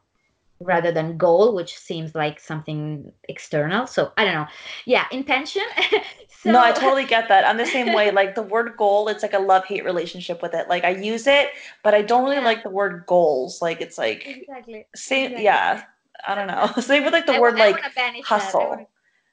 rather 0.60 0.92
than 0.92 1.16
goal 1.16 1.54
which 1.54 1.76
seems 1.76 2.14
like 2.14 2.38
something 2.38 3.10
external 3.28 3.86
so 3.86 4.12
i 4.18 4.24
don't 4.24 4.34
know 4.34 4.46
yeah 4.84 5.06
intention 5.10 5.62
so... 6.28 6.52
no 6.52 6.60
i 6.60 6.70
totally 6.70 7.04
get 7.04 7.28
that 7.28 7.46
i'm 7.46 7.56
the 7.56 7.66
same 7.66 7.94
way 7.94 8.10
like 8.10 8.34
the 8.34 8.42
word 8.42 8.76
goal 8.76 9.08
it's 9.08 9.22
like 9.22 9.32
a 9.32 9.38
love 9.38 9.64
hate 9.64 9.84
relationship 9.84 10.42
with 10.42 10.54
it 10.54 10.68
like 10.68 10.84
i 10.84 10.90
use 10.90 11.26
it 11.26 11.48
but 11.82 11.94
i 11.94 12.02
don't 12.02 12.24
really 12.24 12.36
yeah. 12.36 12.44
like 12.44 12.62
the 12.62 12.70
word 12.70 13.04
goals 13.06 13.62
like 13.62 13.80
it's 13.80 13.96
like 13.96 14.26
exactly 14.26 14.86
same 14.94 15.32
exactly. 15.32 15.44
yeah 15.44 15.82
i 16.28 16.34
don't 16.34 16.46
know 16.46 16.70
same 16.80 17.04
with 17.04 17.12
like 17.12 17.26
the 17.26 17.34
I, 17.34 17.40
word 17.40 17.58
I 17.58 17.70
like 17.70 18.24
hustle 18.24 18.86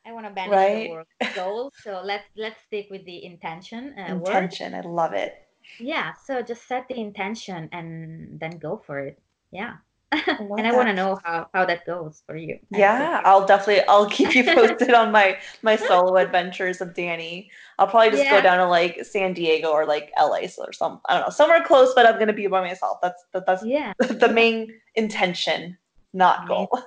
I 0.07 0.13
want 0.13 0.25
to 0.25 0.31
banish 0.31 0.55
right? 0.55 0.87
the 0.87 0.91
word 0.91 1.07
goals. 1.35 1.73
So 1.83 2.01
let's 2.01 2.23
let's 2.37 2.55
stick 2.65 2.87
with 2.89 3.03
the 3.03 3.25
intention. 3.25 3.93
Uh, 3.99 4.13
intention, 4.13 4.71
word. 4.71 4.85
I 4.85 4.87
love 4.87 5.11
it. 5.11 5.35
Yeah. 5.81 6.13
So 6.25 6.41
just 6.41 6.65
set 6.65 6.87
the 6.87 6.97
intention 6.97 7.67
and 7.73 8.39
then 8.39 8.57
go 8.57 8.81
for 8.87 8.99
it. 8.99 9.19
Yeah. 9.51 9.83
and 10.11 10.65
I 10.65 10.71
want 10.73 10.87
to 10.87 10.93
know 10.93 11.19
how 11.25 11.49
how 11.53 11.65
that 11.65 11.85
goes 11.85 12.23
for 12.25 12.37
you. 12.37 12.57
Yeah, 12.69 13.21
I'll 13.25 13.45
definitely 13.45 13.83
I'll 13.89 14.09
keep 14.09 14.35
you 14.35 14.43
posted 14.55 14.93
on 14.93 15.11
my 15.11 15.37
my 15.63 15.75
solo 15.75 16.15
adventures 16.15 16.79
of 16.79 16.93
Danny. 16.93 17.51
I'll 17.77 17.87
probably 17.87 18.11
just 18.11 18.23
yeah. 18.23 18.37
go 18.37 18.41
down 18.41 18.59
to 18.59 18.67
like 18.67 19.03
San 19.03 19.33
Diego 19.33 19.69
or 19.69 19.85
like 19.85 20.11
LA 20.17 20.47
or 20.59 20.71
some 20.71 21.01
I 21.09 21.15
don't 21.15 21.23
know 21.23 21.29
somewhere 21.29 21.61
close, 21.61 21.93
but 21.93 22.05
I'm 22.05 22.17
gonna 22.19 22.31
be 22.31 22.47
by 22.47 22.61
myself. 22.61 22.99
That's 23.01 23.21
that, 23.33 23.45
that's 23.45 23.65
yeah 23.65 23.93
the 23.99 24.31
main 24.31 24.73
intention, 24.95 25.77
not 26.13 26.45
amazing. 26.45 26.67
goal. 26.69 26.83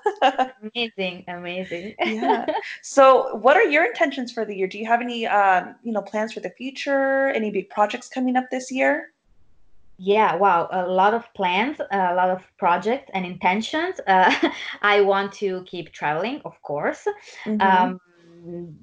amazing, 0.75 1.25
amazing. 1.29 1.95
yeah. 2.03 2.47
So, 2.81 3.37
what 3.37 3.55
are 3.55 3.65
your 3.65 3.85
intentions 3.85 4.33
for 4.33 4.47
the 4.47 4.57
year? 4.57 4.67
Do 4.67 4.79
you 4.79 4.87
have 4.87 5.03
any 5.03 5.27
um 5.27 5.75
you 5.83 5.93
know 5.93 6.01
plans 6.01 6.33
for 6.33 6.41
the 6.41 6.51
future? 6.51 7.29
Any 7.29 7.51
big 7.51 7.69
projects 7.69 8.09
coming 8.09 8.37
up 8.37 8.47
this 8.51 8.73
year? 8.73 9.13
Yeah, 10.03 10.37
wow, 10.37 10.67
a 10.73 10.87
lot 10.87 11.13
of 11.13 11.29
plans, 11.35 11.79
a 11.79 12.15
lot 12.15 12.31
of 12.31 12.43
projects 12.59 13.11
and 13.13 13.27
intentions. 13.27 14.01
Uh, 14.07 14.35
I 14.83 15.03
want 15.03 15.33
to 15.35 15.63
keep 15.67 15.93
traveling, 15.93 16.41
of 16.45 16.61
course. 16.63 17.07
Mm-hmm. 17.45 17.61
Um, 17.61 18.01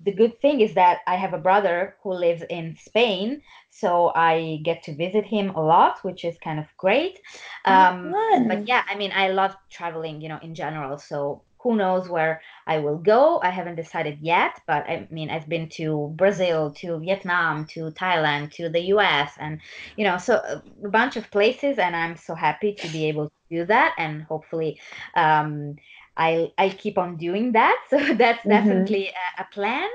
the 0.03 0.11
good 0.11 0.39
thing 0.41 0.61
is 0.61 0.76
that 0.76 0.99
I 1.07 1.15
have 1.15 1.34
a 1.34 1.39
brother 1.39 1.95
who 2.03 2.13
lives 2.13 2.43
in 2.49 2.78
Spain, 2.80 3.41
so 3.72 4.11
I 4.15 4.59
get 4.63 4.84
to 4.84 4.95
visit 4.95 5.26
him 5.26 5.49
a 5.49 5.61
lot, 5.61 6.03
which 6.03 6.24
is 6.24 6.38
kind 6.43 6.59
of 6.59 6.68
great. 6.78 7.20
Oh, 7.65 7.74
um, 7.74 8.13
oh, 8.15 8.45
but 8.47 8.68
yeah, 8.68 8.84
I 8.88 8.95
mean, 8.95 9.11
I 9.13 9.30
love 9.30 9.55
traveling, 9.72 10.22
you 10.22 10.30
know, 10.30 10.39
in 10.43 10.53
general. 10.53 10.99
So 10.99 11.43
who 11.60 11.76
knows 11.76 12.08
where 12.08 12.41
I 12.66 12.80
will 12.80 12.97
go? 12.97 13.39
I 13.41 13.49
haven't 13.49 13.76
decided 13.76 14.20
yet, 14.22 14.60
but 14.68 14.86
I 14.88 15.08
mean, 15.12 15.30
I've 15.30 15.49
been 15.49 15.70
to 15.70 16.14
Brazil, 16.16 16.72
to 16.78 16.99
Vietnam, 16.99 17.66
to 17.74 17.91
Thailand, 17.91 18.51
to 18.53 18.70
the 18.70 18.82
US, 18.93 19.32
and 19.39 19.60
you 19.95 20.03
know, 20.03 20.18
so 20.18 20.36
a 20.36 20.89
bunch 20.89 21.16
of 21.16 21.30
places, 21.32 21.78
and 21.78 21.95
I'm 21.95 22.16
so 22.16 22.36
happy 22.36 22.74
to 22.74 22.88
be 22.89 23.05
able 23.05 23.30
to 23.30 23.36
do 23.49 23.66
that, 23.66 23.95
and 23.97 24.24
hopefully, 24.24 24.80
um, 25.16 25.76
I 26.16 26.51
I 26.58 26.70
keep 26.70 26.97
on 26.97 27.18
doing 27.18 27.53
that. 27.53 27.78
So 27.89 27.97
that's 27.97 28.39
mm-hmm. 28.39 28.49
definitely 28.49 29.08
a, 29.10 29.41
a, 29.41 29.45
plan. 29.51 29.89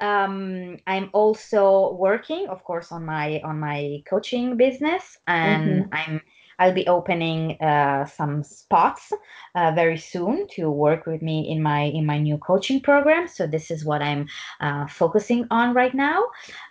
Um, 0.00 0.78
I'm 0.86 1.10
also 1.12 1.94
working, 1.94 2.48
of 2.48 2.62
course, 2.64 2.92
on 2.92 3.04
my 3.04 3.40
on 3.44 3.60
my 3.60 4.02
coaching 4.08 4.56
business, 4.56 5.18
and 5.26 5.84
mm-hmm. 5.84 5.94
I'm 5.94 6.20
I'll 6.62 6.72
be 6.72 6.86
opening 6.86 7.60
uh, 7.60 8.06
some 8.06 8.44
spots 8.44 9.12
uh, 9.56 9.72
very 9.74 9.98
soon 9.98 10.46
to 10.54 10.70
work 10.70 11.06
with 11.06 11.20
me 11.20 11.50
in 11.50 11.60
my 11.60 11.82
in 11.98 12.06
my 12.06 12.18
new 12.18 12.38
coaching 12.38 12.80
program. 12.80 13.26
So 13.26 13.48
this 13.48 13.68
is 13.68 13.84
what 13.84 14.00
I'm 14.00 14.28
uh, 14.60 14.86
focusing 14.86 15.48
on 15.50 15.74
right 15.74 15.92
now. 15.92 16.22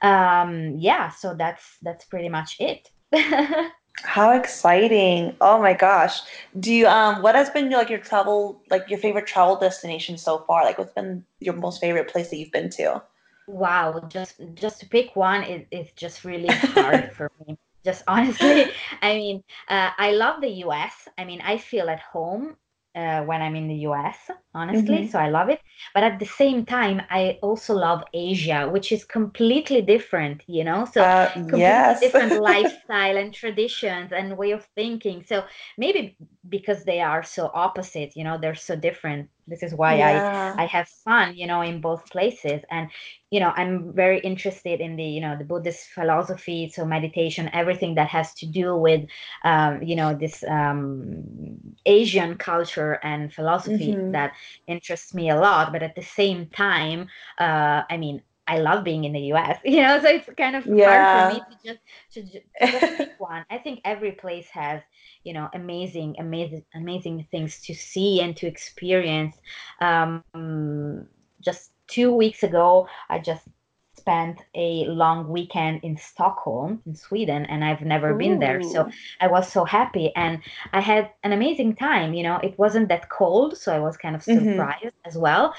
Um, 0.01 0.77
yeah, 0.77 1.09
so 1.09 1.35
that's 1.35 1.77
that's 1.81 2.05
pretty 2.05 2.29
much 2.29 2.55
it. 2.59 2.89
How 4.03 4.31
exciting! 4.31 5.35
Oh 5.41 5.61
my 5.61 5.73
gosh. 5.73 6.21
Do 6.57 6.73
you 6.73 6.87
um 6.87 7.21
what 7.21 7.35
has 7.35 7.49
been 7.49 7.69
like 7.69 7.89
your 7.89 7.99
travel 7.99 8.63
like 8.69 8.89
your 8.89 8.99
favorite 8.99 9.27
travel 9.27 9.57
destination 9.57 10.17
so 10.17 10.39
far? 10.47 10.63
Like 10.63 10.77
what's 10.77 10.93
been 10.93 11.25
your 11.41 11.55
most 11.55 11.81
favorite 11.81 12.07
place 12.07 12.29
that 12.29 12.37
you've 12.37 12.53
been 12.53 12.69
to? 12.79 13.03
Wow, 13.47 14.07
just 14.07 14.39
just 14.53 14.79
to 14.79 14.85
pick 14.87 15.17
one 15.17 15.43
is 15.43 15.67
it's 15.69 15.91
just 15.91 16.23
really 16.23 16.47
hard 16.47 17.11
for 17.17 17.29
me 17.45 17.57
just 17.83 18.03
honestly 18.07 18.71
i 19.01 19.13
mean 19.13 19.43
uh, 19.69 19.89
i 19.97 20.11
love 20.11 20.41
the 20.41 20.49
us 20.49 20.93
i 21.17 21.25
mean 21.25 21.41
i 21.41 21.57
feel 21.57 21.89
at 21.89 21.99
home 21.99 22.55
uh, 22.95 23.21
when 23.23 23.41
I'm 23.41 23.55
in 23.55 23.67
the 23.67 23.75
US, 23.87 24.17
honestly. 24.53 24.97
Mm-hmm. 24.97 25.11
So 25.11 25.19
I 25.19 25.29
love 25.29 25.49
it. 25.49 25.59
But 25.93 26.03
at 26.03 26.19
the 26.19 26.25
same 26.25 26.65
time, 26.65 27.01
I 27.09 27.39
also 27.41 27.73
love 27.73 28.03
Asia, 28.13 28.69
which 28.69 28.91
is 28.91 29.05
completely 29.05 29.81
different, 29.81 30.43
you 30.47 30.63
know? 30.63 30.85
So 30.85 31.01
uh, 31.01 31.31
completely 31.33 31.59
yes. 31.59 31.99
different 32.01 32.41
lifestyle 32.41 33.17
and 33.17 33.33
traditions 33.33 34.11
and 34.11 34.37
way 34.37 34.51
of 34.51 34.67
thinking. 34.75 35.23
So 35.23 35.43
maybe 35.77 36.17
because 36.49 36.83
they 36.83 37.01
are 37.01 37.23
so 37.23 37.49
opposite, 37.53 38.15
you 38.15 38.23
know, 38.23 38.37
they're 38.37 38.55
so 38.55 38.75
different 38.75 39.29
this 39.51 39.61
is 39.61 39.75
why 39.75 39.95
yeah. 39.95 40.55
i 40.57 40.63
i 40.63 40.65
have 40.65 40.87
fun 40.87 41.35
you 41.35 41.45
know 41.45 41.61
in 41.61 41.81
both 41.81 42.09
places 42.09 42.61
and 42.71 42.89
you 43.29 43.39
know 43.39 43.51
i'm 43.55 43.93
very 43.93 44.19
interested 44.19 44.81
in 44.81 44.95
the 44.95 45.03
you 45.03 45.21
know 45.21 45.37
the 45.37 45.43
buddhist 45.43 45.89
philosophy 45.89 46.69
so 46.73 46.85
meditation 46.85 47.49
everything 47.53 47.93
that 47.95 48.07
has 48.07 48.33
to 48.33 48.45
do 48.45 48.75
with 48.75 49.01
um, 49.43 49.83
you 49.83 49.95
know 49.95 50.15
this 50.15 50.43
um, 50.47 51.23
asian 51.85 52.35
culture 52.37 52.93
and 53.03 53.33
philosophy 53.33 53.93
mm-hmm. 53.93 54.11
that 54.11 54.33
interests 54.67 55.13
me 55.13 55.29
a 55.29 55.35
lot 55.35 55.71
but 55.71 55.83
at 55.83 55.95
the 55.95 56.01
same 56.01 56.47
time 56.47 57.07
uh, 57.39 57.83
i 57.89 57.97
mean 57.97 58.21
I 58.51 58.59
love 58.59 58.83
being 58.83 59.05
in 59.05 59.13
the 59.13 59.33
US, 59.33 59.57
you 59.65 59.81
know, 59.81 59.99
so 60.01 60.09
it's 60.09 60.29
kind 60.37 60.55
of 60.57 60.65
yeah. 60.65 60.89
hard 60.89 61.33
for 61.33 61.39
me 61.39 61.41
to 61.49 61.67
just 61.67 61.79
to, 62.13 62.21
just 62.23 62.97
pick 62.97 63.13
one. 63.17 63.45
I 63.49 63.57
think 63.57 63.79
every 63.85 64.11
place 64.11 64.47
has 64.49 64.81
you 65.23 65.33
know 65.33 65.49
amazing 65.53 66.15
amazing 66.19 66.63
amazing 66.75 67.27
things 67.31 67.61
to 67.61 67.73
see 67.73 68.21
and 68.21 68.35
to 68.37 68.47
experience 68.47 69.35
um, 69.79 70.23
just 71.39 71.71
two 71.87 72.13
weeks 72.13 72.43
ago 72.43 72.87
i 73.09 73.19
just 73.19 73.43
spent 73.97 74.39
a 74.55 74.85
long 74.85 75.27
weekend 75.27 75.79
in 75.83 75.95
Stockholm, 75.95 76.81
in 76.87 76.95
Sweden, 76.95 77.45
and 77.45 77.63
I've 77.63 77.81
never 77.81 78.11
Ooh. 78.11 78.17
been 78.17 78.39
there. 78.39 78.63
So 78.63 78.89
I 79.19 79.27
was 79.27 79.51
so 79.51 79.63
happy 79.63 80.11
and 80.15 80.39
I 80.73 80.79
had 80.79 81.11
an 81.23 81.33
amazing 81.33 81.75
time. 81.75 82.15
You 82.15 82.23
know, 82.23 82.37
it 82.41 82.57
wasn't 82.57 82.87
that 82.89 83.09
cold, 83.09 83.57
so 83.57 83.75
I 83.75 83.79
was 83.79 83.97
kind 83.97 84.15
of 84.15 84.23
mm-hmm. 84.23 84.51
surprised 84.51 84.85
mm-hmm. 84.85 85.07
as 85.09 85.17
well 85.17 85.53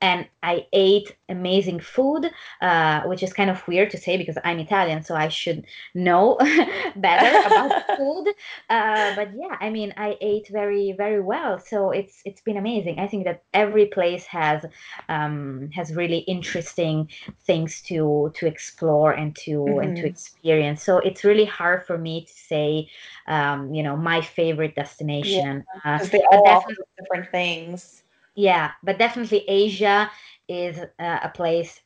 and 0.00 0.28
I 0.42 0.66
ate 0.72 1.16
amazing 1.28 1.80
food, 1.80 2.30
uh, 2.62 3.02
which 3.02 3.22
is 3.22 3.32
kind 3.32 3.50
of 3.50 3.66
weird 3.66 3.90
to 3.90 3.98
say 3.98 4.16
because 4.16 4.38
I'm 4.44 4.60
Italian, 4.60 5.02
so 5.02 5.16
I 5.16 5.28
should 5.28 5.66
know 5.94 6.38
better 6.96 7.46
about 7.46 7.84
food. 7.96 8.28
Uh, 8.70 9.16
but 9.16 9.30
yeah, 9.34 9.56
I 9.60 9.70
mean, 9.70 9.92
I 9.96 10.16
ate 10.20 10.48
very, 10.48 10.92
very 10.92 11.20
well, 11.20 11.58
so 11.58 11.90
it's 11.90 12.22
it's 12.24 12.40
been 12.40 12.56
amazing. 12.56 13.00
I 13.00 13.08
think 13.08 13.24
that 13.24 13.42
every 13.52 13.86
place 13.86 14.24
has 14.26 14.64
um, 15.08 15.70
has 15.74 15.92
really 15.94 16.18
interesting 16.18 17.08
things 17.44 17.82
to 17.82 18.32
to 18.36 18.46
explore 18.46 19.12
and 19.12 19.34
to 19.36 19.50
mm-hmm. 19.50 19.80
and 19.80 19.96
to 19.96 20.02
mm-hmm. 20.02 20.10
experience. 20.10 20.84
So 20.84 20.98
it's 20.98 21.24
really 21.24 21.46
hard 21.46 21.84
for 21.86 21.98
me 21.98 22.24
to 22.24 22.32
say, 22.32 22.88
um, 23.26 23.74
you 23.74 23.82
know, 23.82 23.96
my 23.96 24.20
favorite 24.20 24.76
destination. 24.76 25.64
Yeah, 25.84 26.00
uh, 26.00 26.04
they 26.04 26.22
all 26.30 26.46
offer 26.46 26.70
different 26.98 27.30
things 27.32 28.04
yeah 28.38 28.70
but 28.84 28.98
definitely 28.98 29.44
asia 29.48 30.08
is 30.48 30.78
uh, 30.78 31.18
a 31.22 31.28
place 31.34 31.80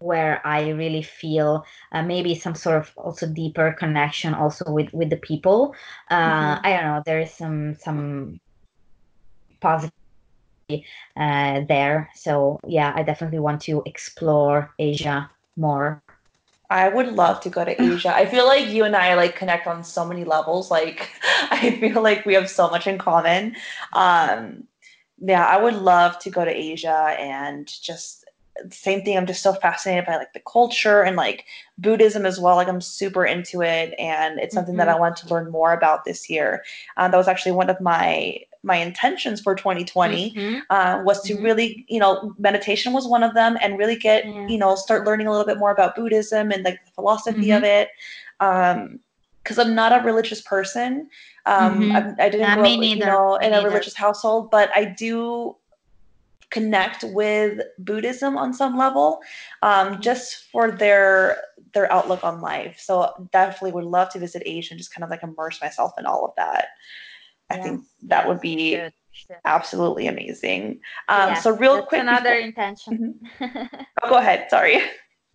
where 0.00 0.46
i 0.46 0.68
really 0.68 1.02
feel 1.02 1.64
uh, 1.92 2.02
maybe 2.02 2.34
some 2.34 2.54
sort 2.54 2.76
of 2.76 2.92
also 2.96 3.26
deeper 3.26 3.74
connection 3.78 4.34
also 4.34 4.70
with 4.70 4.92
with 4.92 5.08
the 5.08 5.16
people 5.16 5.74
uh, 6.10 6.56
mm-hmm. 6.56 6.66
i 6.66 6.72
don't 6.74 6.84
know 6.84 7.02
there 7.06 7.20
is 7.20 7.32
some 7.32 7.74
some 7.74 8.38
positive 9.60 9.92
uh, 11.16 11.62
there 11.66 12.10
so 12.14 12.60
yeah 12.68 12.92
i 12.94 13.02
definitely 13.02 13.38
want 13.38 13.60
to 13.62 13.82
explore 13.86 14.70
asia 14.78 15.28
more 15.56 16.02
I 16.70 16.90
would 16.90 17.14
love 17.14 17.40
to 17.40 17.48
go 17.48 17.64
to 17.64 17.82
Asia. 17.94 18.14
I 18.14 18.26
feel 18.26 18.46
like 18.46 18.68
you 18.68 18.84
and 18.84 18.94
I 18.94 19.14
like 19.14 19.36
connect 19.36 19.66
on 19.66 19.82
so 19.82 20.04
many 20.04 20.24
levels. 20.24 20.70
Like 20.70 21.10
I 21.50 21.78
feel 21.80 22.02
like 22.02 22.26
we 22.26 22.34
have 22.34 22.50
so 22.50 22.68
much 22.68 22.86
in 22.86 22.98
common. 22.98 23.56
Um, 23.94 24.64
yeah, 25.20 25.46
I 25.46 25.60
would 25.60 25.74
love 25.74 26.18
to 26.20 26.30
go 26.30 26.44
to 26.44 26.50
Asia 26.50 27.16
and 27.18 27.66
just 27.82 28.24
same 28.70 29.02
thing. 29.02 29.16
I'm 29.16 29.26
just 29.26 29.42
so 29.42 29.52
fascinated 29.52 30.06
by 30.06 30.16
like 30.16 30.32
the 30.32 30.40
culture 30.40 31.02
and 31.02 31.16
like 31.16 31.44
Buddhism 31.78 32.26
as 32.26 32.40
well. 32.40 32.56
Like 32.56 32.68
I'm 32.68 32.80
super 32.80 33.24
into 33.24 33.62
it, 33.62 33.94
and 33.98 34.38
it's 34.38 34.54
something 34.54 34.72
mm-hmm. 34.72 34.78
that 34.78 34.88
I 34.88 34.98
want 34.98 35.16
to 35.18 35.28
learn 35.28 35.50
more 35.50 35.72
about 35.72 36.04
this 36.04 36.28
year. 36.28 36.64
Um, 36.96 37.10
that 37.10 37.16
was 37.16 37.28
actually 37.28 37.52
one 37.52 37.70
of 37.70 37.80
my 37.80 38.38
my 38.64 38.76
intentions 38.76 39.40
for 39.40 39.54
2020 39.54 40.34
mm-hmm. 40.34 40.58
uh, 40.70 41.00
was 41.04 41.22
to 41.22 41.34
mm-hmm. 41.34 41.44
really, 41.44 41.86
you 41.88 42.00
know, 42.00 42.34
meditation 42.38 42.92
was 42.92 43.06
one 43.06 43.22
of 43.22 43.34
them, 43.34 43.56
and 43.60 43.78
really 43.78 43.96
get, 43.96 44.26
yeah. 44.26 44.46
you 44.48 44.58
know, 44.58 44.74
start 44.74 45.06
learning 45.06 45.26
a 45.26 45.30
little 45.30 45.46
bit 45.46 45.58
more 45.58 45.70
about 45.70 45.94
Buddhism 45.94 46.50
and 46.50 46.64
like 46.64 46.84
the 46.84 46.90
philosophy 46.92 47.50
of 47.52 47.62
mm-hmm. 47.62 47.64
it. 47.64 47.88
Um, 48.40 49.00
because 49.48 49.58
I'm 49.58 49.74
not 49.74 49.98
a 49.98 50.04
religious 50.04 50.42
person. 50.42 51.08
Um, 51.46 51.80
mm-hmm. 51.80 52.20
I, 52.20 52.26
I, 52.26 52.28
didn't 52.28 52.54
grow 52.54 52.64
up, 52.64 52.82
you 52.82 52.96
know, 52.96 53.36
in 53.36 53.54
a 53.54 53.62
religious 53.62 53.94
household, 53.94 54.50
but 54.50 54.70
I 54.74 54.84
do 54.84 55.56
connect 56.50 57.02
with 57.04 57.60
Buddhism 57.78 58.36
on 58.36 58.52
some 58.52 58.76
level, 58.76 59.20
um, 59.62 59.92
mm-hmm. 59.92 60.00
just 60.02 60.50
for 60.52 60.70
their 60.70 61.38
their 61.72 61.90
outlook 61.90 62.22
on 62.24 62.42
life. 62.42 62.78
So 62.78 63.28
definitely 63.32 63.72
would 63.72 63.84
love 63.84 64.10
to 64.10 64.18
visit 64.18 64.42
Asia 64.44 64.72
and 64.72 64.78
just 64.78 64.92
kind 64.94 65.02
of 65.02 65.08
like 65.08 65.22
immerse 65.22 65.62
myself 65.62 65.92
in 65.98 66.04
all 66.04 66.26
of 66.26 66.32
that. 66.36 66.68
I 67.50 67.56
yeah. 67.56 67.62
think 67.62 67.84
that 68.02 68.28
would 68.28 68.40
be 68.40 68.78
absolutely 69.46 70.08
amazing. 70.08 70.80
Um, 71.08 71.30
yeah, 71.30 71.34
so 71.34 71.56
real 71.56 71.82
quick, 71.84 72.02
another 72.02 72.34
before... 72.34 72.48
intention. 72.48 73.14
Mm-hmm. 73.40 73.64
oh, 74.02 74.10
go 74.10 74.16
ahead. 74.16 74.48
Sorry. 74.50 74.82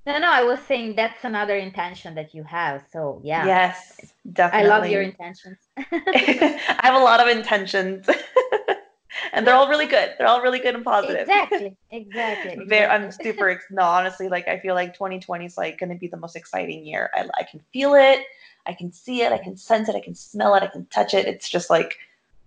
No, 0.06 0.20
no, 0.20 0.30
I 0.30 0.44
was 0.44 0.60
saying 0.68 0.96
that's 0.96 1.24
another 1.24 1.56
intention 1.56 2.16
that 2.16 2.34
you 2.34 2.44
have. 2.44 2.84
So 2.92 3.22
yeah. 3.24 3.46
Yes, 3.46 4.14
definitely. 4.34 4.70
I 4.70 4.78
love 4.78 4.90
your 4.90 5.02
intentions. 5.02 5.58
I 5.78 6.80
have 6.82 6.96
a 6.96 7.04
lot 7.04 7.22
of 7.22 7.28
intentions. 7.28 8.10
and 9.34 9.48
they're 9.48 9.56
all 9.56 9.70
really 9.70 9.86
good. 9.86 10.14
They're 10.18 10.28
all 10.28 10.42
really 10.42 10.60
good 10.60 10.76
and 10.76 10.84
positive. 10.84 11.22
Exactly. 11.22 11.78
Exactly. 11.92 12.66
Very, 12.66 12.86
I'm 12.86 13.12
super 13.12 13.62
no, 13.72 13.84
honestly, 13.84 14.28
like 14.28 14.48
I 14.48 14.60
feel 14.60 14.76
like 14.76 14.94
2020 14.94 15.46
is 15.46 15.58
like 15.58 15.80
gonna 15.80 15.96
be 15.96 16.08
the 16.08 16.18
most 16.18 16.36
exciting 16.36 16.86
year. 16.86 17.10
I, 17.14 17.28
I 17.38 17.44
can 17.44 17.62
feel 17.72 17.94
it, 17.96 18.26
I 18.66 18.74
can 18.74 18.92
see 18.92 19.22
it, 19.22 19.32
I 19.32 19.38
can 19.38 19.56
sense 19.56 19.88
it, 19.88 19.96
I 19.96 20.02
can 20.02 20.16
smell 20.16 20.56
it, 20.56 20.64
I 20.64 20.68
can 20.68 20.86
touch 20.88 21.14
it. 21.14 21.28
It's 21.28 21.48
just 21.48 21.70
like 21.70 21.98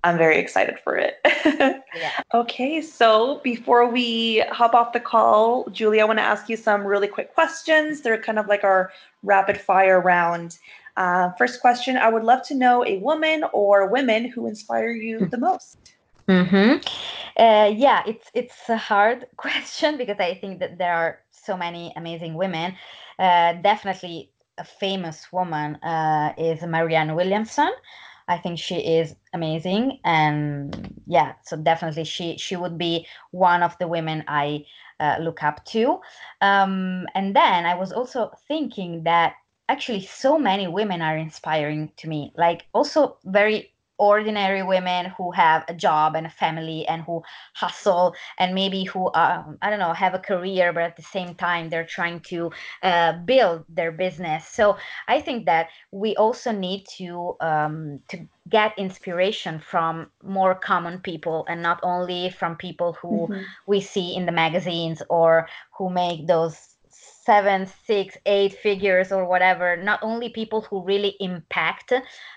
I'm 0.06 0.16
very 0.16 0.38
excited 0.38 0.78
for 0.78 0.96
it. 0.96 1.14
yeah. 1.44 1.80
Okay, 2.34 2.80
so 2.80 3.40
before 3.42 3.88
we 3.88 4.44
hop 4.50 4.72
off 4.74 4.92
the 4.92 5.00
call, 5.00 5.68
Julie, 5.70 6.00
I 6.00 6.04
want 6.04 6.20
to 6.20 6.22
ask 6.22 6.48
you 6.48 6.56
some 6.56 6.86
really 6.86 7.08
quick 7.08 7.34
questions. 7.34 8.02
They're 8.02 8.20
kind 8.20 8.38
of 8.38 8.46
like 8.46 8.62
our 8.62 8.92
rapid 9.24 9.60
fire 9.60 10.00
round. 10.00 10.58
Uh, 10.96 11.32
first 11.32 11.60
question 11.60 11.96
I 11.96 12.08
would 12.08 12.22
love 12.22 12.42
to 12.46 12.54
know 12.54 12.84
a 12.84 12.98
woman 12.98 13.44
or 13.52 13.88
women 13.88 14.28
who 14.30 14.46
inspire 14.46 14.90
you 14.90 15.26
the 15.26 15.38
most. 15.38 15.76
Mm-hmm. 16.28 16.72
Uh, 17.36 17.70
yeah, 17.86 18.02
it's 18.06 18.30
it's 18.32 18.68
a 18.68 18.76
hard 18.76 19.26
question 19.36 19.98
because 19.98 20.20
I 20.20 20.34
think 20.34 20.60
that 20.60 20.78
there 20.78 20.94
are 20.94 21.18
so 21.30 21.56
many 21.56 21.92
amazing 21.96 22.34
women. 22.34 22.76
Uh, 23.18 23.54
definitely, 23.54 24.30
a 24.58 24.64
famous 24.64 25.32
woman 25.32 25.76
uh, 25.76 26.32
is 26.38 26.62
Marianne 26.62 27.14
Williamson. 27.14 27.72
I 28.28 28.38
think 28.38 28.58
she 28.58 28.76
is 28.76 29.14
amazing, 29.32 30.00
and 30.04 30.92
yeah, 31.06 31.34
so 31.44 31.56
definitely 31.56 32.04
she 32.04 32.36
she 32.38 32.56
would 32.56 32.76
be 32.76 33.06
one 33.30 33.62
of 33.62 33.76
the 33.78 33.86
women 33.86 34.24
I 34.26 34.66
uh, 34.98 35.18
look 35.20 35.42
up 35.42 35.64
to. 35.66 36.00
Um, 36.40 37.06
and 37.14 37.36
then 37.36 37.66
I 37.66 37.74
was 37.74 37.92
also 37.92 38.32
thinking 38.48 39.04
that 39.04 39.34
actually 39.68 40.02
so 40.02 40.38
many 40.38 40.66
women 40.66 41.02
are 41.02 41.16
inspiring 41.16 41.92
to 41.98 42.08
me, 42.08 42.32
like 42.36 42.66
also 42.72 43.18
very 43.24 43.72
ordinary 43.98 44.62
women 44.62 45.06
who 45.16 45.30
have 45.30 45.64
a 45.68 45.74
job 45.74 46.14
and 46.14 46.26
a 46.26 46.30
family 46.30 46.86
and 46.86 47.02
who 47.02 47.22
hustle 47.54 48.14
and 48.38 48.54
maybe 48.54 48.84
who 48.84 49.06
um, 49.14 49.58
i 49.62 49.70
don't 49.70 49.78
know 49.78 49.92
have 49.92 50.14
a 50.14 50.18
career 50.18 50.72
but 50.72 50.82
at 50.82 50.96
the 50.96 51.02
same 51.02 51.34
time 51.34 51.68
they're 51.68 51.86
trying 51.86 52.20
to 52.20 52.50
uh, 52.82 53.12
build 53.24 53.64
their 53.68 53.92
business 53.92 54.46
so 54.46 54.76
i 55.08 55.20
think 55.20 55.46
that 55.46 55.68
we 55.92 56.14
also 56.16 56.52
need 56.52 56.84
to 56.84 57.36
um, 57.40 58.00
to 58.08 58.18
get 58.48 58.78
inspiration 58.78 59.58
from 59.58 60.08
more 60.22 60.54
common 60.54 61.00
people 61.00 61.44
and 61.48 61.62
not 61.62 61.80
only 61.82 62.30
from 62.30 62.54
people 62.56 62.92
who 63.00 63.28
mm-hmm. 63.28 63.42
we 63.66 63.80
see 63.80 64.14
in 64.14 64.24
the 64.24 64.32
magazines 64.32 65.02
or 65.08 65.48
who 65.76 65.90
make 65.90 66.26
those 66.26 66.75
seven, 67.26 67.66
six, 67.84 68.16
eight 68.24 68.54
figures 68.54 69.12
or 69.12 69.26
whatever, 69.26 69.76
not 69.76 69.98
only 70.02 70.28
people 70.28 70.60
who 70.62 70.82
really 70.82 71.16
impact 71.20 71.92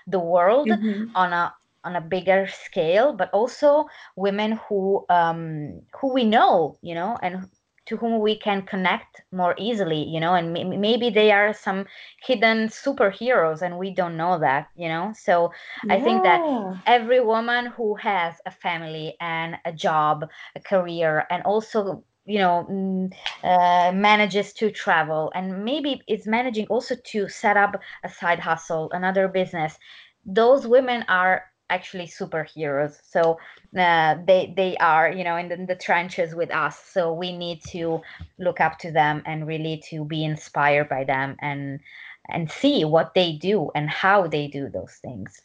the 0.06 0.18
world 0.18 0.68
mm-hmm. 0.68 1.16
on 1.16 1.32
a 1.32 1.54
on 1.82 1.96
a 1.96 2.00
bigger 2.00 2.46
scale, 2.46 3.14
but 3.14 3.30
also 3.32 3.86
women 4.16 4.58
who 4.68 5.06
um, 5.08 5.80
who 5.98 6.12
we 6.12 6.24
know, 6.24 6.76
you 6.82 6.94
know, 6.94 7.16
and 7.22 7.48
to 7.86 7.96
whom 7.96 8.20
we 8.20 8.38
can 8.38 8.62
connect 8.62 9.22
more 9.32 9.54
easily, 9.58 10.04
you 10.04 10.20
know, 10.20 10.34
and 10.34 10.56
m- 10.56 10.80
maybe 10.80 11.10
they 11.10 11.32
are 11.32 11.52
some 11.52 11.86
hidden 12.22 12.68
superheroes 12.68 13.62
and 13.62 13.78
we 13.78 13.90
don't 13.90 14.16
know 14.16 14.38
that, 14.38 14.68
you 14.76 14.88
know. 14.88 15.12
So 15.16 15.52
yeah. 15.84 15.94
I 15.94 16.00
think 16.00 16.22
that 16.22 16.40
every 16.86 17.20
woman 17.20 17.66
who 17.66 17.96
has 17.96 18.34
a 18.46 18.50
family 18.50 19.16
and 19.20 19.56
a 19.64 19.72
job, 19.72 20.24
a 20.54 20.60
career, 20.60 21.26
and 21.30 21.42
also 21.42 22.04
you 22.26 22.38
know 22.38 22.66
mm, 22.70 23.12
uh, 23.44 23.92
manages 23.92 24.52
to 24.52 24.70
travel 24.70 25.32
and 25.34 25.64
maybe 25.64 26.02
is 26.06 26.26
managing 26.26 26.66
also 26.66 26.94
to 27.04 27.28
set 27.28 27.56
up 27.56 27.80
a 28.04 28.08
side 28.08 28.38
hustle 28.38 28.90
another 28.92 29.26
business 29.26 29.78
those 30.26 30.66
women 30.66 31.04
are 31.08 31.44
actually 31.70 32.06
superheroes. 32.06 32.98
So 33.08 33.38
uh, 33.78 34.16
they 34.26 34.52
they 34.56 34.76
are 34.78 35.10
you 35.10 35.24
know 35.24 35.36
in 35.36 35.48
the, 35.48 35.54
in 35.54 35.66
the 35.66 35.76
trenches 35.76 36.34
with 36.34 36.50
us. 36.50 36.78
So 36.78 37.12
we 37.12 37.36
need 37.36 37.62
to 37.68 38.02
look 38.38 38.60
up 38.60 38.78
to 38.80 38.90
them 38.90 39.22
and 39.24 39.46
really 39.46 39.82
to 39.88 40.04
be 40.04 40.24
inspired 40.24 40.88
by 40.88 41.04
them 41.04 41.36
and 41.40 41.80
and 42.28 42.50
see 42.50 42.84
what 42.84 43.14
they 43.14 43.32
do 43.32 43.70
and 43.74 43.88
how 43.88 44.26
they 44.26 44.48
do 44.48 44.68
those 44.68 44.98
things. 45.00 45.40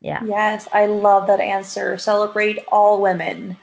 Yeah. 0.00 0.22
Yes, 0.24 0.68
I 0.72 0.86
love 0.86 1.26
that 1.26 1.40
answer. 1.40 1.98
Celebrate 1.98 2.58
all 2.68 3.02
women. 3.02 3.56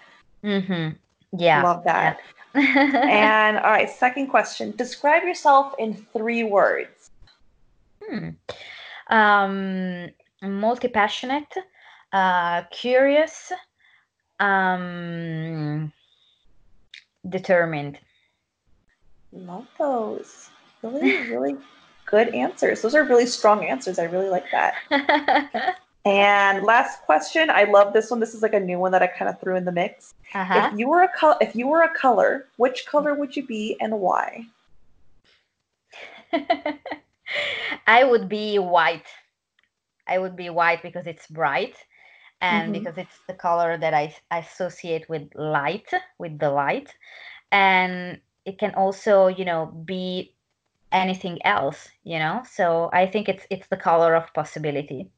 Mm-hmm. 0.43 0.89
Yeah. 1.37 1.63
Love 1.63 1.83
that. 1.83 2.19
Yeah. 2.19 2.23
and 2.55 3.57
all 3.57 3.71
right, 3.71 3.89
second 3.89 4.27
question. 4.27 4.73
Describe 4.75 5.23
yourself 5.23 5.73
in 5.77 5.93
three 5.93 6.43
words. 6.43 7.11
Hmm. 8.03 8.29
Um, 9.09 10.09
multi 10.41 10.87
passionate, 10.87 11.53
uh, 12.13 12.63
curious, 12.71 13.51
um, 14.39 15.91
determined. 17.29 17.99
Love 19.31 19.67
those. 19.77 20.49
Really, 20.81 21.27
really 21.29 21.55
good 22.05 22.29
answers. 22.33 22.81
Those 22.81 22.95
are 22.95 23.03
really 23.03 23.25
strong 23.25 23.65
answers. 23.65 23.99
I 23.99 24.03
really 24.05 24.29
like 24.29 24.45
that. 24.51 25.75
And 26.07 26.63
last 26.63 27.01
question. 27.03 27.49
I 27.49 27.63
love 27.65 27.93
this 27.93 28.09
one. 28.09 28.19
This 28.19 28.33
is 28.33 28.41
like 28.41 28.53
a 28.53 28.59
new 28.59 28.79
one 28.79 28.91
that 28.93 29.03
I 29.03 29.07
kind 29.07 29.29
of 29.29 29.39
threw 29.41 29.55
in 29.57 29.65
the 29.65 29.71
mix. 29.71 30.13
uh-huh. 30.33 30.71
If 30.71 30.79
you 30.79 30.87
were 30.87 31.03
a 31.03 31.09
color, 31.09 31.37
if 31.41 31.55
you 31.55 31.67
were 31.67 31.81
a 31.83 31.93
color, 31.93 32.47
which 32.57 32.85
color 32.87 33.13
would 33.15 33.35
you 33.35 33.45
be 33.45 33.75
and 33.81 33.99
why? 33.99 34.45
I 37.87 38.03
would 38.03 38.29
be 38.29 38.57
white. 38.59 39.07
I 40.07 40.17
would 40.19 40.35
be 40.35 40.49
white 40.49 40.81
because 40.81 41.07
it's 41.07 41.27
bright 41.27 41.75
and 42.41 42.69
Mhm. 42.69 42.73
because 42.73 42.97
it's 42.97 43.19
the 43.27 43.33
color 43.33 43.77
that 43.77 43.93
I, 43.93 44.15
I 44.31 44.39
associate 44.39 45.09
with 45.09 45.33
light, 45.35 45.91
with 46.19 46.39
the 46.39 46.49
light. 46.51 46.95
And 47.51 48.21
it 48.45 48.59
can 48.59 48.73
also, 48.75 49.27
you 49.27 49.45
know, 49.45 49.67
be 49.67 50.35
anything 50.91 51.43
else, 51.45 51.89
you 52.03 52.19
know? 52.19 52.43
So 52.49 52.89
I 52.93 53.07
think 53.07 53.29
it's 53.29 53.45
it's 53.49 53.67
the 53.67 53.77
color 53.77 54.15
of 54.15 54.33
possibility, 54.33 55.11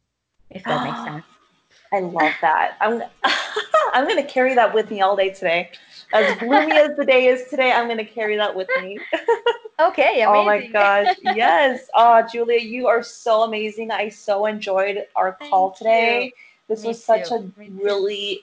if 0.50 0.64
that 0.64 0.84
makes 0.84 1.00
sense. 1.04 1.26
I 1.92 2.00
love 2.00 2.34
that. 2.42 2.78
I'm 2.82 3.04
I'm 3.94 4.08
gonna 4.08 4.24
carry 4.24 4.54
that 4.56 4.74
with 4.74 4.92
me 4.92 5.02
all 5.02 5.16
day 5.16 5.30
today. 5.32 5.72
As 6.14 6.38
gloomy 6.40 6.74
as 6.74 6.96
the 6.98 7.06
day 7.06 7.28
is 7.28 7.50
today, 7.50 7.72
I'm 7.72 7.88
gonna 7.88 8.06
carry 8.06 8.36
that 8.38 8.56
with 8.56 8.70
me. 8.78 9.00
Okay, 9.80 10.22
amazing. 10.22 10.28
Oh 10.28 10.44
my 10.44 10.68
gosh. 10.68 11.16
Yes. 11.24 11.88
Oh, 11.96 12.22
Julia, 12.30 12.60
you 12.60 12.88
are 12.88 13.02
so 13.02 13.44
amazing. 13.44 13.92
I 13.92 14.10
so 14.10 14.46
enjoyed 14.46 15.06
our 15.16 15.34
call 15.34 15.70
Thank 15.70 15.78
today. 15.78 16.26
you. 16.26 16.32
This 16.68 16.84
Me 16.84 16.90
was 16.90 17.04
such 17.04 17.30
too. 17.30 17.36
a 17.36 17.72
really 17.82 18.42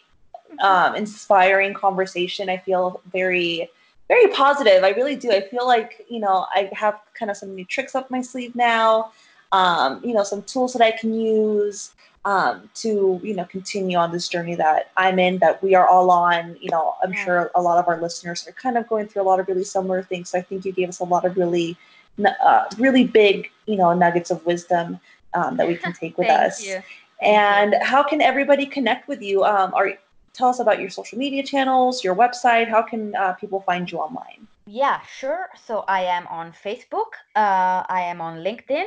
um, 0.60 0.94
inspiring 0.94 1.74
conversation. 1.74 2.48
I 2.48 2.56
feel 2.56 3.02
very, 3.12 3.68
very 4.08 4.28
positive. 4.28 4.82
I 4.82 4.90
really 4.90 5.14
do. 5.14 5.30
I 5.30 5.42
feel 5.42 5.66
like, 5.66 6.06
you 6.08 6.20
know, 6.20 6.46
I 6.54 6.70
have 6.72 7.00
kind 7.12 7.30
of 7.30 7.36
some 7.36 7.54
new 7.54 7.66
tricks 7.66 7.94
up 7.94 8.10
my 8.10 8.22
sleeve 8.22 8.56
now, 8.56 9.12
um, 9.52 10.00
you 10.04 10.14
know, 10.14 10.22
some 10.22 10.42
tools 10.42 10.72
that 10.72 10.82
I 10.82 10.90
can 10.90 11.14
use 11.14 11.92
um, 12.24 12.68
to, 12.74 13.20
you 13.22 13.34
know, 13.34 13.44
continue 13.44 13.96
on 13.96 14.10
this 14.10 14.28
journey 14.28 14.56
that 14.56 14.90
I'm 14.96 15.18
in, 15.18 15.38
that 15.38 15.62
we 15.62 15.74
are 15.74 15.86
all 15.86 16.10
on. 16.10 16.56
You 16.60 16.70
know, 16.70 16.94
I'm 17.02 17.12
Yeah. 17.12 17.24
sure 17.24 17.50
a 17.54 17.62
lot 17.62 17.78
of 17.78 17.86
our 17.88 18.00
listeners 18.00 18.46
are 18.48 18.52
kind 18.52 18.76
of 18.76 18.88
going 18.88 19.06
through 19.06 19.22
a 19.22 19.28
lot 19.30 19.38
of 19.38 19.46
really 19.46 19.64
similar 19.64 20.02
things. 20.02 20.30
So 20.30 20.38
I 20.38 20.42
think 20.42 20.64
you 20.64 20.72
gave 20.72 20.88
us 20.88 20.98
a 20.98 21.04
lot 21.04 21.24
of 21.24 21.36
really, 21.36 21.76
uh, 22.24 22.64
really 22.78 23.04
big, 23.04 23.50
you 23.66 23.76
know, 23.76 23.94
nuggets 23.94 24.30
of 24.30 24.44
wisdom 24.44 24.98
um, 25.34 25.56
that 25.56 25.68
we 25.68 25.76
can 25.76 25.92
take 26.00 26.18
with 26.18 26.26
Thank 26.26 26.46
us. 26.46 26.66
you. 26.66 26.82
And 27.22 27.76
how 27.80 28.02
can 28.02 28.20
everybody 28.20 28.66
connect 28.66 29.08
with 29.08 29.22
you? 29.22 29.44
Um, 29.44 29.72
are 29.74 29.92
tell 30.34 30.48
us 30.48 30.60
about 30.60 30.80
your 30.80 30.90
social 30.90 31.18
media 31.18 31.42
channels, 31.42 32.04
your 32.04 32.14
website. 32.14 32.68
How 32.68 32.82
can 32.82 33.14
uh, 33.16 33.32
people 33.34 33.60
find 33.60 33.90
you 33.90 33.98
online? 33.98 34.46
Yeah, 34.66 35.00
sure. 35.18 35.48
So 35.64 35.84
I 35.88 36.02
am 36.02 36.26
on 36.26 36.52
Facebook. 36.52 37.14
Uh, 37.34 37.86
I 37.88 38.02
am 38.02 38.20
on 38.20 38.38
LinkedIn. 38.38 38.84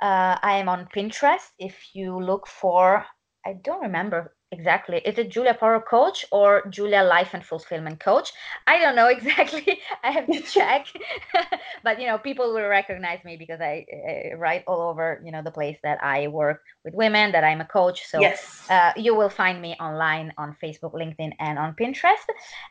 Uh, 0.00 0.38
I 0.42 0.58
am 0.58 0.68
on 0.68 0.88
Pinterest. 0.94 1.52
If 1.58 1.94
you 1.94 2.20
look 2.22 2.46
for, 2.46 3.06
I 3.44 3.54
don't 3.54 3.82
remember 3.82 4.35
exactly. 4.52 4.98
Is 4.98 5.18
it 5.18 5.30
Julia 5.30 5.54
Porro 5.54 5.80
Coach 5.80 6.24
or 6.30 6.66
Julia 6.68 7.02
Life 7.02 7.30
and 7.34 7.44
Fulfillment 7.44 8.00
Coach? 8.00 8.32
I 8.66 8.78
don't 8.78 8.96
know 8.96 9.08
exactly. 9.16 9.80
I 10.02 10.10
have 10.10 10.26
to 10.26 10.40
check. 10.40 10.86
but 11.82 12.00
you 12.00 12.06
know, 12.06 12.18
people 12.18 12.52
will 12.52 12.68
recognize 12.68 13.24
me 13.24 13.36
because 13.36 13.60
I 13.60 13.86
uh, 13.92 14.36
write 14.36 14.64
all 14.66 14.80
over 14.80 15.20
you 15.24 15.32
know 15.32 15.42
the 15.42 15.50
place 15.50 15.78
that 15.82 16.02
I 16.02 16.28
work 16.28 16.62
with 16.84 16.94
women. 16.94 17.32
That 17.32 17.44
I'm 17.44 17.60
a 17.60 17.66
coach. 17.66 18.06
So 18.06 18.20
yes. 18.20 18.66
uh, 18.70 18.92
you 18.96 19.14
will 19.14 19.30
find 19.30 19.60
me 19.60 19.76
online 19.80 20.32
on 20.38 20.56
Facebook, 20.62 20.94
LinkedIn, 20.94 21.32
and 21.38 21.58
on 21.58 21.74
Pinterest. 21.74 22.26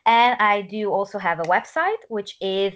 And 0.06 0.40
I 0.40 0.62
do 0.62 0.90
also 0.90 1.18
have 1.18 1.40
a 1.40 1.44
website, 1.44 2.02
which 2.08 2.36
is 2.40 2.74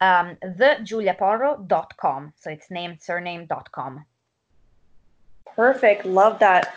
um, 0.00 0.36
thejuliaporro.com. 0.44 2.32
So 2.38 2.50
it's 2.50 2.70
name, 2.70 2.98
surname.com. 3.00 4.04
Perfect. 5.54 6.06
Love 6.06 6.38
that. 6.38 6.74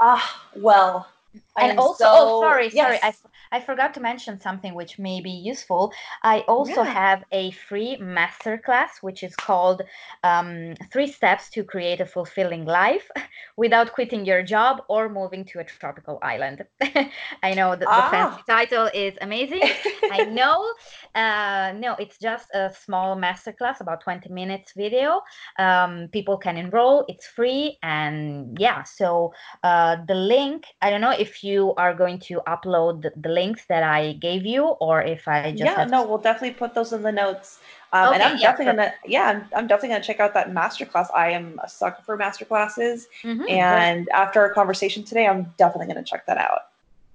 Ah, 0.00 0.42
well. 0.56 1.08
And 1.56 1.72
am 1.72 1.78
also, 1.78 2.04
so- 2.04 2.10
oh, 2.12 2.40
sorry, 2.42 2.70
sorry. 2.70 2.96
I, 3.02 3.06
Yes. 3.06 3.22
I 3.52 3.60
forgot 3.60 3.94
to 3.94 4.00
mention 4.00 4.40
something 4.40 4.74
which 4.74 4.98
may 4.98 5.20
be 5.20 5.30
useful. 5.30 5.92
I 6.22 6.40
also 6.48 6.82
Yeah. 6.82 6.84
have 6.84 7.24
a 7.32 7.50
free 7.52 7.98
masterclass, 8.00 9.02
which 9.02 9.22
is 9.22 9.36
called 9.36 9.82
um, 10.24 10.74
Three 10.92 11.08
Steps 11.08 11.50
to 11.50 11.64
Create 11.64 12.00
a 12.00 12.06
Fulfilling 12.06 12.64
Life 12.66 13.10
Without 13.56 13.92
Quitting 13.92 14.24
Your 14.26 14.42
Job 14.42 14.82
or 14.88 15.08
Moving 15.08 15.44
to 15.46 15.60
a 15.60 15.64
Tropical 15.64 16.18
Island. 16.22 16.64
I 17.42 17.54
know 17.54 17.76
the, 17.76 17.88
the 17.94 18.02
Ah. 18.02 18.02
fancy 18.02 18.42
title 18.48 18.90
is 18.94 19.14
amazing. 19.20 19.68
I 20.08 20.22
know. 20.24 20.64
Uh, 21.14 21.72
no, 21.76 21.94
it's 21.98 22.18
just 22.18 22.48
a 22.54 22.70
small 22.72 23.16
masterclass, 23.16 23.80
about 23.80 24.00
20 24.02 24.28
minutes 24.30 24.72
video. 24.76 25.20
Um, 25.58 26.08
people 26.12 26.38
can 26.38 26.56
enroll, 26.56 27.04
it's 27.08 27.26
free. 27.26 27.78
And 27.82 28.58
yeah, 28.58 28.82
so 28.84 29.32
uh, 29.62 29.96
the 30.06 30.14
link, 30.14 30.66
I 30.80 30.90
don't 30.90 31.00
know 31.00 31.10
if 31.12 31.42
you 31.44 31.74
are 31.76 31.94
going 31.94 32.18
to 32.20 32.40
upload 32.46 33.02
the, 33.02 33.12
the 33.16 33.28
links 33.42 33.62
that 33.72 33.82
I 33.82 34.00
gave 34.26 34.42
you 34.46 34.62
or 34.86 35.02
if 35.02 35.22
I 35.28 35.50
just 35.52 35.62
yeah, 35.62 35.84
no, 35.94 35.98
we'll 36.08 36.18
definitely 36.28 36.54
put 36.62 36.74
those 36.74 36.92
in 36.92 37.02
the 37.02 37.12
notes. 37.24 37.58
Um, 37.94 38.14
and 38.14 38.22
I'm 38.22 38.36
yeah, 38.38 38.46
definitely 38.48 38.72
gonna, 38.76 38.92
yeah, 39.04 39.26
I'm, 39.30 39.40
I'm 39.56 39.66
definitely 39.66 39.90
gonna 39.90 40.04
check 40.10 40.20
out 40.20 40.32
that 40.34 40.50
masterclass. 40.50 41.08
I 41.14 41.30
am 41.38 41.46
a 41.62 41.68
sucker 41.68 42.02
for 42.06 42.16
masterclasses, 42.16 42.98
Mhm, 43.22 43.38
great. 43.38 43.50
and 43.50 44.08
after 44.22 44.40
our 44.40 44.50
conversation 44.60 45.02
today, 45.04 45.26
I'm 45.26 45.42
definitely 45.58 45.88
gonna 45.92 46.02
check 46.12 46.24
that 46.26 46.38
out. 46.38 46.60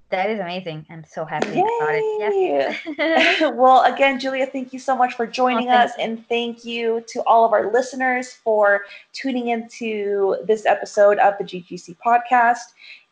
that 0.10 0.30
is 0.30 0.40
amazing. 0.40 0.86
I'm 0.90 1.04
so 1.04 1.26
happy 1.26 1.60
about 1.60 1.96
it. 1.96 2.06
Yay! 2.20 2.76
Yes. 2.98 3.42
well, 3.64 3.84
again, 3.92 4.20
Julia, 4.22 4.46
thank 4.46 4.72
you 4.72 4.80
so 4.80 4.96
much 4.96 5.16
for 5.16 5.28
joining 5.28 5.68
Oh, 5.70 5.82
us. 5.82 5.92
you. 5.98 6.04
And 6.06 6.14
thank 6.30 6.64
you 6.64 7.04
to 7.12 7.18
all 7.24 7.44
of 7.44 7.52
our 7.52 7.66
listeners 7.78 8.32
for 8.46 8.86
tuning 9.12 9.50
into 9.50 10.38
this 10.50 10.66
episode 10.66 11.18
of 11.20 11.38
the 11.40 11.44
GGC 11.44 11.98
podcast. 12.06 12.66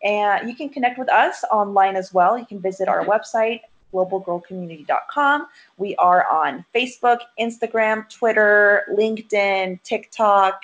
And 0.06 0.48
you 0.48 0.56
can 0.56 0.70
connect 0.70 0.98
with 1.00 1.10
us 1.10 1.44
online 1.52 1.96
as 1.98 2.14
well. 2.14 2.38
You 2.38 2.46
can 2.46 2.62
visit 2.62 2.88
our 2.88 3.04
website, 3.04 3.62
globalgirlcommunity.com. 3.92 5.48
We 5.78 5.96
are 5.96 6.28
on 6.32 6.64
Facebook, 6.74 7.18
Instagram, 7.40 8.08
Twitter, 8.10 8.84
LinkedIn, 8.94 9.82
TikTok. 9.84 10.62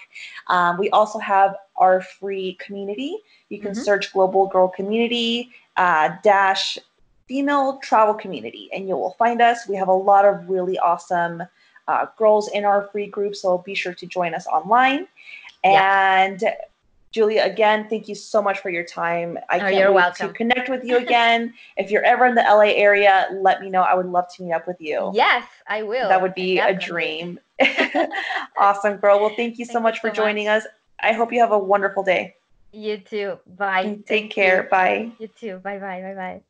Um, 0.48 0.78
we 0.78 0.90
also 0.92 1.18
have 1.20 1.56
our 1.78 2.02
free 2.02 2.56
community. 2.66 3.18
You 3.50 3.60
can 3.60 3.72
Mhm. 3.72 3.84
search 3.84 4.14
Global 4.14 4.48
Girl 4.48 4.68
Community 4.70 5.52
uh, 5.78 6.10
dash 6.22 6.78
female 7.28 7.78
travel 7.78 8.14
community 8.14 8.70
and 8.74 8.90
you 8.90 8.96
will 8.98 9.16
find 9.18 9.42
us 9.42 9.66
we 9.66 9.76
have 9.78 9.88
a 9.88 9.94
lot 9.94 10.26
of 10.26 10.50
really 10.50 10.78
awesome 10.80 11.42
uh, 11.88 12.06
girls 12.18 12.50
in 12.50 12.66
our 12.66 12.90
free 12.92 13.08
group 13.08 13.34
so 13.34 13.58
be 13.60 13.74
sure 13.74 13.94
to 13.94 14.06
join 14.06 14.34
us 14.36 14.46
online 14.48 15.08
Yeah. 15.64 16.52
Julia 17.12 17.44
again 17.44 17.88
thank 17.90 18.08
you 18.08 18.16
so 18.16 18.42
much 18.42 18.60
for 18.60 18.70
your 18.70 18.84
time 18.84 19.38
i 19.50 19.58
Oh, 19.58 19.60
can't 19.60 19.76
you're 19.76 19.88
wait 19.92 19.96
welcome. 19.96 20.28
to 20.30 20.34
connect 20.34 20.70
with 20.70 20.84
you 20.84 20.98
again 21.06 21.54
if 21.78 21.92
you're 21.92 22.04
ever 22.04 22.26
in 22.26 22.36
the 22.36 22.42
la 22.42 22.62
area 22.62 23.28
let 23.34 23.62
me 23.62 23.70
know 23.70 23.82
i 23.82 23.94
would 23.94 24.06
love 24.08 24.26
to 24.36 24.44
meet 24.44 24.54
up 24.54 24.68
with 24.68 24.80
you 24.80 25.12
yes, 25.14 25.46
I 25.68 25.84
will. 25.84 26.08
that 26.10 26.22
would 26.22 26.34
be 26.36 26.60
a 26.60 26.74
dream 26.74 27.40
awesome 28.58 28.98
girl 28.98 29.20
well 29.20 29.36
thank 29.36 29.58
you 29.60 29.66
so 29.66 29.74
Thank 29.74 29.80
you 29.80 29.84
much 29.84 30.00
for 30.00 30.10
so 30.10 30.16
joining 30.16 30.48
much. 30.48 30.64
us 30.64 30.68
i 31.02 31.12
hope 31.12 31.32
you 31.34 31.40
have 31.40 31.52
a 31.52 31.60
wonderful 31.60 32.04
day 32.04 32.36
You 32.74 33.00
too. 33.00 33.38
Bye. 33.58 33.84
Mm, 33.86 34.06
take 34.06 34.08
Thank 34.08 34.32
care 34.32 34.64
You. 34.64 34.70
bye 34.70 35.12
you 35.20 35.28
too. 35.28 35.58
Bye 35.60 35.78
bye. 35.80 36.02
Bye 36.02 36.16
bye. 36.16 36.42